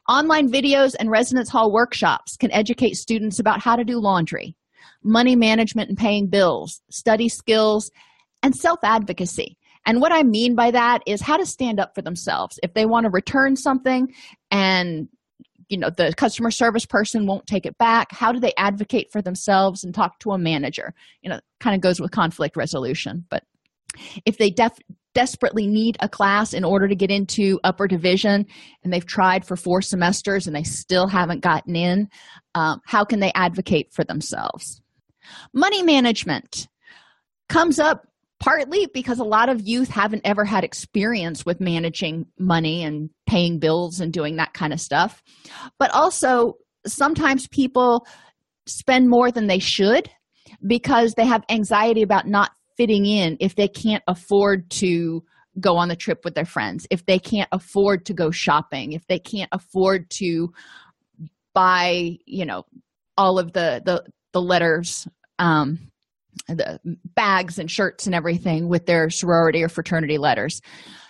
Online 0.07 0.49
videos 0.49 0.95
and 0.99 1.09
residence 1.09 1.49
hall 1.49 1.71
workshops 1.71 2.37
can 2.37 2.51
educate 2.51 2.93
students 2.93 3.39
about 3.39 3.61
how 3.61 3.75
to 3.75 3.83
do 3.83 3.99
laundry 3.99 4.55
money 5.03 5.35
management 5.35 5.89
and 5.89 5.97
paying 5.97 6.27
bills 6.27 6.81
study 6.89 7.27
skills 7.27 7.89
and 8.43 8.55
self-advocacy. 8.55 9.57
And 9.85 9.99
what 9.99 10.11
i 10.11 10.21
mean 10.21 10.55
by 10.55 10.71
that 10.71 11.01
is 11.07 11.21
how 11.21 11.37
to 11.37 11.45
stand 11.45 11.79
up 11.79 11.95
for 11.95 12.03
themselves 12.03 12.59
if 12.61 12.73
they 12.73 12.85
want 12.85 13.05
to 13.05 13.09
return 13.09 13.55
something 13.55 14.13
and 14.51 15.07
you 15.71 15.77
know 15.77 15.89
the 15.89 16.13
customer 16.15 16.51
service 16.51 16.85
person 16.85 17.25
won't 17.25 17.47
take 17.47 17.65
it 17.65 17.77
back. 17.77 18.11
How 18.11 18.31
do 18.31 18.39
they 18.39 18.53
advocate 18.57 19.11
for 19.11 19.21
themselves 19.21 19.83
and 19.83 19.95
talk 19.95 20.19
to 20.19 20.31
a 20.31 20.37
manager? 20.37 20.93
You 21.21 21.29
know 21.29 21.39
kind 21.59 21.75
of 21.75 21.81
goes 21.81 21.99
with 21.99 22.11
conflict 22.11 22.55
resolution. 22.55 23.25
But 23.29 23.43
if 24.25 24.37
they 24.37 24.49
def- 24.49 24.79
desperately 25.13 25.67
need 25.67 25.97
a 25.99 26.09
class 26.09 26.53
in 26.53 26.63
order 26.63 26.87
to 26.87 26.95
get 26.95 27.11
into 27.11 27.59
upper 27.63 27.87
division 27.87 28.45
and 28.83 28.93
they've 28.93 29.05
tried 29.05 29.45
for 29.45 29.57
four 29.57 29.81
semesters 29.81 30.47
and 30.47 30.55
they 30.55 30.63
still 30.63 31.07
haven't 31.07 31.41
gotten 31.41 31.75
in 31.75 32.07
um, 32.55 32.81
how 32.85 33.03
can 33.03 33.19
they 33.19 33.31
advocate 33.33 33.91
for 33.91 34.03
themselves? 34.03 34.81
Money 35.53 35.83
management 35.83 36.67
comes 37.49 37.79
up 37.79 38.07
partly 38.41 38.87
because 38.91 39.19
a 39.19 39.23
lot 39.23 39.49
of 39.49 39.61
youth 39.61 39.87
haven't 39.87 40.23
ever 40.25 40.43
had 40.43 40.63
experience 40.63 41.45
with 41.45 41.61
managing 41.61 42.25
money 42.39 42.83
and 42.83 43.11
paying 43.27 43.59
bills 43.59 43.99
and 43.99 44.11
doing 44.11 44.37
that 44.37 44.51
kind 44.53 44.73
of 44.73 44.81
stuff. 44.81 45.21
But 45.77 45.91
also 45.91 46.55
sometimes 46.85 47.47
people 47.47 48.07
spend 48.65 49.09
more 49.09 49.31
than 49.31 49.45
they 49.45 49.59
should 49.59 50.09
because 50.65 51.13
they 51.13 51.25
have 51.25 51.43
anxiety 51.49 52.01
about 52.01 52.27
not 52.27 52.49
fitting 52.77 53.05
in 53.05 53.37
if 53.39 53.55
they 53.55 53.67
can't 53.67 54.03
afford 54.07 54.71
to 54.71 55.23
go 55.59 55.77
on 55.77 55.87
the 55.87 55.95
trip 55.95 56.25
with 56.25 56.33
their 56.33 56.45
friends 56.45 56.87
if 56.89 57.05
they 57.05 57.19
can't 57.19 57.49
afford 57.51 58.05
to 58.05 58.13
go 58.13 58.31
shopping 58.31 58.93
if 58.93 59.05
they 59.07 59.19
can't 59.19 59.49
afford 59.51 60.09
to 60.09 60.51
buy 61.53 62.17
you 62.25 62.45
know 62.45 62.63
all 63.17 63.37
of 63.37 63.51
the 63.51 63.81
the 63.85 64.01
the 64.31 64.41
letters 64.41 65.07
um, 65.39 65.90
the 66.47 66.79
bags 67.15 67.59
and 67.59 67.69
shirts 67.69 68.05
and 68.05 68.15
everything 68.15 68.67
with 68.67 68.85
their 68.85 69.09
sorority 69.09 69.63
or 69.63 69.69
fraternity 69.69 70.17
letters. 70.17 70.61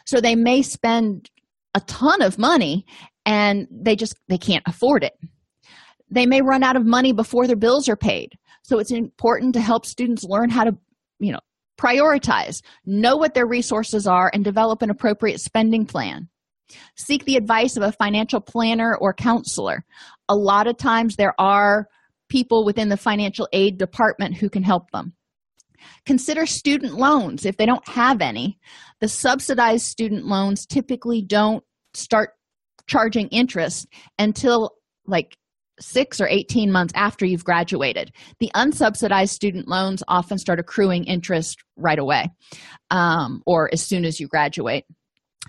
So 0.06 0.20
they 0.20 0.36
may 0.36 0.62
spend 0.62 1.30
a 1.74 1.80
ton 1.82 2.22
of 2.22 2.38
money 2.38 2.86
and 3.26 3.68
they 3.72 3.96
just 3.96 4.16
they 4.28 4.38
can't 4.38 4.64
afford 4.68 5.04
it. 5.04 5.14
They 6.10 6.26
may 6.26 6.42
run 6.42 6.64
out 6.64 6.76
of 6.76 6.86
money 6.86 7.14
before 7.14 7.48
their 7.48 7.56
bills 7.56 7.88
are 7.88 7.96
paid. 7.96 8.38
So 8.64 8.80
it's 8.80 8.92
important 8.92 9.54
to 9.54 9.62
help 9.62 9.86
students 9.86 10.24
learn 10.24 10.50
how 10.50 10.66
to 10.66 10.78
you 11.20 11.32
know 11.32 11.40
prioritize 11.80 12.62
know 12.86 13.18
what 13.18 13.34
their 13.34 13.48
resources 13.48 14.06
are 14.06 14.30
and 14.34 14.44
develop 14.44 14.82
an 14.82 14.90
appropriate 14.90 15.40
spending 15.40 15.86
plan. 15.86 16.30
Seek 16.96 17.26
the 17.26 17.38
advice 17.38 17.76
of 17.76 17.84
a 17.84 17.92
financial 17.92 18.40
planner 18.40 18.96
or 18.96 19.14
counselor. 19.14 19.84
A 20.30 20.36
lot 20.36 20.68
of 20.68 20.78
times 20.78 21.16
there 21.16 21.34
are 21.40 21.88
people 22.30 22.64
within 22.64 22.90
the 22.90 22.98
financial 22.98 23.48
aid 23.52 23.78
department 23.78 24.36
who 24.36 24.50
can 24.50 24.64
help 24.64 24.90
them 24.92 25.14
consider 26.06 26.46
student 26.46 26.94
loans 26.96 27.46
if 27.46 27.58
they 27.58 27.66
don't 27.66 27.88
have 27.88 28.22
any 28.22 28.58
the 29.02 29.08
subsidized 29.08 29.86
student 29.86 30.26
loans 30.26 30.66
typically 30.66 31.22
don't 31.22 31.64
start 31.94 32.32
charging 32.88 33.28
interest 33.30 33.88
until 34.20 34.72
like 35.06 35.36
six 35.80 36.22
or 36.22 36.28
18 36.28 36.72
months 36.72 36.94
after 36.96 37.26
you've 37.26 37.44
graduated. 37.44 38.12
The 38.40 38.52
unsubsidized 38.54 39.30
student 39.30 39.68
loans 39.68 40.04
often 40.08 40.38
start 40.38 40.60
accruing 40.60 41.06
interest 41.06 41.58
right 41.76 41.98
away 41.98 42.30
um, 42.92 43.42
or 43.46 43.70
as 43.74 43.82
soon 43.82 44.06
as 44.06 44.20
you 44.20 44.28
graduate. 44.28 44.86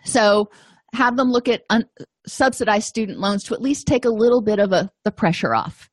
So 0.05 0.49
have 0.95 1.17
them 1.17 1.31
look 1.31 1.49
at 1.49 1.63
un- 1.71 1.89
subsidized 2.27 2.87
student 2.87 3.19
loans 3.19 3.45
to 3.45 3.55
at 3.55 3.61
least 3.61 3.87
take 3.87 4.05
a 4.05 4.11
little 4.11 4.43
bit 4.43 4.59
of 4.59 4.73
a, 4.73 4.91
the 5.05 5.13
pressure 5.13 5.55
off 5.55 5.91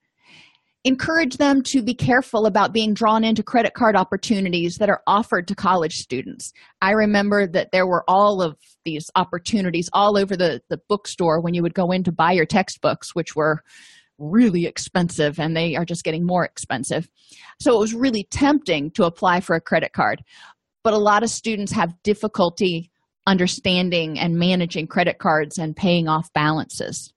encourage 0.86 1.38
them 1.38 1.62
to 1.62 1.82
be 1.82 1.94
careful 1.94 2.46
about 2.46 2.74
being 2.74 2.94
drawn 2.94 3.24
into 3.24 3.44
credit 3.44 3.74
card 3.74 3.96
opportunities 3.96 4.78
that 4.78 4.90
are 4.90 5.02
offered 5.08 5.48
to 5.48 5.56
college 5.56 5.98
students. 5.98 6.54
I 6.82 6.92
remember 6.92 7.48
that 7.48 7.72
there 7.72 7.88
were 7.88 8.04
all 8.08 8.42
of 8.42 8.58
these 8.86 9.12
opportunities 9.16 9.90
all 9.92 10.18
over 10.18 10.38
the, 10.38 10.62
the 10.70 10.80
bookstore 10.88 11.42
when 11.42 11.54
you 11.54 11.62
would 11.64 11.74
go 11.74 11.92
in 11.92 12.04
to 12.04 12.12
buy 12.12 12.32
your 12.32 12.46
textbooks 12.46 13.14
which 13.14 13.36
were 13.36 13.62
really 14.18 14.66
expensive 14.66 15.40
and 15.40 15.56
they 15.56 15.76
are 15.76 15.86
just 15.86 16.04
getting 16.04 16.26
more 16.26 16.46
expensive. 16.46 17.10
So 17.60 17.76
it 17.76 17.80
was 17.80 17.94
really 17.94 18.28
tempting 18.32 18.92
to 18.92 19.06
apply 19.06 19.42
for 19.42 19.56
a 19.56 19.62
credit 19.62 19.94
card 19.94 20.24
but 20.84 20.94
a 20.94 20.98
lot 20.98 21.24
of 21.24 21.30
students 21.30 21.72
have 21.72 22.02
difficulty 22.04 22.92
understanding 23.28 24.20
and 24.20 24.38
managing 24.38 24.88
credit 24.88 25.20
cards 25.20 25.58
and 25.58 25.76
paying 25.76 26.08
off 26.08 26.32
balances. 26.34 27.14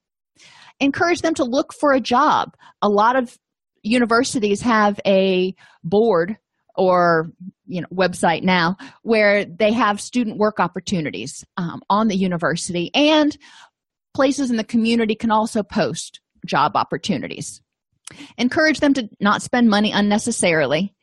Encourage 0.80 1.22
them 1.22 1.34
to 1.34 1.44
look 1.44 1.72
for 1.72 1.92
a 1.92 2.00
job. 2.00 2.54
A 2.82 2.88
lot 2.88 3.16
of 3.16 3.38
universities 3.82 4.60
have 4.60 5.00
a 5.06 5.54
board 5.84 6.36
or 6.74 7.32
you 7.66 7.80
know 7.80 7.88
website 7.92 8.42
now 8.42 8.76
where 9.02 9.44
they 9.44 9.72
have 9.72 10.00
student 10.00 10.38
work 10.38 10.58
opportunities 10.58 11.44
um, 11.56 11.82
on 11.90 12.08
the 12.08 12.16
university 12.16 12.90
and 12.94 13.36
places 14.14 14.50
in 14.50 14.56
the 14.56 14.64
community 14.64 15.14
can 15.14 15.30
also 15.30 15.62
post 15.62 16.20
job 16.46 16.76
opportunities. 16.76 17.60
Encourage 18.36 18.80
them 18.80 18.94
to 18.94 19.08
not 19.20 19.42
spend 19.42 19.70
money 19.70 19.92
unnecessarily 19.92 20.94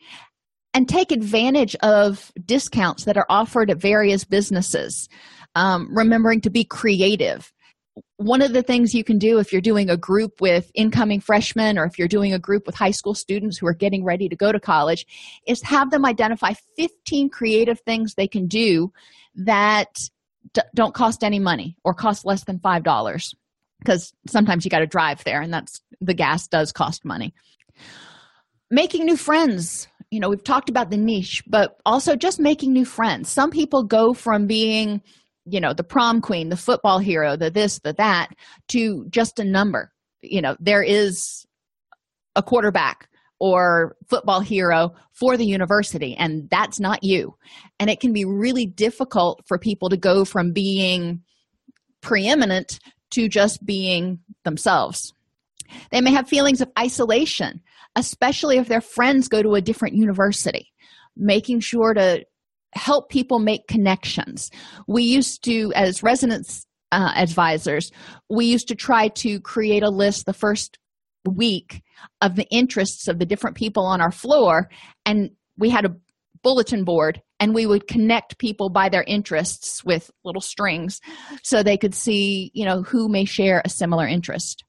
and 0.73 0.88
take 0.88 1.11
advantage 1.11 1.75
of 1.77 2.32
discounts 2.45 3.05
that 3.05 3.17
are 3.17 3.25
offered 3.30 3.71
at 3.71 3.77
various 3.77 4.23
businesses 4.23 5.09
um, 5.55 5.89
remembering 5.91 6.41
to 6.41 6.49
be 6.49 6.63
creative 6.63 7.51
one 8.17 8.41
of 8.41 8.53
the 8.53 8.61
things 8.61 8.93
you 8.93 9.03
can 9.03 9.17
do 9.17 9.39
if 9.39 9.51
you're 9.51 9.61
doing 9.61 9.89
a 9.89 9.97
group 9.97 10.41
with 10.41 10.71
incoming 10.75 11.21
freshmen 11.21 11.77
or 11.77 11.85
if 11.85 11.97
you're 11.97 12.07
doing 12.07 12.33
a 12.33 12.39
group 12.39 12.65
with 12.65 12.75
high 12.75 12.91
school 12.91 13.13
students 13.13 13.57
who 13.57 13.65
are 13.65 13.73
getting 13.73 14.03
ready 14.03 14.27
to 14.27 14.35
go 14.35 14.51
to 14.51 14.59
college 14.59 15.05
is 15.47 15.61
have 15.63 15.89
them 15.89 16.05
identify 16.05 16.53
15 16.77 17.29
creative 17.29 17.79
things 17.81 18.13
they 18.13 18.27
can 18.27 18.47
do 18.47 18.91
that 19.35 19.97
d- 20.53 20.61
don't 20.75 20.93
cost 20.93 21.23
any 21.23 21.39
money 21.39 21.77
or 21.83 21.93
cost 21.93 22.25
less 22.25 22.43
than 22.43 22.59
five 22.59 22.83
dollars. 22.83 23.33
Because 23.79 24.13
sometimes 24.27 24.65
you 24.65 24.71
got 24.71 24.79
to 24.79 24.87
drive 24.87 25.23
there 25.23 25.41
and 25.41 25.53
that's 25.53 25.81
the 26.01 26.13
gas 26.13 26.47
does 26.47 26.71
cost 26.73 27.05
money. 27.05 27.33
Making 28.69 29.05
new 29.05 29.17
friends. 29.17 29.87
You 30.11 30.19
know 30.19 30.29
we've 30.29 30.43
talked 30.43 30.69
about 30.69 30.89
the 30.89 30.97
niche 30.97 31.43
but 31.47 31.79
also 31.85 32.15
just 32.15 32.39
making 32.39 32.73
new 32.73 32.85
friends. 32.85 33.29
Some 33.29 33.51
people 33.51 33.83
go 33.83 34.13
from 34.13 34.47
being 34.47 35.01
you 35.51 35.59
know 35.59 35.73
the 35.73 35.83
prom 35.83 36.21
queen 36.21 36.49
the 36.49 36.57
football 36.57 36.99
hero 36.99 37.35
the 37.35 37.49
this 37.49 37.79
the 37.79 37.93
that 37.93 38.29
to 38.67 39.05
just 39.09 39.39
a 39.39 39.43
number. 39.43 39.91
You 40.21 40.41
know 40.41 40.55
there 40.59 40.83
is 40.83 41.45
a 42.35 42.43
quarterback 42.43 43.09
or 43.39 43.95
football 44.09 44.41
hero 44.41 44.93
for 45.13 45.37
the 45.37 45.45
university 45.45 46.15
and 46.15 46.49
that's 46.49 46.79
not 46.79 47.03
you. 47.03 47.35
And 47.79 47.89
it 47.89 48.01
can 48.01 48.11
be 48.11 48.25
really 48.25 48.65
difficult 48.65 49.41
for 49.47 49.57
people 49.57 49.89
to 49.89 49.97
go 49.97 50.25
from 50.25 50.51
being 50.51 51.21
preeminent 52.01 52.79
to 53.11 53.29
just 53.29 53.65
being 53.65 54.19
themselves. 54.43 55.13
They 55.91 56.01
may 56.01 56.11
have 56.11 56.27
feelings 56.27 56.61
of 56.61 56.71
isolation 56.77 57.61
especially 57.95 58.57
if 58.57 58.67
their 58.67 58.81
friends 58.81 59.27
go 59.27 59.41
to 59.41 59.55
a 59.55 59.61
different 59.61 59.95
university 59.95 60.71
making 61.15 61.59
sure 61.59 61.93
to 61.93 62.23
help 62.74 63.09
people 63.09 63.39
make 63.39 63.67
connections. 63.67 64.49
We 64.88 65.03
used 65.03 65.43
to, 65.45 65.72
as 65.76 66.03
residence 66.03 66.65
uh, 66.91 67.11
advisors, 67.15 67.91
we 68.30 68.45
used 68.45 68.67
to 68.70 68.76
try 68.76 69.09
to 69.09 69.39
create 69.39 69.84
a 69.84 69.89
list 69.89 70.26
the 70.26 70.34
first 70.34 70.78
week 71.26 71.82
of 72.22 72.36
the 72.36 72.47
interests 72.49 73.07
of 73.07 73.20
the 73.20 73.26
different 73.26 73.57
people 73.57 73.86
on 73.86 74.01
our 74.01 74.11
floor, 74.11 74.70
and 75.05 75.32
we 75.57 75.70
had 75.70 75.86
a 75.86 75.95
bulletin 76.41 76.84
board 76.84 77.22
and 77.39 77.53
we 77.53 77.65
would 77.65 77.88
connect 77.88 78.38
people 78.38 78.70
by 78.70 78.89
their 78.89 79.03
interests 79.03 79.84
with 79.84 80.11
little 80.24 80.41
strings 80.41 80.99
so 81.43 81.61
they 81.61 81.78
could 81.78 81.93
see 81.93 82.49
you 82.53 82.65
know 82.65 82.82
who 82.82 83.09
may 83.09 83.26
share 83.26 83.61
a 83.65 83.70
similar 83.70 84.07
interest 84.07 84.63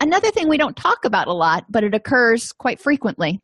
another 0.00 0.30
thing 0.30 0.48
we 0.48 0.58
don't 0.58 0.76
talk 0.76 1.04
about 1.04 1.26
a 1.26 1.32
lot 1.32 1.64
but 1.68 1.82
it 1.82 1.92
occurs 1.92 2.52
quite 2.52 2.80
frequently 2.80 3.40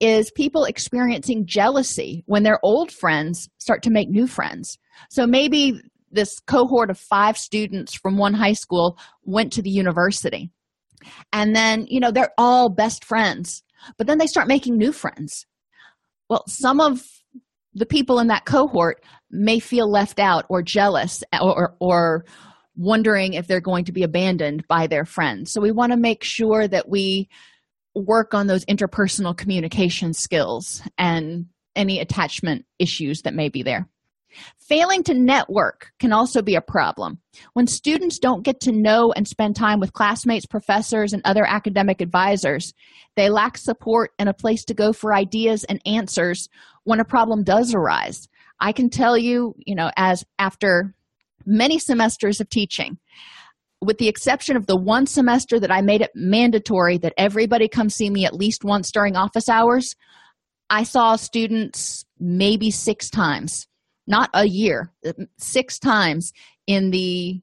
is 0.00 0.30
people 0.30 0.64
experiencing 0.64 1.46
jealousy 1.46 2.24
when 2.26 2.42
their 2.42 2.58
old 2.62 2.90
friends 2.90 3.48
start 3.58 3.82
to 3.82 3.90
make 3.90 4.08
new 4.08 4.26
friends. 4.26 4.78
So 5.10 5.26
maybe 5.26 5.80
this 6.10 6.40
cohort 6.40 6.90
of 6.90 6.98
five 6.98 7.36
students 7.36 7.94
from 7.94 8.16
one 8.16 8.34
high 8.34 8.54
school 8.54 8.98
went 9.24 9.52
to 9.52 9.62
the 9.62 9.70
university. 9.70 10.50
And 11.32 11.54
then, 11.54 11.86
you 11.88 12.00
know, 12.00 12.10
they're 12.10 12.32
all 12.36 12.68
best 12.68 13.04
friends, 13.04 13.62
but 13.96 14.06
then 14.06 14.18
they 14.18 14.26
start 14.26 14.48
making 14.48 14.76
new 14.76 14.92
friends. 14.92 15.46
Well, 16.28 16.44
some 16.46 16.80
of 16.80 17.02
the 17.74 17.86
people 17.86 18.18
in 18.18 18.26
that 18.28 18.44
cohort 18.44 19.04
may 19.30 19.60
feel 19.60 19.90
left 19.90 20.18
out 20.18 20.44
or 20.48 20.62
jealous 20.62 21.22
or, 21.40 21.76
or 21.80 22.24
wondering 22.76 23.34
if 23.34 23.46
they're 23.46 23.60
going 23.60 23.84
to 23.84 23.92
be 23.92 24.02
abandoned 24.02 24.66
by 24.66 24.86
their 24.86 25.04
friends. 25.04 25.52
So 25.52 25.60
we 25.60 25.70
want 25.70 25.92
to 25.92 25.98
make 25.98 26.24
sure 26.24 26.66
that 26.66 26.88
we 26.88 27.28
work 27.94 28.34
on 28.34 28.46
those 28.46 28.64
interpersonal 28.66 29.36
communication 29.36 30.12
skills 30.12 30.82
and 30.96 31.46
any 31.76 32.00
attachment 32.00 32.66
issues 32.78 33.22
that 33.22 33.34
may 33.34 33.48
be 33.48 33.62
there. 33.62 33.88
Failing 34.58 35.02
to 35.04 35.14
network 35.14 35.90
can 35.98 36.12
also 36.12 36.40
be 36.40 36.54
a 36.54 36.60
problem. 36.60 37.18
When 37.54 37.66
students 37.66 38.18
don't 38.18 38.44
get 38.44 38.60
to 38.60 38.72
know 38.72 39.12
and 39.12 39.26
spend 39.26 39.56
time 39.56 39.80
with 39.80 39.92
classmates, 39.92 40.46
professors, 40.46 41.12
and 41.12 41.22
other 41.24 41.44
academic 41.44 42.00
advisors, 42.00 42.72
they 43.16 43.28
lack 43.28 43.58
support 43.58 44.12
and 44.18 44.28
a 44.28 44.34
place 44.34 44.64
to 44.66 44.74
go 44.74 44.92
for 44.92 45.14
ideas 45.14 45.64
and 45.64 45.82
answers 45.84 46.48
when 46.84 47.00
a 47.00 47.04
problem 47.04 47.42
does 47.42 47.74
arise. 47.74 48.28
I 48.60 48.72
can 48.72 48.90
tell 48.90 49.18
you, 49.18 49.54
you 49.58 49.74
know, 49.74 49.90
as 49.96 50.24
after 50.38 50.94
many 51.44 51.78
semesters 51.78 52.40
of 52.40 52.48
teaching, 52.48 52.98
with 53.80 53.98
the 53.98 54.08
exception 54.08 54.56
of 54.56 54.66
the 54.66 54.76
one 54.76 55.06
semester 55.06 55.58
that 55.58 55.70
I 55.70 55.80
made 55.80 56.02
it 56.02 56.10
mandatory 56.14 56.98
that 56.98 57.14
everybody 57.16 57.68
come 57.68 57.88
see 57.88 58.10
me 58.10 58.26
at 58.26 58.34
least 58.34 58.64
once 58.64 58.92
during 58.92 59.16
office 59.16 59.48
hours, 59.48 59.96
I 60.68 60.84
saw 60.84 61.16
students 61.16 62.04
maybe 62.18 62.70
six 62.70 63.10
times, 63.10 63.66
not 64.06 64.30
a 64.34 64.44
year, 64.44 64.92
six 65.38 65.78
times 65.78 66.32
in 66.66 66.90
the 66.90 67.40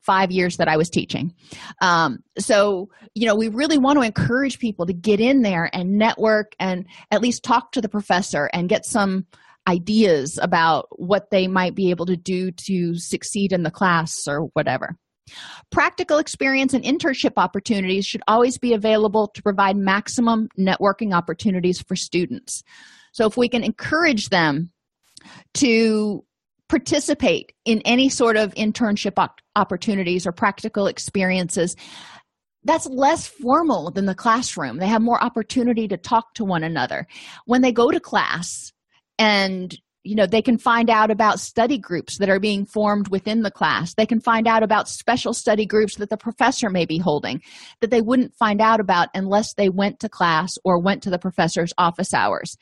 five 0.00 0.30
years 0.30 0.58
that 0.58 0.68
I 0.68 0.76
was 0.76 0.90
teaching. 0.90 1.34
Um, 1.80 2.22
so, 2.38 2.90
you 3.14 3.26
know, 3.26 3.34
we 3.34 3.48
really 3.48 3.78
want 3.78 3.98
to 3.98 4.04
encourage 4.04 4.58
people 4.58 4.86
to 4.86 4.92
get 4.92 5.18
in 5.18 5.42
there 5.42 5.70
and 5.72 5.98
network 5.98 6.54
and 6.60 6.86
at 7.10 7.22
least 7.22 7.42
talk 7.42 7.72
to 7.72 7.80
the 7.80 7.88
professor 7.88 8.50
and 8.52 8.68
get 8.68 8.84
some 8.84 9.26
ideas 9.68 10.38
about 10.40 10.86
what 10.90 11.30
they 11.30 11.46
might 11.46 11.74
be 11.74 11.90
able 11.90 12.06
to 12.06 12.16
do 12.16 12.50
to 12.50 12.94
succeed 12.96 13.52
in 13.52 13.62
the 13.62 13.70
class 13.70 14.26
or 14.26 14.50
whatever. 14.52 14.96
Practical 15.70 16.18
experience 16.18 16.74
and 16.74 16.84
internship 16.84 17.32
opportunities 17.36 18.04
should 18.04 18.22
always 18.28 18.58
be 18.58 18.74
available 18.74 19.28
to 19.28 19.42
provide 19.42 19.76
maximum 19.76 20.48
networking 20.58 21.14
opportunities 21.14 21.80
for 21.80 21.96
students. 21.96 22.62
So, 23.12 23.26
if 23.26 23.36
we 23.36 23.48
can 23.48 23.64
encourage 23.64 24.28
them 24.28 24.70
to 25.54 26.24
participate 26.68 27.52
in 27.64 27.80
any 27.82 28.10
sort 28.10 28.36
of 28.36 28.54
internship 28.54 29.28
opportunities 29.56 30.26
or 30.26 30.32
practical 30.32 30.86
experiences, 30.86 31.74
that's 32.64 32.86
less 32.86 33.26
formal 33.26 33.90
than 33.90 34.06
the 34.06 34.14
classroom. 34.14 34.78
They 34.78 34.88
have 34.88 35.02
more 35.02 35.22
opportunity 35.22 35.88
to 35.88 35.96
talk 35.96 36.34
to 36.34 36.44
one 36.44 36.64
another. 36.64 37.06
When 37.46 37.62
they 37.62 37.72
go 37.72 37.90
to 37.90 38.00
class 38.00 38.73
and 39.18 39.76
you 40.02 40.14
know 40.14 40.26
they 40.26 40.42
can 40.42 40.58
find 40.58 40.90
out 40.90 41.10
about 41.10 41.40
study 41.40 41.78
groups 41.78 42.18
that 42.18 42.28
are 42.28 42.38
being 42.38 42.66
formed 42.66 43.08
within 43.08 43.42
the 43.42 43.50
class. 43.50 43.94
They 43.94 44.06
can 44.06 44.20
find 44.20 44.46
out 44.46 44.62
about 44.62 44.88
special 44.88 45.32
study 45.32 45.66
groups 45.66 45.96
that 45.96 46.10
the 46.10 46.16
professor 46.16 46.68
may 46.70 46.84
be 46.84 46.98
holding 46.98 47.40
that 47.80 47.90
they 47.90 48.02
wouldn't 48.02 48.34
find 48.34 48.60
out 48.60 48.80
about 48.80 49.08
unless 49.14 49.54
they 49.54 49.68
went 49.68 50.00
to 50.00 50.08
class 50.08 50.52
or 50.64 50.80
went 50.80 51.02
to 51.04 51.10
the 51.10 51.18
professor's 51.18 51.72
office 51.78 52.12
hours. 52.12 52.56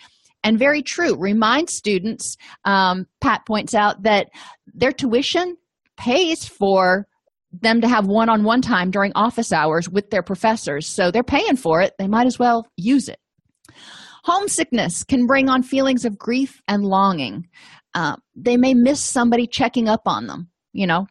And 0.44 0.58
very 0.58 0.82
true. 0.82 1.16
Remind 1.16 1.70
students 1.70 2.36
um, 2.64 3.06
pat 3.20 3.46
points 3.46 3.74
out 3.74 4.02
that 4.02 4.28
their 4.74 4.92
tuition 4.92 5.56
pays 5.96 6.46
for 6.46 7.06
them 7.52 7.80
to 7.80 7.88
have 7.88 8.06
one-on-one 8.06 8.62
time 8.62 8.90
during 8.90 9.12
office 9.14 9.52
hours 9.52 9.88
with 9.88 10.10
their 10.10 10.22
professors. 10.22 10.86
So 10.86 11.10
they're 11.10 11.22
paying 11.22 11.56
for 11.56 11.80
it. 11.80 11.92
They 11.98 12.08
might 12.08 12.26
as 12.26 12.38
well 12.38 12.66
use 12.76 13.08
it 13.08 13.18
homesickness 14.24 15.04
can 15.04 15.26
bring 15.26 15.48
on 15.48 15.62
feelings 15.62 16.04
of 16.04 16.18
grief 16.18 16.60
and 16.68 16.84
longing. 16.84 17.48
Uh, 17.94 18.16
they 18.34 18.56
may 18.56 18.74
miss 18.74 19.00
somebody 19.02 19.46
checking 19.46 19.88
up 19.88 20.02
on 20.06 20.26
them 20.26 20.48
you 20.72 20.86
know. 20.86 21.06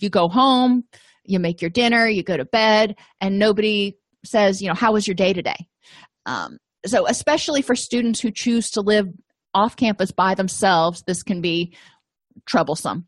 You 0.00 0.08
go 0.08 0.28
home 0.28 0.84
you 1.24 1.38
make 1.38 1.60
your 1.60 1.70
dinner 1.70 2.08
you 2.08 2.22
go 2.22 2.36
to 2.36 2.44
bed 2.44 2.96
and 3.20 3.38
nobody 3.38 3.96
says 4.24 4.62
you 4.62 4.68
know 4.68 4.74
how 4.74 4.92
was 4.92 5.06
your 5.06 5.14
day 5.14 5.32
today? 5.32 5.66
Um, 6.26 6.58
so 6.86 7.06
especially 7.06 7.62
for 7.62 7.74
students 7.74 8.20
who 8.20 8.30
choose 8.30 8.70
to 8.72 8.80
live 8.80 9.08
off 9.52 9.76
campus 9.76 10.12
by 10.12 10.34
themselves 10.34 11.02
this 11.06 11.22
can 11.22 11.40
be 11.40 11.74
troublesome. 12.46 13.06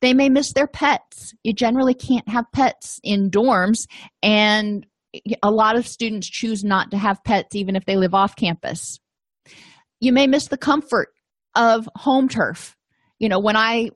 They 0.00 0.14
may 0.14 0.28
miss 0.28 0.52
their 0.52 0.66
pets. 0.66 1.34
You 1.42 1.52
generally 1.52 1.94
can't 1.94 2.28
have 2.28 2.50
pets 2.52 3.00
in 3.02 3.30
dorms 3.30 3.86
and 4.22 4.86
a 5.42 5.50
lot 5.50 5.76
of 5.76 5.86
students 5.86 6.28
choose 6.28 6.64
not 6.64 6.90
to 6.90 6.98
have 6.98 7.24
pets 7.24 7.54
even 7.54 7.76
if 7.76 7.84
they 7.84 7.96
live 7.96 8.14
off 8.14 8.36
campus. 8.36 8.98
You 10.00 10.12
may 10.12 10.26
miss 10.26 10.48
the 10.48 10.58
comfort 10.58 11.08
of 11.54 11.88
home 11.94 12.28
turf. 12.28 12.76
You 13.18 13.28
know 13.28 13.38
when 13.38 13.56
i 13.56 13.90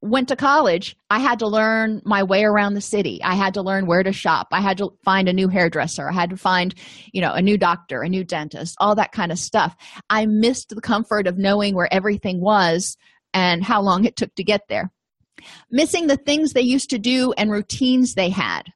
went 0.00 0.28
to 0.28 0.34
college 0.34 0.96
i 1.10 1.20
had 1.20 1.38
to 1.38 1.46
learn 1.46 2.02
my 2.04 2.22
way 2.22 2.44
around 2.44 2.74
the 2.74 2.80
city. 2.80 3.20
I 3.22 3.34
had 3.34 3.54
to 3.54 3.62
learn 3.62 3.86
where 3.86 4.02
to 4.02 4.12
shop. 4.12 4.48
I 4.52 4.60
had 4.60 4.78
to 4.78 4.90
find 5.04 5.28
a 5.28 5.32
new 5.32 5.48
hairdresser. 5.48 6.08
I 6.08 6.12
had 6.12 6.30
to 6.30 6.36
find 6.36 6.74
you 7.12 7.20
know 7.20 7.32
a 7.32 7.42
new 7.42 7.58
doctor 7.58 8.02
a 8.02 8.08
new 8.08 8.24
dentist 8.24 8.76
all 8.80 8.94
that 8.94 9.12
kind 9.12 9.32
of 9.32 9.38
stuff. 9.38 9.76
I 10.08 10.26
missed 10.26 10.70
the 10.70 10.80
comfort 10.80 11.26
of 11.26 11.38
knowing 11.38 11.74
where 11.74 11.92
everything 11.92 12.40
was 12.40 12.96
and 13.34 13.64
how 13.64 13.82
long 13.82 14.04
it 14.04 14.16
took 14.16 14.34
to 14.36 14.44
get 14.44 14.62
there. 14.68 14.92
Missing 15.70 16.06
the 16.06 16.16
things 16.16 16.52
they 16.52 16.60
used 16.60 16.90
to 16.90 16.98
do 16.98 17.32
and 17.32 17.50
routines 17.50 18.14
they 18.14 18.28
had 18.28 18.72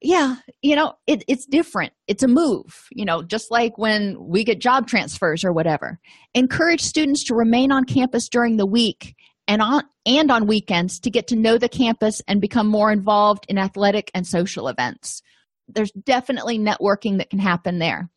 yeah 0.00 0.36
you 0.62 0.76
know 0.76 0.94
it, 1.06 1.24
it's 1.28 1.46
different. 1.46 1.92
It's 2.06 2.22
a 2.22 2.28
move 2.28 2.88
you 2.90 3.04
know 3.04 3.22
just 3.22 3.50
like 3.50 3.78
when 3.78 4.16
we 4.20 4.44
get 4.44 4.60
job 4.60 4.86
transfers 4.86 5.44
or 5.44 5.52
whatever. 5.52 5.98
Encourage 6.34 6.80
students 6.80 7.24
to 7.24 7.34
remain 7.34 7.72
on 7.72 7.84
campus 7.84 8.28
during 8.28 8.56
the 8.56 8.66
week 8.66 9.14
and 9.48 9.62
on 9.62 9.82
and 10.06 10.30
on 10.30 10.46
weekends 10.46 11.00
to 11.00 11.10
get 11.10 11.26
to 11.28 11.36
know 11.36 11.58
the 11.58 11.68
campus 11.68 12.22
and 12.28 12.40
become 12.40 12.66
more 12.68 12.92
involved 12.92 13.44
in 13.48 13.58
athletic 13.58 14.10
and 14.14 14.26
social 14.26 14.68
events. 14.68 15.22
There's 15.66 15.90
definitely 15.92 16.58
networking 16.58 17.18
that 17.18 17.30
can 17.30 17.38
happen 17.38 17.78
there. 17.78 18.08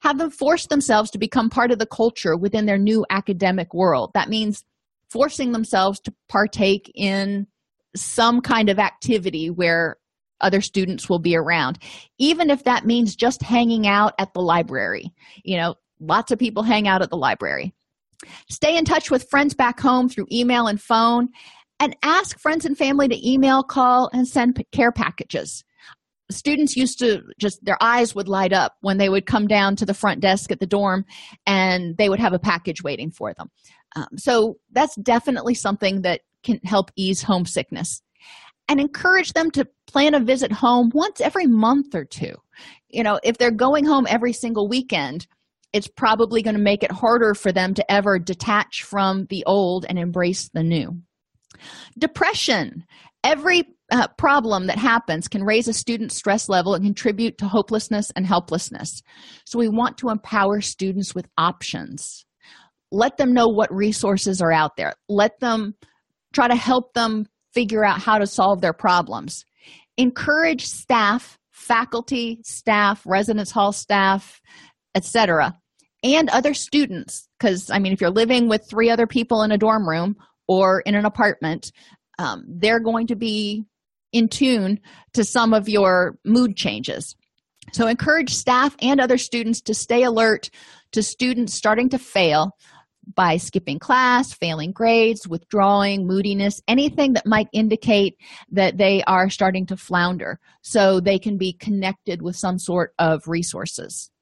Have 0.00 0.18
them 0.18 0.30
force 0.30 0.66
themselves 0.66 1.10
to 1.10 1.18
become 1.18 1.50
part 1.50 1.70
of 1.70 1.78
the 1.78 1.86
culture 1.86 2.36
within 2.36 2.66
their 2.66 2.78
new 2.78 3.04
academic 3.10 3.74
world. 3.74 4.12
That 4.14 4.28
means 4.28 4.64
forcing 5.10 5.52
themselves 5.52 6.00
to 6.00 6.14
partake 6.28 6.90
in 6.94 7.46
some 7.96 8.40
kind 8.40 8.68
of 8.68 8.78
activity 8.78 9.50
where 9.50 9.96
other 10.40 10.60
students 10.60 11.08
will 11.08 11.18
be 11.18 11.36
around. 11.36 11.78
Even 12.18 12.50
if 12.50 12.64
that 12.64 12.86
means 12.86 13.16
just 13.16 13.42
hanging 13.42 13.86
out 13.86 14.14
at 14.18 14.32
the 14.34 14.40
library 14.40 15.12
you 15.44 15.56
know 15.56 15.74
lots 16.00 16.30
of 16.30 16.38
people 16.38 16.62
hang 16.62 16.86
out 16.86 17.02
at 17.02 17.10
the 17.10 17.16
library. 17.16 17.74
Stay 18.50 18.76
in 18.76 18.84
touch 18.84 19.10
with 19.10 19.28
friends 19.30 19.54
back 19.54 19.80
home 19.80 20.08
through 20.08 20.26
email 20.30 20.66
and 20.66 20.80
phone 20.80 21.28
and 21.80 21.96
ask 22.02 22.38
friends 22.38 22.64
and 22.64 22.76
family 22.76 23.08
to 23.08 23.28
email 23.28 23.62
call 23.62 24.10
and 24.12 24.26
send 24.26 24.62
care 24.72 24.92
packages. 24.92 25.64
Students 26.30 26.76
used 26.76 26.98
to 26.98 27.22
just 27.40 27.64
their 27.64 27.78
eyes 27.80 28.14
would 28.14 28.28
light 28.28 28.52
up 28.52 28.74
when 28.80 28.98
they 28.98 29.08
would 29.08 29.24
come 29.24 29.46
down 29.46 29.76
to 29.76 29.86
the 29.86 29.94
front 29.94 30.20
desk 30.20 30.50
at 30.50 30.60
the 30.60 30.66
dorm 30.66 31.04
and 31.46 31.96
they 31.96 32.08
would 32.08 32.20
have 32.20 32.32
a 32.32 32.38
package 32.38 32.82
waiting 32.82 33.10
for 33.10 33.32
them. 33.34 33.48
Um, 33.96 34.08
so 34.16 34.56
that's 34.72 34.94
definitely 34.96 35.54
something 35.54 36.02
that 36.02 36.20
can 36.42 36.60
help 36.64 36.90
ease 36.96 37.22
homesickness 37.22 38.02
and 38.68 38.80
encourage 38.80 39.32
them 39.32 39.50
to 39.52 39.66
plan 39.86 40.14
a 40.14 40.20
visit 40.20 40.52
home 40.52 40.90
once 40.94 41.20
every 41.20 41.46
month 41.46 41.94
or 41.94 42.04
two. 42.04 42.34
You 42.88 43.02
know 43.02 43.18
if 43.22 43.38
they're 43.38 43.50
going 43.50 43.84
home 43.84 44.06
every 44.08 44.32
single 44.32 44.68
weekend 44.68 45.26
it's 45.72 45.88
probably 45.88 46.42
going 46.42 46.56
to 46.56 46.62
make 46.62 46.82
it 46.82 46.92
harder 46.92 47.34
for 47.34 47.52
them 47.52 47.74
to 47.74 47.92
ever 47.92 48.18
detach 48.18 48.82
from 48.84 49.26
the 49.28 49.44
old 49.46 49.84
and 49.88 49.98
embrace 49.98 50.48
the 50.52 50.62
new. 50.62 51.02
Depression. 51.98 52.84
Every 53.24 53.64
uh, 53.90 54.06
problem 54.16 54.68
that 54.68 54.78
happens 54.78 55.28
can 55.28 55.42
raise 55.42 55.68
a 55.68 55.72
student's 55.72 56.16
stress 56.16 56.48
level 56.48 56.74
and 56.74 56.84
contribute 56.84 57.38
to 57.38 57.48
hopelessness 57.48 58.10
and 58.16 58.26
helplessness. 58.26 59.02
So 59.44 59.58
we 59.58 59.68
want 59.68 59.98
to 59.98 60.08
empower 60.08 60.60
students 60.60 61.14
with 61.14 61.28
options. 61.36 62.24
Let 62.90 63.18
them 63.18 63.34
know 63.34 63.48
what 63.48 63.74
resources 63.74 64.40
are 64.40 64.52
out 64.52 64.76
there. 64.76 64.94
Let 65.08 65.40
them 65.40 65.74
try 66.32 66.48
to 66.48 66.56
help 66.56 66.94
them 66.94 67.26
figure 67.58 67.84
out 67.84 68.00
how 68.00 68.18
to 68.18 68.26
solve 68.26 68.60
their 68.60 68.72
problems. 68.72 69.44
Encourage 69.96 70.64
staff 70.64 71.36
faculty 71.50 72.38
staff 72.44 73.02
residence 73.04 73.50
hall 73.50 73.72
staff 73.72 74.40
etc 74.94 75.58
and 76.04 76.28
other 76.28 76.54
students. 76.54 77.28
Because 77.36 77.68
i 77.68 77.80
mean 77.80 77.92
if 77.92 78.00
you're 78.00 78.10
living 78.10 78.48
with 78.48 78.64
three 78.70 78.90
other 78.90 79.08
people 79.08 79.42
in 79.42 79.50
a 79.50 79.58
dorm 79.58 79.88
room 79.88 80.14
or 80.46 80.82
in 80.82 80.94
an 80.94 81.04
apartment 81.04 81.72
um, 82.20 82.44
they're 82.46 82.78
going 82.78 83.08
to 83.08 83.16
be 83.16 83.64
in 84.12 84.28
tune 84.28 84.78
to 85.14 85.24
some 85.24 85.52
of 85.52 85.68
your 85.68 86.16
mood 86.24 86.56
changes. 86.56 87.16
So 87.72 87.88
encourage 87.88 88.34
staff 88.34 88.76
and 88.80 89.00
other 89.00 89.18
students 89.18 89.60
to 89.62 89.74
stay 89.74 90.04
alert 90.04 90.48
to 90.92 91.02
students 91.02 91.54
starting 91.54 91.88
to 91.88 91.98
fail 91.98 92.52
by 93.18 93.36
skipping 93.36 93.80
class, 93.80 94.32
failing 94.32 94.70
grades, 94.70 95.26
withdrawing, 95.26 96.06
moodiness, 96.06 96.62
anything 96.68 97.14
that 97.14 97.26
might 97.26 97.48
indicate 97.52 98.16
that 98.52 98.78
they 98.78 99.02
are 99.08 99.28
starting 99.28 99.66
to 99.66 99.76
flounder 99.76 100.38
so 100.62 101.00
they 101.00 101.18
can 101.18 101.36
be 101.36 101.52
connected 101.52 102.22
with 102.22 102.36
some 102.36 102.60
sort 102.60 102.94
of 103.00 103.26
resources. 103.26 104.12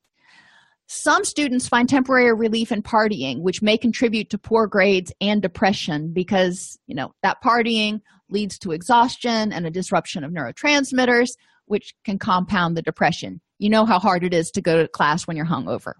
Some 0.86 1.24
students 1.26 1.68
find 1.68 1.86
temporary 1.86 2.32
relief 2.32 2.72
in 2.72 2.82
partying, 2.82 3.42
which 3.42 3.60
may 3.60 3.76
contribute 3.76 4.30
to 4.30 4.38
poor 4.38 4.66
grades 4.66 5.12
and 5.20 5.42
depression 5.42 6.14
because, 6.14 6.78
you 6.86 6.94
know, 6.94 7.12
that 7.22 7.42
partying 7.44 8.00
leads 8.30 8.58
to 8.60 8.72
exhaustion 8.72 9.52
and 9.52 9.66
a 9.66 9.70
disruption 9.70 10.24
of 10.24 10.30
neurotransmitters, 10.32 11.28
which 11.66 11.92
can 12.06 12.18
compound 12.18 12.78
the 12.78 12.82
depression. 12.82 13.42
You 13.58 13.68
know 13.68 13.84
how 13.84 13.98
hard 13.98 14.24
it 14.24 14.32
is 14.32 14.50
to 14.52 14.62
go 14.62 14.80
to 14.80 14.88
class 14.88 15.26
when 15.26 15.36
you're 15.36 15.44
hungover. 15.44 15.92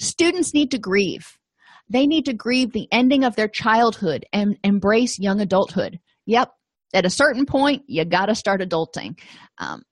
Students 0.00 0.52
need 0.52 0.72
to 0.72 0.78
grieve 0.78 1.36
they 1.90 2.06
need 2.06 2.24
to 2.26 2.32
grieve 2.32 2.72
the 2.72 2.88
ending 2.90 3.24
of 3.24 3.36
their 3.36 3.48
childhood 3.48 4.24
and 4.32 4.56
embrace 4.64 5.18
young 5.18 5.40
adulthood. 5.40 5.98
Yep, 6.26 6.50
at 6.94 7.04
a 7.04 7.10
certain 7.10 7.44
point, 7.44 7.82
you 7.86 8.04
got 8.04 8.26
to 8.26 8.34
start 8.34 8.60
adulting. 8.60 9.18
Um, 9.58 9.82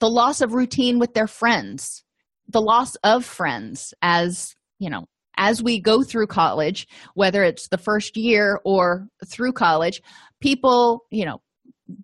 the 0.00 0.10
loss 0.10 0.40
of 0.40 0.52
routine 0.54 0.98
with 0.98 1.14
their 1.14 1.26
friends, 1.26 2.02
the 2.48 2.60
loss 2.60 2.96
of 2.96 3.24
friends 3.24 3.94
as, 4.02 4.54
you 4.78 4.90
know, 4.90 5.06
as 5.36 5.62
we 5.62 5.80
go 5.80 6.02
through 6.02 6.26
college, 6.26 6.86
whether 7.14 7.44
it's 7.44 7.68
the 7.68 7.78
first 7.78 8.16
year 8.16 8.60
or 8.64 9.06
through 9.26 9.52
college, 9.52 10.02
people, 10.40 11.04
you 11.10 11.24
know, 11.24 11.40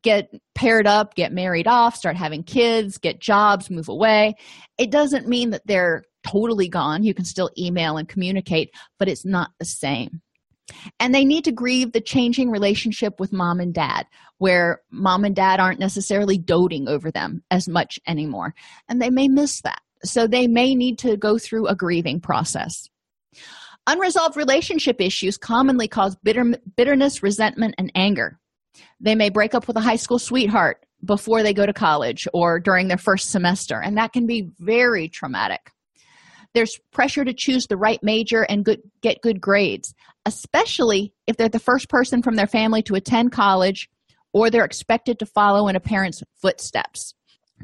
get 0.03 0.31
paired 0.55 0.87
up, 0.87 1.15
get 1.15 1.33
married 1.33 1.67
off, 1.67 1.97
start 1.97 2.17
having 2.17 2.45
kids, 2.45 2.99
get 2.99 3.21
jobs, 3.21 3.71
move 3.71 3.89
away. 3.89 4.35
It 4.79 4.91
doesn't 4.91 5.27
mean 5.27 5.51
that 5.51 5.63
they're 5.67 6.05
totally 6.25 6.69
gone. 6.69 7.03
You 7.03 7.15
can 7.15 7.25
still 7.25 7.51
email 7.59 7.97
and 7.97 8.09
communicate, 8.09 8.71
but 8.99 9.09
it's 9.09 9.25
not 9.25 9.51
the 9.59 9.65
same. 9.65 10.21
And 11.01 11.15
they 11.15 11.25
need 11.25 11.45
to 11.45 11.53
grieve 11.53 11.93
the 11.93 12.01
changing 12.01 12.51
relationship 12.51 13.19
with 13.19 13.33
mom 13.33 13.61
and 13.61 13.75
dad, 13.75 14.07
where 14.39 14.81
mom 14.91 15.25
and 15.25 15.35
dad 15.35 15.61
aren't 15.61 15.81
necessarily 15.81 16.39
doting 16.39 16.89
over 16.89 17.11
them 17.11 17.43
as 17.51 17.69
much 17.69 17.99
anymore. 18.07 18.55
And 18.89 19.01
they 19.01 19.11
may 19.11 19.29
miss 19.29 19.61
that. 19.63 19.81
So 20.05 20.27
they 20.27 20.47
may 20.47 20.75
need 20.75 20.99
to 21.01 21.17
go 21.17 21.39
through 21.39 21.67
a 21.67 21.77
grieving 21.77 22.21
process. 22.21 22.89
Unresolved 23.87 24.37
relationship 24.37 25.01
issues 25.01 25.37
commonly 25.37 25.89
cause 25.89 26.17
bitter, 26.23 26.45
bitterness, 26.77 27.23
resentment, 27.23 27.75
and 27.79 27.91
anger. 27.95 28.39
They 29.01 29.15
may 29.15 29.29
break 29.29 29.55
up 29.55 29.67
with 29.67 29.77
a 29.77 29.81
high 29.81 29.97
school 29.97 30.19
sweetheart 30.19 30.85
before 31.05 31.43
they 31.43 31.53
go 31.53 31.67
to 31.67 31.73
college 31.73 32.29
or 32.33 32.61
during 32.61 32.87
their 32.87 32.99
first 32.99 33.31
semester, 33.31 33.81
and 33.81 33.97
that 33.99 34.13
can 34.13 34.27
be 34.27 34.51
very 34.61 35.09
traumatic. 35.09 35.73
There's 36.55 36.79
pressure 36.93 37.25
to 37.25 37.33
choose 37.33 37.67
the 37.67 37.77
right 37.77 38.01
major 38.03 38.43
and 38.43 38.65
good, 38.65 38.81
get 39.01 39.23
good 39.23 39.41
grades, 39.41 39.95
especially 40.27 41.15
if 41.27 41.37
they're 41.37 41.49
the 41.49 41.59
first 41.59 41.89
person 41.89 42.23
from 42.23 42.37
their 42.37 42.47
family 42.47 42.83
to 42.83 42.95
attend 42.95 43.33
college 43.33 43.89
or 44.33 44.51
they're 44.51 44.65
expected 44.65 45.19
to 45.19 45.27
follow 45.27 45.69
in 45.69 45.77
a 45.77 45.81
parent's 45.81 46.23
footsteps. 46.41 47.15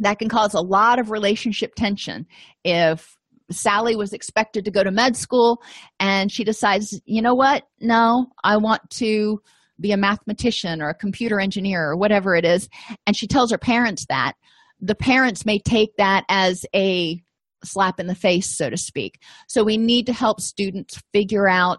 that 0.00 0.18
can 0.18 0.28
cause 0.28 0.54
a 0.54 0.60
lot 0.60 0.98
of 0.98 1.10
relationship 1.10 1.74
tension 1.74 2.26
if 2.64 3.16
Sally 3.50 3.96
was 3.96 4.12
expected 4.12 4.64
to 4.64 4.70
go 4.70 4.84
to 4.84 4.90
med 4.90 5.16
school 5.16 5.62
and 5.98 6.30
she 6.30 6.44
decides, 6.44 7.00
you 7.04 7.22
know 7.22 7.34
what? 7.34 7.64
No, 7.80 8.26
I 8.44 8.58
want 8.58 8.88
to 8.90 9.40
be 9.80 9.92
a 9.92 9.96
mathematician 9.96 10.82
or 10.82 10.88
a 10.88 10.94
computer 10.94 11.40
engineer 11.40 11.90
or 11.90 11.96
whatever 11.96 12.34
it 12.34 12.44
is. 12.44 12.68
And 13.06 13.16
she 13.16 13.26
tells 13.26 13.50
her 13.50 13.58
parents 13.58 14.06
that. 14.08 14.34
The 14.80 14.94
parents 14.94 15.46
may 15.46 15.58
take 15.58 15.96
that 15.96 16.24
as 16.28 16.64
a 16.74 17.22
slap 17.64 18.00
in 18.00 18.06
the 18.06 18.14
face, 18.14 18.56
so 18.56 18.70
to 18.70 18.76
speak. 18.76 19.20
So 19.46 19.64
we 19.64 19.76
need 19.76 20.06
to 20.06 20.12
help 20.12 20.40
students 20.40 21.00
figure 21.12 21.48
out 21.48 21.78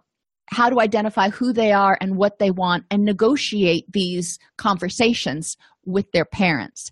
how 0.51 0.69
to 0.69 0.79
identify 0.79 1.29
who 1.29 1.53
they 1.53 1.71
are 1.71 1.97
and 2.01 2.17
what 2.17 2.39
they 2.39 2.51
want 2.51 2.85
and 2.89 3.05
negotiate 3.05 3.85
these 3.91 4.39
conversations 4.57 5.57
with 5.85 6.11
their 6.11 6.25
parents. 6.25 6.91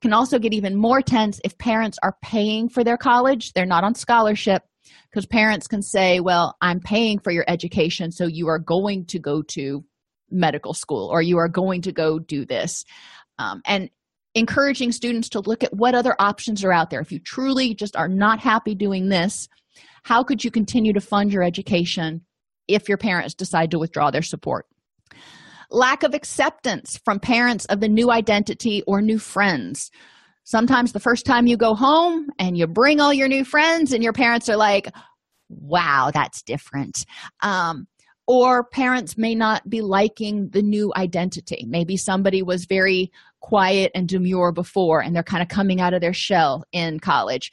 Can 0.00 0.12
also 0.12 0.38
get 0.38 0.54
even 0.54 0.76
more 0.76 1.02
tense 1.02 1.40
if 1.44 1.56
parents 1.58 1.98
are 2.02 2.16
paying 2.22 2.68
for 2.68 2.84
their 2.84 2.96
college. 2.96 3.52
They're 3.52 3.66
not 3.66 3.84
on 3.84 3.94
scholarship 3.94 4.62
because 5.10 5.26
parents 5.26 5.66
can 5.66 5.80
say 5.80 6.20
well 6.20 6.56
i'm 6.60 6.78
paying 6.78 7.18
for 7.18 7.30
your 7.30 7.44
education 7.48 8.12
so 8.12 8.26
you 8.26 8.48
are 8.48 8.58
going 8.58 9.06
to 9.06 9.18
go 9.18 9.40
to 9.40 9.82
medical 10.34 10.74
school 10.74 11.08
or 11.08 11.22
you 11.22 11.38
are 11.38 11.48
going 11.48 11.82
to 11.82 11.92
go 11.92 12.18
do 12.18 12.44
this. 12.44 12.84
Um, 13.38 13.62
and 13.64 13.90
encouraging 14.34 14.92
students 14.92 15.28
to 15.28 15.40
look 15.40 15.62
at 15.62 15.74
what 15.74 15.94
other 15.94 16.16
options 16.18 16.64
are 16.64 16.72
out 16.72 16.90
there. 16.90 17.00
If 17.00 17.12
you 17.12 17.20
truly 17.20 17.74
just 17.74 17.96
are 17.96 18.08
not 18.08 18.40
happy 18.40 18.74
doing 18.74 19.08
this 19.08 19.48
how 20.04 20.22
could 20.22 20.44
you 20.44 20.50
continue 20.50 20.92
to 20.92 21.00
fund 21.00 21.32
your 21.32 21.42
education 21.42 22.20
if 22.68 22.88
your 22.88 22.98
parents 22.98 23.34
decide 23.34 23.70
to 23.72 23.78
withdraw 23.78 24.10
their 24.10 24.22
support? 24.22 24.66
Lack 25.70 26.02
of 26.02 26.14
acceptance 26.14 27.00
from 27.04 27.18
parents 27.18 27.64
of 27.66 27.80
the 27.80 27.88
new 27.88 28.10
identity 28.10 28.82
or 28.86 29.00
new 29.00 29.18
friends. 29.18 29.90
Sometimes 30.44 30.92
the 30.92 31.00
first 31.00 31.24
time 31.24 31.46
you 31.46 31.56
go 31.56 31.74
home 31.74 32.28
and 32.38 32.56
you 32.56 32.66
bring 32.66 33.00
all 33.00 33.14
your 33.14 33.28
new 33.28 33.44
friends 33.44 33.92
and 33.92 34.04
your 34.04 34.12
parents 34.12 34.48
are 34.48 34.56
like 34.56 34.88
wow 35.48 36.10
that's 36.12 36.42
different. 36.42 37.06
Um, 37.42 37.86
or 38.26 38.64
parents 38.64 39.18
may 39.18 39.34
not 39.34 39.68
be 39.68 39.80
liking 39.80 40.48
the 40.50 40.62
new 40.62 40.92
identity. 40.96 41.64
Maybe 41.68 41.96
somebody 41.96 42.42
was 42.42 42.64
very 42.66 43.10
quiet 43.44 43.92
and 43.94 44.08
demure 44.08 44.52
before 44.52 45.02
and 45.02 45.14
they're 45.14 45.22
kind 45.22 45.42
of 45.42 45.48
coming 45.50 45.78
out 45.78 45.92
of 45.92 46.00
their 46.00 46.14
shell 46.14 46.64
in 46.72 46.98
college. 46.98 47.52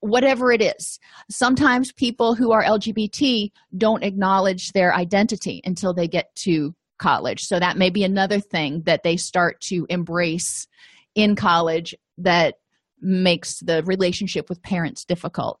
Whatever 0.00 0.50
it 0.52 0.62
is 0.62 0.98
sometimes 1.30 1.92
people 1.92 2.34
who 2.34 2.50
are 2.50 2.64
lgbt 2.64 3.50
don't 3.76 4.02
acknowledge 4.02 4.72
their 4.72 4.94
identity 4.94 5.60
until 5.64 5.92
they 5.92 6.08
get 6.08 6.34
to 6.34 6.74
college. 6.98 7.44
So 7.44 7.58
that 7.58 7.76
may 7.76 7.90
be 7.90 8.04
another 8.04 8.40
thing 8.40 8.82
that 8.86 9.02
they 9.02 9.18
start 9.18 9.60
to 9.68 9.86
embrace 9.90 10.66
in 11.14 11.36
college 11.36 11.94
that 12.16 12.54
makes 13.02 13.60
the 13.60 13.82
relationship 13.84 14.48
with 14.48 14.62
parents 14.62 15.04
difficult. 15.04 15.60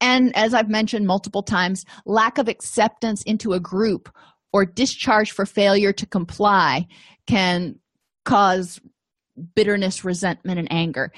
And 0.00 0.34
as 0.36 0.54
i've 0.54 0.70
mentioned 0.70 1.04
multiple 1.04 1.42
times 1.42 1.84
lack 2.06 2.38
of 2.38 2.46
acceptance 2.46 3.24
into 3.24 3.54
a 3.54 3.60
group 3.60 4.08
or 4.52 4.64
discharge 4.64 5.32
for 5.32 5.46
failure 5.46 5.92
to 5.92 6.06
comply 6.06 6.86
can 7.26 7.79
cause 8.24 8.80
bitterness 9.54 10.04
resentment 10.04 10.58
and 10.58 10.70
anger 10.70 11.12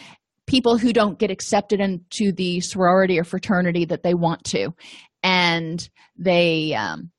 people 0.47 0.77
who 0.77 0.93
don't 0.93 1.19
get 1.19 1.31
accepted 1.31 1.81
into 1.81 2.33
the 2.33 2.61
sorority 2.61 3.19
or 3.19 3.25
fraternity 3.25 3.85
that 3.85 4.03
they 4.03 4.15
want 4.15 4.45
to 4.45 4.75
and 5.23 5.89
they 6.17 6.75
um, 6.75 7.11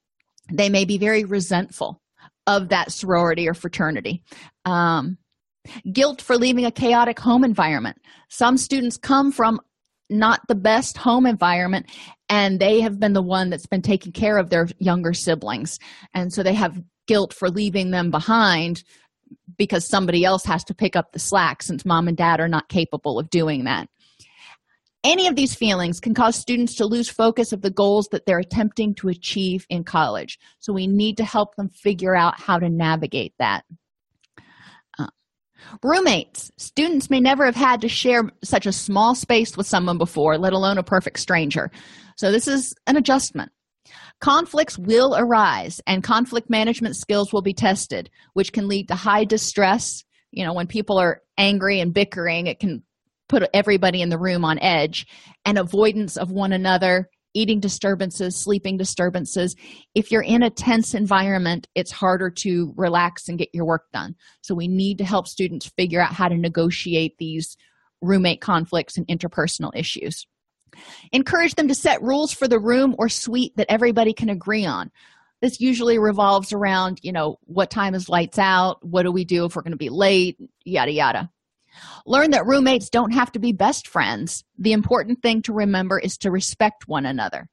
they 0.51 0.69
may 0.69 0.85
be 0.85 0.97
very 0.97 1.23
resentful 1.23 2.01
of 2.47 2.69
that 2.69 2.91
sorority 2.91 3.47
or 3.47 3.53
fraternity. 3.53 4.21
Um, 4.65 5.17
guilt 5.91 6.21
for 6.21 6.37
leaving 6.37 6.65
a 6.65 6.71
chaotic 6.71 7.19
home 7.19 7.45
environment. 7.45 7.97
Some 8.29 8.57
students 8.57 8.97
come 8.97 9.31
from 9.31 9.61
not 10.09 10.41
the 10.49 10.55
best 10.55 10.97
home 10.97 11.25
environment 11.25 11.89
and 12.27 12.59
they 12.59 12.81
have 12.81 12.99
been 12.99 13.13
the 13.13 13.21
one 13.21 13.49
that's 13.49 13.65
been 13.65 13.81
taking 13.81 14.11
care 14.11 14.37
of 14.37 14.49
their 14.49 14.67
younger 14.77 15.13
siblings. 15.13 15.79
And 16.13 16.33
so 16.33 16.43
they 16.43 16.53
have 16.53 16.81
guilt 17.07 17.33
for 17.33 17.49
leaving 17.49 17.91
them 17.91 18.11
behind 18.11 18.83
because 19.57 19.87
somebody 19.87 20.23
else 20.23 20.45
has 20.45 20.63
to 20.65 20.73
pick 20.73 20.95
up 20.95 21.11
the 21.11 21.19
slack 21.19 21.63
since 21.63 21.85
mom 21.85 22.07
and 22.07 22.17
dad 22.17 22.39
are 22.39 22.47
not 22.47 22.69
capable 22.69 23.19
of 23.19 23.29
doing 23.29 23.65
that. 23.65 23.87
Any 25.03 25.27
of 25.27 25.35
these 25.35 25.53
feelings 25.53 25.99
can 25.99 26.13
cause 26.13 26.35
students 26.35 26.75
to 26.75 26.85
lose 26.85 27.09
focus 27.09 27.51
of 27.51 27.61
the 27.61 27.69
goals 27.69 28.07
that 28.11 28.25
they're 28.25 28.39
attempting 28.39 28.95
to 28.95 29.09
achieve 29.09 29.65
in 29.69 29.83
college. 29.83 30.39
So 30.59 30.71
we 30.71 30.87
need 30.87 31.17
to 31.17 31.25
help 31.25 31.55
them 31.55 31.67
figure 31.67 32.15
out 32.15 32.39
how 32.39 32.57
to 32.57 32.69
navigate 32.69 33.33
that. 33.37 33.65
Uh, 34.97 35.07
roommates. 35.83 36.51
Students 36.57 37.09
may 37.09 37.19
never 37.19 37.45
have 37.45 37.55
had 37.55 37.81
to 37.81 37.89
share 37.89 38.29
such 38.45 38.65
a 38.65 38.71
small 38.71 39.13
space 39.13 39.57
with 39.57 39.67
someone 39.67 39.97
before, 39.97 40.37
let 40.37 40.53
alone 40.53 40.77
a 40.77 40.83
perfect 40.83 41.19
stranger. 41.19 41.69
So 42.15 42.31
this 42.31 42.47
is 42.47 42.73
an 42.87 42.95
adjustment. 42.95 43.51
Conflicts 44.23 44.79
will 44.79 45.17
arise 45.17 45.81
and 45.85 46.01
conflict 46.01 46.49
management 46.49 46.95
skills 46.95 47.33
will 47.33 47.41
be 47.41 47.53
tested, 47.53 48.09
which 48.31 48.53
can 48.53 48.69
lead 48.69 48.87
to 48.87 48.95
high 48.95 49.25
distress. 49.25 50.05
You 50.31 50.45
know, 50.45 50.53
when 50.53 50.65
people 50.65 50.97
are 50.97 51.21
angry 51.37 51.81
and 51.81 51.93
bickering, 51.93 52.47
it 52.47 52.57
can 52.57 52.83
put 53.27 53.43
everybody 53.53 54.01
in 54.01 54.07
the 54.07 54.17
room 54.17 54.45
on 54.45 54.59
edge. 54.59 55.05
And 55.43 55.57
avoidance 55.57 56.15
of 56.15 56.31
one 56.31 56.53
another 56.53 57.09
eating 57.33 57.59
disturbances 57.59 58.41
sleeping 58.41 58.77
disturbances. 58.77 59.57
If 59.93 60.09
you're 60.09 60.21
in 60.21 60.41
a 60.41 60.49
tense 60.49 60.93
environment 60.93 61.67
it's 61.75 61.91
harder 61.91 62.29
to 62.29 62.73
relax 62.77 63.27
and 63.27 63.37
get 63.37 63.49
your 63.51 63.65
work 63.65 63.91
done. 63.91 64.15
So 64.41 64.55
we 64.55 64.69
need 64.69 64.99
to 64.99 65.03
help 65.03 65.27
students 65.27 65.69
figure 65.77 65.99
out 65.99 66.13
how 66.13 66.29
to 66.29 66.37
negotiate 66.37 67.17
these 67.17 67.57
roommate 68.01 68.39
conflicts 68.39 68.95
and 68.95 69.05
interpersonal 69.07 69.71
issues 69.75 70.25
encourage 71.11 71.55
them 71.55 71.67
to 71.67 71.75
set 71.75 72.01
rules 72.01 72.31
for 72.31 72.47
the 72.47 72.59
room 72.59 72.95
or 72.97 73.09
suite 73.09 73.53
that 73.57 73.67
everybody 73.69 74.13
can 74.13 74.29
agree 74.29 74.65
on 74.65 74.91
this 75.41 75.59
usually 75.59 75.99
revolves 75.99 76.53
around 76.53 76.99
you 77.01 77.11
know 77.11 77.37
what 77.45 77.69
time 77.69 77.95
is 77.95 78.09
lights 78.09 78.39
out 78.39 78.77
what 78.81 79.03
do 79.03 79.11
we 79.11 79.25
do 79.25 79.45
if 79.45 79.55
we're 79.55 79.61
going 79.61 79.71
to 79.71 79.77
be 79.77 79.89
late 79.89 80.37
yada 80.63 80.91
yada 80.91 81.29
Learn 82.05 82.31
that 82.31 82.45
roommates 82.45 82.89
don't 82.89 83.13
have 83.13 83.31
to 83.31 83.39
be 83.39 83.51
best 83.51 83.87
friends. 83.87 84.43
The 84.57 84.73
important 84.73 85.21
thing 85.21 85.41
to 85.43 85.53
remember 85.53 85.99
is 85.99 86.17
to 86.19 86.31
respect 86.31 86.87
one 86.87 87.05
another 87.05 87.47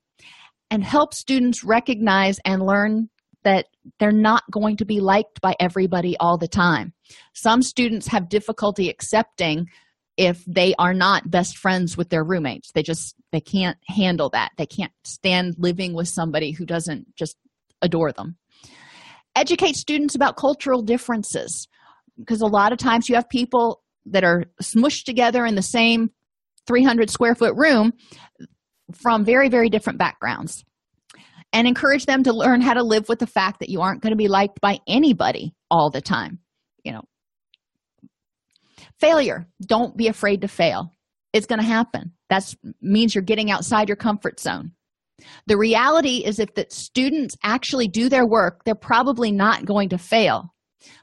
and 0.71 0.85
help 0.85 1.15
students 1.15 1.65
recognize 1.65 2.39
and 2.45 2.65
learn 2.65 3.09
that 3.43 3.67
they're 3.99 4.13
not 4.13 4.43
going 4.51 4.77
to 4.77 4.85
be 4.85 5.01
liked 5.01 5.41
by 5.41 5.55
everybody 5.59 6.17
all 6.19 6.37
the 6.37 6.49
time. 6.49 6.93
Some 7.35 7.63
students 7.63 8.07
have 8.09 8.29
difficulty 8.29 8.91
accepting 8.91 9.67
if 10.21 10.45
they 10.45 10.75
are 10.79 10.93
not 10.93 11.31
best 11.31 11.57
friends 11.57 11.97
with 11.97 12.11
their 12.11 12.23
roommates. 12.23 12.73
They 12.73 12.83
just 12.83 13.15
they 13.33 13.41
can't 13.41 13.79
handle 13.89 14.29
that. 14.31 14.51
They 14.59 14.67
can't 14.67 14.93
stand 15.03 15.55
living 15.57 15.95
with 15.95 16.09
somebody 16.09 16.51
who 16.51 16.67
doesn't 16.67 17.17
just 17.17 17.39
adore 17.81 18.13
them. 18.13 18.37
Educate 19.35 19.77
students 19.77 20.15
about 20.15 20.37
cultural 20.37 20.83
differences 20.83 21.69
because 22.19 22.43
a 22.43 22.47
lot 22.47 22.71
of 22.71 22.79
times 22.79 23.09
you 23.09 23.15
have 23.15 23.31
people 23.31 23.83
that 24.05 24.23
are 24.23 24.45
smushed 24.63 25.05
together 25.05 25.47
in 25.47 25.55
the 25.55 25.63
same 25.63 26.11
300 26.67 27.09
square 27.09 27.35
foot 27.35 27.55
room 27.57 27.95
from 28.93 29.25
very, 29.25 29.49
very 29.49 29.71
different 29.71 29.99
backgrounds. 29.99 30.65
And 31.55 31.67
encourage 31.67 32.05
them 32.05 32.25
to 32.25 32.33
learn 32.35 32.61
how 32.61 32.75
to 32.75 32.83
live 32.83 33.09
with 33.09 33.21
the 33.21 33.27
fact 33.27 33.61
that 33.61 33.71
you 33.71 33.81
aren't 33.81 34.03
going 34.03 34.13
to 34.13 34.17
be 34.17 34.29
liked 34.29 34.61
by 34.61 34.81
anybody 34.87 35.55
all 35.71 35.91
the 35.91 36.03
time. 36.03 36.41
You 36.85 36.93
know, 36.93 37.05
failure. 39.01 39.47
Don't 39.67 39.97
be 39.97 40.09
afraid 40.09 40.43
to 40.43 40.49
fail. 40.49 40.93
It's 41.33 41.47
going 41.47 41.61
to 41.61 41.67
happen. 41.67 42.13
That 42.29 42.55
means 42.81 43.15
you're 43.15 43.23
getting 43.23 43.51
outside 43.51 43.89
your 43.89 43.97
comfort 43.97 44.41
zone. 44.41 44.73
The 45.47 45.59
reality 45.59 46.25
is, 46.25 46.39
if 46.39 46.55
the 46.55 46.67
students 46.71 47.37
actually 47.43 47.89
do 47.89 48.09
their 48.09 48.27
work, 48.27 48.65
they're 48.65 48.75
probably 48.75 49.31
not 49.31 49.67
going 49.67 49.91
to 49.91 49.99
fail 49.99 50.51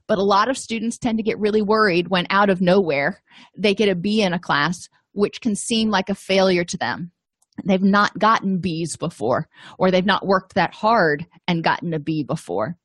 but 0.07 0.17
a 0.17 0.23
lot 0.23 0.49
of 0.49 0.57
students 0.57 0.97
tend 0.97 1.17
to 1.17 1.23
get 1.23 1.39
really 1.39 1.61
worried 1.61 2.09
when 2.09 2.25
out 2.29 2.49
of 2.49 2.61
nowhere 2.61 3.21
they 3.57 3.75
get 3.75 3.89
a 3.89 3.95
B 3.95 4.21
in 4.21 4.33
a 4.33 4.39
class, 4.39 4.87
which 5.13 5.41
can 5.41 5.55
seem 5.55 5.89
like 5.89 6.09
a 6.09 6.15
failure 6.15 6.63
to 6.63 6.77
them. 6.77 7.11
They've 7.65 7.83
not 7.83 8.17
gotten 8.19 8.59
B's 8.59 8.95
before, 8.97 9.47
or 9.79 9.89
they've 9.89 10.05
not 10.05 10.27
worked 10.27 10.53
that 10.55 10.73
hard 10.73 11.25
and 11.47 11.63
gotten 11.63 11.93
a 11.93 11.99
B 11.99 12.23
before. 12.23 12.77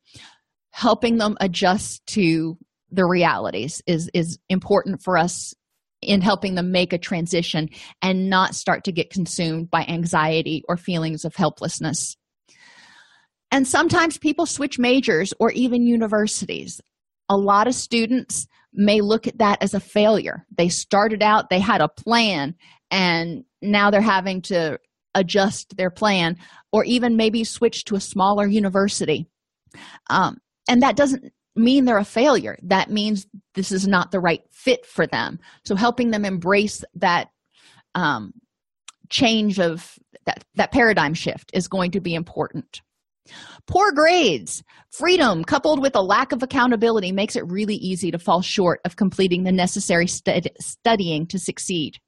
Helping 0.71 1.19
them 1.19 1.37
adjust 1.41 2.05
to 2.09 2.57
the 2.93 3.07
realities 3.07 3.83
is, 3.87 4.11
is 4.15 4.39
important 4.49 5.03
for 5.03 5.19
us 5.19 5.55
in 6.01 6.21
helping 6.21 6.55
them 6.55 6.73
make 6.73 6.93
a 6.93 6.99
transition 6.99 7.69
and 8.03 8.29
not 8.29 8.55
start 8.55 8.85
to 8.85 8.93
get 8.93 9.11
consumed 9.11 9.71
by 9.71 9.85
anxiety 9.85 10.63
or 10.69 10.77
feelings 10.77 11.25
of 11.25 11.35
helplessness. 11.35 12.17
And 13.51 13.69
sometimes 13.69 14.19
people 14.19 14.47
switch 14.47 14.79
majors 14.79 15.33
or 15.39 15.53
even 15.53 15.87
universities. 15.87 16.81
A 17.29 17.37
lot 17.37 17.69
of 17.69 17.75
students 17.75 18.47
may 18.73 19.01
look 19.01 19.27
at 19.27 19.39
that 19.39 19.63
as 19.63 19.75
a 19.75 19.81
failure. 19.81 20.47
They 20.57 20.69
started 20.69 21.23
out, 21.23 21.51
they 21.51 21.61
had 21.61 21.81
a 21.81 21.89
plan, 21.89 22.55
and 22.91 23.45
now 23.61 23.91
they're 23.91 24.01
having 24.01 24.43
to 24.43 24.79
adjust 25.15 25.77
their 25.77 25.91
plan 25.91 26.37
or 26.73 26.85
even 26.85 27.17
maybe 27.17 27.45
switch 27.45 27.85
to 27.85 27.95
a 27.95 28.01
smaller 28.01 28.47
university. 28.47 29.27
Um, 30.09 30.39
and 30.69 30.83
that 30.83 30.97
doesn't 30.97 31.33
mean 31.55 31.85
they're 31.85 31.99
a 31.99 32.05
failure. 32.05 32.59
That 32.63 32.91
means 32.91 33.27
this 33.55 33.73
is 33.73 33.87
not 33.87 34.11
the 34.11 34.21
right 34.21 34.43
fit 34.51 34.87
for 34.87 35.07
them. 35.07 35.39
So 35.65 35.75
helping 35.75 36.11
them 36.11 36.25
embrace 36.25 36.85
that 36.95 37.31
um, 37.95 38.33
change 39.11 39.61
of 39.61 39.99
that 40.25 40.45
that 40.55 40.73
paradigm 40.73 41.15
shift 41.15 41.51
is 41.53 41.69
going 41.69 41.91
to 41.93 42.01
be 42.01 42.15
important. 42.15 42.81
Poor 43.67 43.93
grades. 43.93 44.63
Freedom 44.91 45.45
coupled 45.45 45.81
with 45.81 45.95
a 45.95 46.03
lack 46.03 46.33
of 46.33 46.43
accountability 46.43 47.13
makes 47.13 47.37
it 47.37 47.47
really 47.47 47.77
easy 47.77 48.11
to 48.11 48.19
fall 48.19 48.43
short 48.43 48.81
of 48.85 48.97
completing 48.97 49.45
the 49.45 49.53
necessary 49.53 50.07
stud- 50.07 50.51
studying 50.61 51.27
to 51.29 51.39
succeed. 51.39 51.99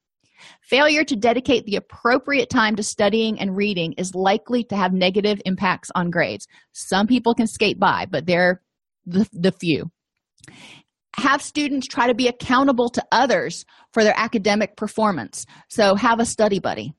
Failure 0.60 1.04
to 1.04 1.16
dedicate 1.16 1.64
the 1.64 1.76
appropriate 1.76 2.50
time 2.50 2.76
to 2.76 2.82
studying 2.82 3.40
and 3.40 3.56
reading 3.56 3.92
is 3.94 4.14
likely 4.14 4.64
to 4.64 4.76
have 4.76 4.92
negative 4.92 5.40
impacts 5.46 5.90
on 5.94 6.10
grades. 6.10 6.46
Some 6.72 7.06
people 7.06 7.34
can 7.34 7.46
skate 7.46 7.78
by 7.78 8.06
but 8.06 8.26
they're 8.26 8.60
the, 9.06 9.28
the 9.32 9.52
few. 9.52 9.90
Have 11.16 11.42
students 11.42 11.86
try 11.86 12.08
to 12.08 12.14
be 12.14 12.28
accountable 12.28 12.88
to 12.90 13.04
others 13.12 13.64
for 13.92 14.02
their 14.02 14.18
academic 14.18 14.76
performance. 14.76 15.46
So 15.68 15.94
have 15.94 16.18
a 16.18 16.26
study 16.26 16.58
buddy. 16.58 16.94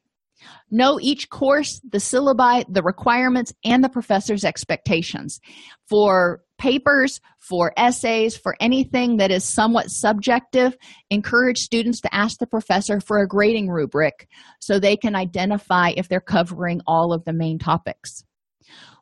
Know 0.72 1.00
each 1.00 1.30
course 1.30 1.82
the 1.90 1.98
syllabi 1.98 2.66
the 2.70 2.84
requirements 2.84 3.54
and 3.64 3.84
the 3.84 3.90
professor's 3.90 4.44
expectations. 4.44 5.40
For 5.88 6.42
papers 6.58 7.20
for 7.40 7.74
essays 7.78 8.38
for 8.38 8.56
anything 8.60 9.18
that 9.18 9.32
is 9.32 9.44
somewhat 9.44 9.92
subjective 9.92 10.76
encourage 11.10 11.58
students 11.58 12.00
to 12.02 12.16
ask 12.16 12.40
the 12.40 12.48
professor 12.48 13.02
for 13.02 13.20
a 13.20 13.28
grading 13.28 13.70
rubric 13.70 14.28
so 14.60 14.80
they 14.80 14.96
can 14.96 15.16
identify 15.16 15.92
if 15.98 16.08
they're 16.08 16.22
covering 16.22 16.82
all 16.88 17.12
of 17.12 17.26
the 17.26 17.34
main 17.34 17.60
topics 17.60 18.24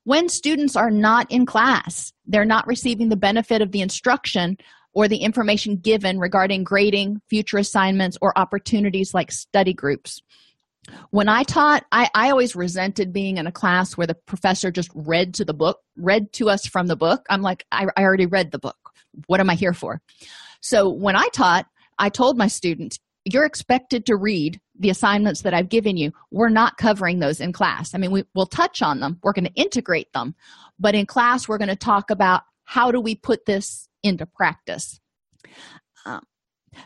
when 0.05 0.29
students 0.29 0.75
are 0.75 0.91
not 0.91 1.31
in 1.31 1.45
class 1.45 2.13
they're 2.25 2.45
not 2.45 2.67
receiving 2.67 3.09
the 3.09 3.15
benefit 3.15 3.61
of 3.61 3.71
the 3.71 3.81
instruction 3.81 4.57
or 4.93 5.07
the 5.07 5.17
information 5.17 5.77
given 5.77 6.19
regarding 6.19 6.63
grading 6.63 7.21
future 7.29 7.57
assignments 7.57 8.17
or 8.21 8.37
opportunities 8.37 9.13
like 9.13 9.31
study 9.31 9.73
groups. 9.73 10.21
When 11.11 11.29
i 11.29 11.43
taught 11.43 11.85
I, 11.91 12.09
I 12.13 12.29
always 12.29 12.55
resented 12.55 13.13
being 13.13 13.37
in 13.37 13.47
a 13.47 13.51
class 13.51 13.93
where 13.93 14.07
the 14.07 14.15
professor 14.15 14.69
just 14.69 14.89
read 14.93 15.33
to 15.35 15.45
the 15.45 15.53
book 15.53 15.79
read 15.95 16.33
to 16.33 16.49
us 16.49 16.65
from 16.65 16.87
the 16.87 16.97
book. 16.97 17.25
I'm 17.29 17.41
like 17.41 17.65
I, 17.71 17.87
I 17.95 18.03
already 18.03 18.25
read 18.25 18.51
the 18.51 18.59
book. 18.59 18.77
What 19.27 19.39
am 19.39 19.49
i 19.49 19.55
here 19.55 19.73
for? 19.73 20.01
So 20.61 20.89
when 20.89 21.15
i 21.15 21.27
taught 21.33 21.65
i 21.99 22.09
told 22.09 22.37
my 22.37 22.47
students 22.47 22.99
you're 23.25 23.45
expected 23.45 24.05
to 24.05 24.15
read 24.15 24.59
the 24.77 24.89
assignments 24.89 25.41
that 25.41 25.53
I've 25.53 25.69
given 25.69 25.97
you. 25.97 26.11
We're 26.31 26.49
not 26.49 26.77
covering 26.77 27.19
those 27.19 27.39
in 27.39 27.53
class. 27.53 27.93
I 27.93 27.97
mean, 27.97 28.11
we, 28.11 28.23
will 28.33 28.45
touch 28.45 28.81
on 28.81 28.99
them, 28.99 29.19
we're 29.23 29.33
going 29.33 29.45
to 29.45 29.53
integrate 29.53 30.11
them, 30.13 30.35
but 30.79 30.95
in 30.95 31.05
class, 31.05 31.47
we're 31.47 31.57
going 31.57 31.69
to 31.69 31.75
talk 31.75 32.09
about 32.09 32.41
how 32.65 32.91
do 32.91 32.99
we 32.99 33.15
put 33.15 33.45
this 33.45 33.87
into 34.03 34.25
practice. 34.25 34.99
Um, 36.05 36.21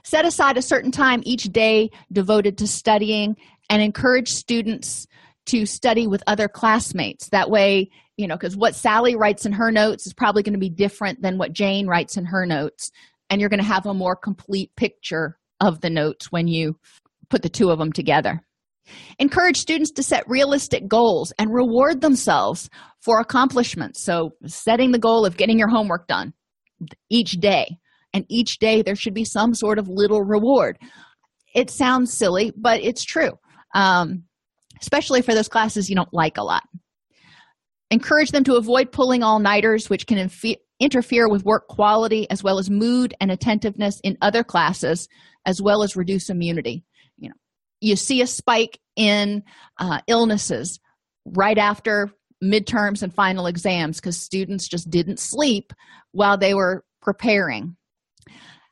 set 0.04 0.26
aside 0.26 0.58
a 0.58 0.62
certain 0.62 0.92
time 0.92 1.22
each 1.24 1.46
day 1.46 1.90
devoted 2.12 2.58
to 2.60 2.68
studying 2.68 3.38
and 3.70 3.82
encourage 3.82 4.30
students 4.30 5.08
to 5.48 5.66
study 5.66 6.08
with 6.08 6.24
other 6.28 6.48
classmates. 6.48 7.30
That 7.30 7.50
way, 7.50 7.90
you 8.18 8.28
know, 8.28 8.36
because 8.36 8.58
what 8.58 8.76
Sally 8.76 9.16
writes 9.16 9.46
in 9.46 9.54
her 9.54 9.72
notes 9.72 10.06
is 10.06 10.14
probably 10.14 10.44
going 10.44 10.54
to 10.54 10.60
be 10.60 10.70
different 10.70 11.22
than 11.22 11.38
what 11.38 11.54
Jane 11.54 11.88
writes 11.88 12.18
in 12.18 12.26
her 12.26 12.46
notes. 12.46 12.92
And 13.30 13.40
you're 13.40 13.50
going 13.50 13.62
to 13.62 13.66
have 13.66 13.86
a 13.86 13.94
more 13.94 14.16
complete 14.16 14.76
picture 14.76 15.37
of 15.60 15.82
the 15.82 15.90
notes 15.90 16.32
when 16.32 16.48
you 16.48 16.78
put 17.30 17.42
the 17.42 17.50
two 17.50 17.70
of 17.70 17.80
them 17.80 17.92
together. 17.92 18.42
Encourage 19.20 19.58
students 19.58 19.92
to 19.92 20.04
set 20.04 20.30
realistic 20.30 20.88
goals 20.88 21.34
and 21.38 21.54
reward 21.54 22.02
themselves 22.02 22.70
for 23.02 23.20
accomplishments. 23.20 24.02
So, 24.02 24.32
setting 24.46 24.92
the 24.92 25.00
goal 25.00 25.26
of 25.26 25.38
getting 25.38 25.60
your 25.60 25.68
homework 25.68 26.08
done 26.08 26.34
each 27.10 27.32
day, 27.34 27.78
and 28.14 28.26
each 28.30 28.60
day 28.60 28.82
there 28.82 28.96
should 28.96 29.14
be 29.14 29.26
some 29.26 29.54
sort 29.54 29.80
of 29.80 29.88
little 29.90 30.22
reward. 30.22 30.78
It 31.54 31.70
sounds 31.70 32.14
silly, 32.14 32.54
but 32.56 32.82
it's 32.82 33.04
true, 33.04 33.32
um, 33.74 34.24
especially 34.82 35.22
for 35.22 35.34
those 35.34 35.50
classes 35.50 35.90
you 35.90 35.96
don't 35.96 36.14
like 36.14 36.38
a 36.38 36.44
lot. 36.44 36.64
Encourage 37.90 38.32
them 38.32 38.44
to 38.46 38.56
avoid 38.56 38.92
pulling 38.92 39.24
all 39.24 39.40
nighters, 39.40 39.90
which 39.90 40.08
can 40.08 40.18
inf- 40.18 40.60
interfere 40.80 41.30
with 41.30 41.46
work 41.46 41.68
quality 41.68 42.30
as 42.30 42.44
well 42.44 42.60
as 42.60 42.70
mood 42.70 43.14
and 43.20 43.32
attentiveness 43.32 44.00
in 44.04 44.18
other 44.22 44.44
classes, 44.44 45.08
as 45.48 45.62
well 45.62 45.82
as 45.82 45.96
reduce 45.96 46.30
immunity. 46.30 46.84
You 47.18 47.30
know, 47.30 47.36
you 47.82 47.96
see 47.96 48.22
a 48.22 48.28
spike 48.28 48.80
in 48.96 49.44
uh, 49.80 50.02
illnesses 50.08 50.80
right 51.26 51.58
after 51.58 52.12
midterms 52.44 53.02
and 53.02 53.14
final 53.14 53.48
exams 53.48 54.00
because 54.00 54.20
students 54.20 54.68
just 54.68 54.90
didn't 54.92 55.20
sleep 55.20 55.74
while 56.12 56.38
they 56.38 56.54
were 56.54 56.84
preparing. 57.02 57.76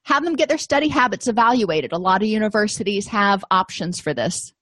Have 0.04 0.24
them 0.24 0.36
get 0.36 0.50
their 0.50 0.60
study 0.60 0.90
habits 0.90 1.28
evaluated. 1.28 1.92
A 1.92 1.98
lot 1.98 2.22
of 2.22 2.28
universities 2.28 3.08
have 3.08 3.44
options 3.50 4.00
for 4.00 4.14
this. 4.14 4.54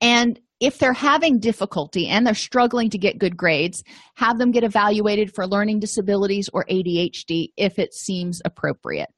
And 0.00 0.40
if 0.60 0.78
they're 0.78 0.92
having 0.92 1.38
difficulty 1.38 2.06
and 2.06 2.26
they're 2.26 2.34
struggling 2.34 2.90
to 2.90 2.98
get 2.98 3.18
good 3.18 3.36
grades, 3.36 3.82
have 4.14 4.38
them 4.38 4.52
get 4.52 4.64
evaluated 4.64 5.34
for 5.34 5.46
learning 5.46 5.80
disabilities 5.80 6.48
or 6.52 6.64
ADHD 6.70 7.48
if 7.56 7.78
it 7.78 7.92
seems 7.92 8.40
appropriate. 8.44 9.08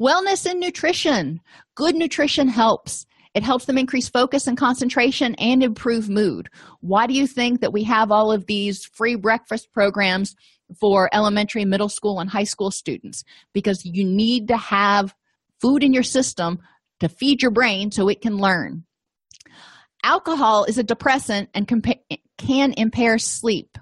Wellness 0.00 0.46
and 0.48 0.60
nutrition. 0.60 1.40
Good 1.74 1.94
nutrition 1.94 2.48
helps. 2.48 3.06
It 3.34 3.42
helps 3.42 3.66
them 3.66 3.78
increase 3.78 4.08
focus 4.08 4.46
and 4.46 4.56
concentration 4.56 5.34
and 5.36 5.62
improve 5.62 6.08
mood. 6.08 6.48
Why 6.80 7.06
do 7.06 7.14
you 7.14 7.26
think 7.26 7.60
that 7.60 7.72
we 7.72 7.84
have 7.84 8.10
all 8.10 8.32
of 8.32 8.46
these 8.46 8.84
free 8.84 9.14
breakfast 9.14 9.72
programs 9.72 10.34
for 10.80 11.08
elementary, 11.12 11.64
middle 11.64 11.88
school, 11.88 12.18
and 12.18 12.28
high 12.28 12.44
school 12.44 12.70
students? 12.70 13.22
Because 13.52 13.84
you 13.84 14.04
need 14.04 14.48
to 14.48 14.56
have 14.56 15.14
food 15.60 15.84
in 15.84 15.92
your 15.92 16.02
system 16.02 16.58
to 16.98 17.08
feed 17.08 17.42
your 17.42 17.52
brain 17.52 17.92
so 17.92 18.08
it 18.08 18.20
can 18.20 18.36
learn 18.36 18.84
alcohol 20.02 20.64
is 20.64 20.78
a 20.78 20.82
depressant 20.82 21.48
and 21.54 21.68
can 22.38 22.72
impair 22.74 23.18
sleep 23.18 23.76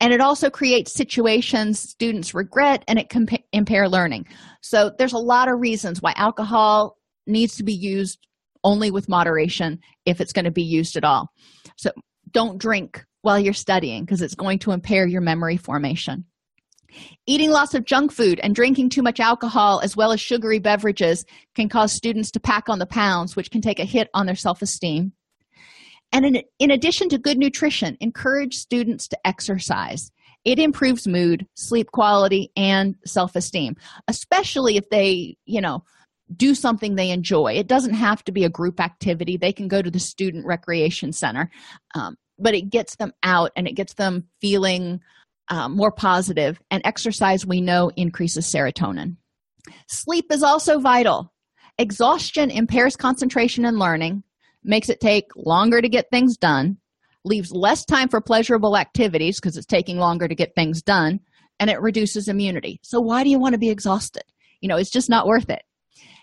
and 0.00 0.12
it 0.12 0.20
also 0.20 0.50
creates 0.50 0.92
situations 0.92 1.78
students 1.78 2.34
regret 2.34 2.84
and 2.86 2.98
it 2.98 3.08
can 3.08 3.26
impair 3.52 3.88
learning. 3.88 4.26
So 4.62 4.92
there's 4.98 5.12
a 5.12 5.18
lot 5.18 5.48
of 5.48 5.60
reasons 5.60 6.00
why 6.00 6.12
alcohol 6.16 6.96
needs 7.26 7.56
to 7.56 7.64
be 7.64 7.74
used 7.74 8.26
only 8.64 8.90
with 8.90 9.08
moderation 9.08 9.80
if 10.04 10.20
it's 10.20 10.32
going 10.32 10.44
to 10.44 10.50
be 10.50 10.62
used 10.62 10.96
at 10.96 11.04
all. 11.04 11.30
So 11.76 11.90
don't 12.30 12.58
drink 12.58 13.04
while 13.22 13.38
you're 13.38 13.52
studying 13.52 14.04
because 14.04 14.22
it's 14.22 14.34
going 14.34 14.58
to 14.60 14.72
impair 14.72 15.06
your 15.06 15.20
memory 15.20 15.56
formation. 15.56 16.24
Eating 17.26 17.50
lots 17.50 17.74
of 17.74 17.84
junk 17.84 18.12
food 18.12 18.40
and 18.42 18.54
drinking 18.54 18.88
too 18.88 19.02
much 19.02 19.20
alcohol, 19.20 19.80
as 19.80 19.96
well 19.96 20.10
as 20.12 20.20
sugary 20.20 20.58
beverages, 20.58 21.24
can 21.54 21.68
cause 21.68 21.92
students 21.92 22.30
to 22.30 22.40
pack 22.40 22.68
on 22.68 22.78
the 22.78 22.86
pounds, 22.86 23.36
which 23.36 23.50
can 23.50 23.60
take 23.60 23.78
a 23.78 23.84
hit 23.84 24.08
on 24.14 24.26
their 24.26 24.34
self 24.34 24.62
esteem. 24.62 25.12
And 26.12 26.24
in, 26.24 26.42
in 26.58 26.70
addition 26.70 27.08
to 27.10 27.18
good 27.18 27.38
nutrition, 27.38 27.96
encourage 28.00 28.54
students 28.54 29.08
to 29.08 29.26
exercise. 29.26 30.10
It 30.44 30.58
improves 30.58 31.06
mood, 31.06 31.46
sleep 31.54 31.88
quality, 31.92 32.50
and 32.56 32.94
self 33.04 33.36
esteem, 33.36 33.76
especially 34.06 34.76
if 34.76 34.88
they, 34.90 35.36
you 35.44 35.60
know, 35.60 35.84
do 36.36 36.54
something 36.54 36.94
they 36.94 37.10
enjoy. 37.10 37.54
It 37.54 37.66
doesn't 37.66 37.94
have 37.94 38.22
to 38.24 38.32
be 38.32 38.44
a 38.44 38.50
group 38.50 38.80
activity, 38.80 39.36
they 39.36 39.52
can 39.52 39.68
go 39.68 39.82
to 39.82 39.90
the 39.90 39.98
student 39.98 40.46
recreation 40.46 41.12
center, 41.12 41.50
um, 41.94 42.16
but 42.38 42.54
it 42.54 42.70
gets 42.70 42.96
them 42.96 43.12
out 43.22 43.50
and 43.56 43.66
it 43.66 43.74
gets 43.74 43.94
them 43.94 44.28
feeling 44.40 45.00
um, 45.48 45.76
more 45.76 45.92
positive. 45.92 46.60
And 46.70 46.82
exercise, 46.84 47.46
we 47.46 47.60
know, 47.60 47.90
increases 47.96 48.46
serotonin. 48.46 49.16
Sleep 49.88 50.26
is 50.30 50.42
also 50.42 50.78
vital. 50.78 51.32
Exhaustion 51.78 52.50
impairs 52.50 52.96
concentration 52.96 53.64
and 53.64 53.78
learning 53.78 54.22
makes 54.64 54.88
it 54.88 55.00
take 55.00 55.26
longer 55.36 55.80
to 55.80 55.88
get 55.88 56.10
things 56.10 56.36
done, 56.36 56.78
leaves 57.24 57.52
less 57.52 57.84
time 57.84 58.08
for 58.08 58.20
pleasurable 58.20 58.76
activities 58.76 59.40
because 59.40 59.56
it's 59.56 59.66
taking 59.66 59.98
longer 59.98 60.28
to 60.28 60.34
get 60.34 60.54
things 60.54 60.82
done, 60.82 61.20
and 61.60 61.70
it 61.70 61.80
reduces 61.80 62.28
immunity. 62.28 62.80
So, 62.82 63.00
why 63.00 63.24
do 63.24 63.30
you 63.30 63.38
want 63.38 63.54
to 63.54 63.58
be 63.58 63.70
exhausted? 63.70 64.24
You 64.60 64.68
know, 64.68 64.76
it's 64.76 64.90
just 64.90 65.10
not 65.10 65.26
worth 65.26 65.50
it. 65.50 65.62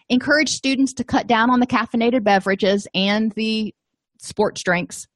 Encourage 0.10 0.50
students 0.50 0.94
to 0.94 1.04
cut 1.04 1.28
down 1.28 1.50
on 1.50 1.60
the 1.60 1.68
caffeinated 1.68 2.24
beverages 2.24 2.88
and 2.94 3.32
the 3.34 3.74
sports 4.22 4.62
drinks. 4.64 5.08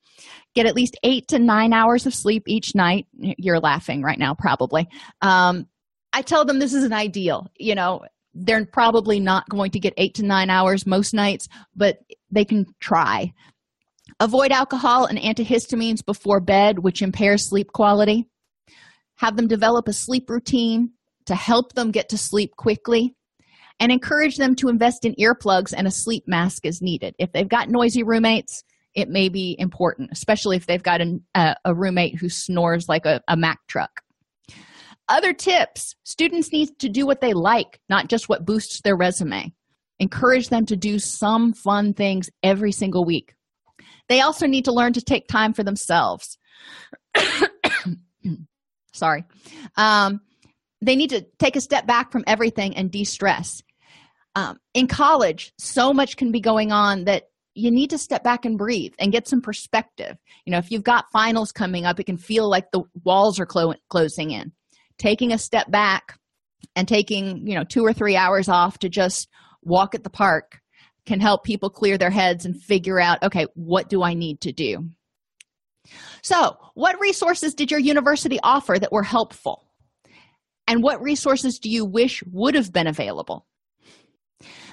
Get 0.56 0.66
at 0.66 0.76
least 0.76 0.98
eight 1.04 1.28
to 1.30 1.40
nine 1.40 1.74
hours 1.74 2.06
of 2.06 2.14
sleep 2.14 2.44
each 2.48 2.76
night. 2.76 3.08
You're 3.14 3.60
laughing 3.60 4.02
right 4.02 4.18
now, 4.18 4.34
probably. 4.34 4.88
Um, 5.22 5.68
I 6.12 6.24
tell 6.24 6.44
them 6.44 6.60
this 6.60 6.74
is 6.74 6.84
an 6.84 6.94
ideal. 6.94 7.48
You 7.58 7.76
know, 7.76 8.02
they're 8.40 8.66
probably 8.66 9.20
not 9.20 9.50
going 9.50 9.72
to 9.72 9.80
get 9.80 9.94
eight 9.98 10.16
to 10.16 10.24
nine 10.24 10.50
hours 10.50 10.86
most 10.86 11.14
nights, 11.14 11.48
but 11.76 11.98
they 12.32 12.46
can 12.46 12.66
try. 12.80 13.34
Avoid 14.20 14.52
alcohol 14.52 15.06
and 15.06 15.18
antihistamines 15.20 16.06
before 16.06 16.40
bed, 16.40 16.80
which 16.80 17.02
impairs 17.02 17.48
sleep 17.48 17.68
quality. 17.74 18.28
Have 19.16 19.36
them 19.36 19.48
develop 19.48 19.88
a 19.88 19.94
sleep 19.94 20.30
routine 20.30 20.92
to 21.26 21.36
help 21.36 21.74
them 21.74 21.92
get 21.92 22.10
to 22.10 22.18
sleep 22.18 22.56
quickly. 22.56 23.16
And 23.82 23.94
encourage 23.94 24.36
them 24.36 24.56
to 24.56 24.68
invest 24.68 25.06
in 25.06 25.16
earplugs 25.16 25.74
and 25.76 25.88
a 25.88 25.92
sleep 25.92 26.26
mask 26.28 26.66
as 26.66 26.82
needed. 26.82 27.16
If 27.18 27.32
they've 27.32 27.48
got 27.48 27.70
noisy 27.70 28.04
roommates, 28.04 28.62
it 28.94 29.08
may 29.08 29.30
be 29.30 29.56
important, 29.58 30.10
especially 30.12 30.58
if 30.58 30.66
they've 30.66 30.84
got 30.84 31.00
an, 31.00 31.24
a, 31.34 31.56
a 31.64 31.74
roommate 31.74 32.20
who 32.20 32.28
snores 32.28 32.90
like 32.90 33.06
a, 33.06 33.22
a 33.30 33.38
Mack 33.38 33.60
truck. 33.68 34.02
Other 35.10 35.34
tips 35.34 35.96
students 36.04 36.54
need 36.54 36.78
to 36.80 36.88
do 36.88 37.06
what 37.06 37.20
they 37.20 37.34
like, 37.34 37.80
not 37.90 38.08
just 38.08 38.30
what 38.30 38.46
boosts 38.46 38.82
their 38.82 38.96
resume. 38.96 39.52
Encourage 39.98 40.50
them 40.50 40.66
to 40.68 40.78
do 40.78 41.00
some 41.00 41.52
fun 41.52 41.94
things 41.94 42.30
every 42.44 42.72
single 42.72 43.04
week. 43.04 43.34
They 44.08 44.22
also 44.22 44.46
need 44.48 44.66
to 44.66 44.72
learn 44.72 44.94
to 44.94 45.02
take 45.02 45.28
time 45.28 45.54
for 45.54 45.64
themselves. 45.64 46.38
Sorry. 48.94 49.26
Um, 49.76 50.22
they 50.82 50.96
need 50.96 51.10
to 51.10 51.26
take 51.40 51.56
a 51.56 51.62
step 51.62 51.86
back 51.88 52.12
from 52.12 52.24
everything 52.28 52.76
and 52.78 52.92
de 52.92 53.04
stress. 53.04 53.64
Um, 54.36 54.60
in 54.74 54.88
college, 54.88 55.54
so 55.58 55.92
much 55.92 56.18
can 56.18 56.32
be 56.32 56.40
going 56.40 56.72
on 56.72 57.06
that 57.06 57.24
you 57.56 57.72
need 57.72 57.90
to 57.90 57.98
step 57.98 58.24
back 58.24 58.46
and 58.46 58.58
breathe 58.58 58.94
and 59.00 59.12
get 59.12 59.28
some 59.28 59.42
perspective. 59.42 60.16
You 60.46 60.52
know, 60.52 60.60
if 60.60 60.72
you've 60.72 60.84
got 60.84 61.12
finals 61.12 61.52
coming 61.52 61.86
up, 61.86 62.00
it 62.00 62.06
can 62.06 62.18
feel 62.18 62.48
like 62.48 62.72
the 62.72 62.84
walls 63.04 63.40
are 63.40 63.46
clo- 63.46 63.74
closing 63.90 64.32
in. 64.32 64.54
Taking 65.00 65.34
a 65.34 65.38
step 65.38 65.72
back 65.72 66.20
and 66.76 66.88
taking, 66.88 67.48
you 67.48 67.56
know, 67.56 67.64
two 67.64 67.84
or 67.84 67.94
three 67.94 68.16
hours 68.16 68.48
off 68.48 68.80
to 68.80 68.90
just 68.90 69.28
walk 69.64 69.96
at 69.96 70.04
the 70.04 70.10
park 70.10 70.62
can 71.06 71.20
help 71.20 71.44
people 71.44 71.70
clear 71.70 71.98
their 71.98 72.12
heads 72.12 72.46
and 72.46 72.62
figure 72.62 73.00
out 73.00 73.24
okay, 73.24 73.48
what 73.56 73.90
do 73.90 74.04
I 74.04 74.14
need 74.14 74.42
to 74.42 74.52
do? 74.52 74.90
So, 76.22 76.58
what 76.76 77.00
resources 77.00 77.56
did 77.56 77.72
your 77.72 77.80
university 77.80 78.40
offer 78.44 78.78
that 78.78 78.92
were 78.92 79.04
helpful? 79.04 79.66
And 80.68 80.84
what 80.84 81.02
resources 81.02 81.58
do 81.58 81.70
you 81.70 81.84
wish 81.84 82.24
would 82.32 82.54
have 82.54 82.72
been 82.72 82.86
available? 82.86 83.48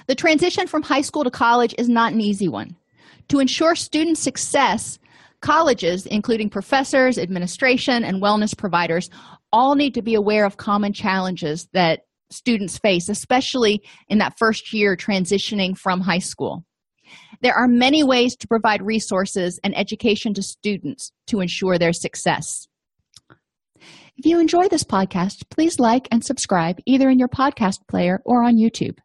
The 0.07 0.15
transition 0.15 0.67
from 0.67 0.83
high 0.83 1.01
school 1.01 1.23
to 1.23 1.31
college 1.31 1.73
is 1.77 1.89
not 1.89 2.13
an 2.13 2.21
easy 2.21 2.47
one. 2.47 2.75
To 3.29 3.39
ensure 3.39 3.75
student 3.75 4.17
success, 4.17 4.99
colleges, 5.41 6.05
including 6.05 6.49
professors, 6.49 7.17
administration, 7.17 8.03
and 8.03 8.21
wellness 8.21 8.55
providers, 8.55 9.09
all 9.51 9.75
need 9.75 9.93
to 9.93 10.01
be 10.01 10.15
aware 10.15 10.45
of 10.45 10.57
common 10.57 10.93
challenges 10.93 11.67
that 11.73 12.01
students 12.29 12.77
face, 12.77 13.09
especially 13.09 13.81
in 14.09 14.17
that 14.17 14.37
first 14.37 14.73
year 14.73 14.95
transitioning 14.95 15.77
from 15.77 16.01
high 16.01 16.19
school. 16.19 16.65
There 17.41 17.53
are 17.53 17.67
many 17.67 18.03
ways 18.03 18.35
to 18.37 18.47
provide 18.47 18.81
resources 18.81 19.59
and 19.63 19.77
education 19.77 20.33
to 20.33 20.41
students 20.41 21.11
to 21.27 21.39
ensure 21.39 21.77
their 21.77 21.93
success. 21.93 22.67
If 24.17 24.25
you 24.25 24.39
enjoy 24.39 24.67
this 24.67 24.83
podcast, 24.83 25.43
please 25.49 25.79
like 25.79 26.07
and 26.11 26.25
subscribe 26.25 26.79
either 26.85 27.09
in 27.09 27.19
your 27.19 27.27
podcast 27.27 27.87
player 27.87 28.19
or 28.25 28.43
on 28.43 28.57
YouTube. 28.57 28.97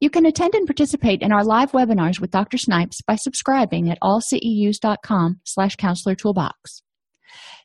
You 0.00 0.08
can 0.08 0.24
attend 0.24 0.54
and 0.54 0.66
participate 0.66 1.20
in 1.20 1.32
our 1.32 1.44
live 1.44 1.72
webinars 1.72 2.18
with 2.18 2.30
Dr. 2.30 2.56
Snipes 2.56 3.02
by 3.02 3.16
subscribing 3.16 3.90
at 3.90 3.98
allceus.com 4.00 5.40
slash 5.44 5.76
counselor 5.76 6.14
toolbox. 6.14 6.82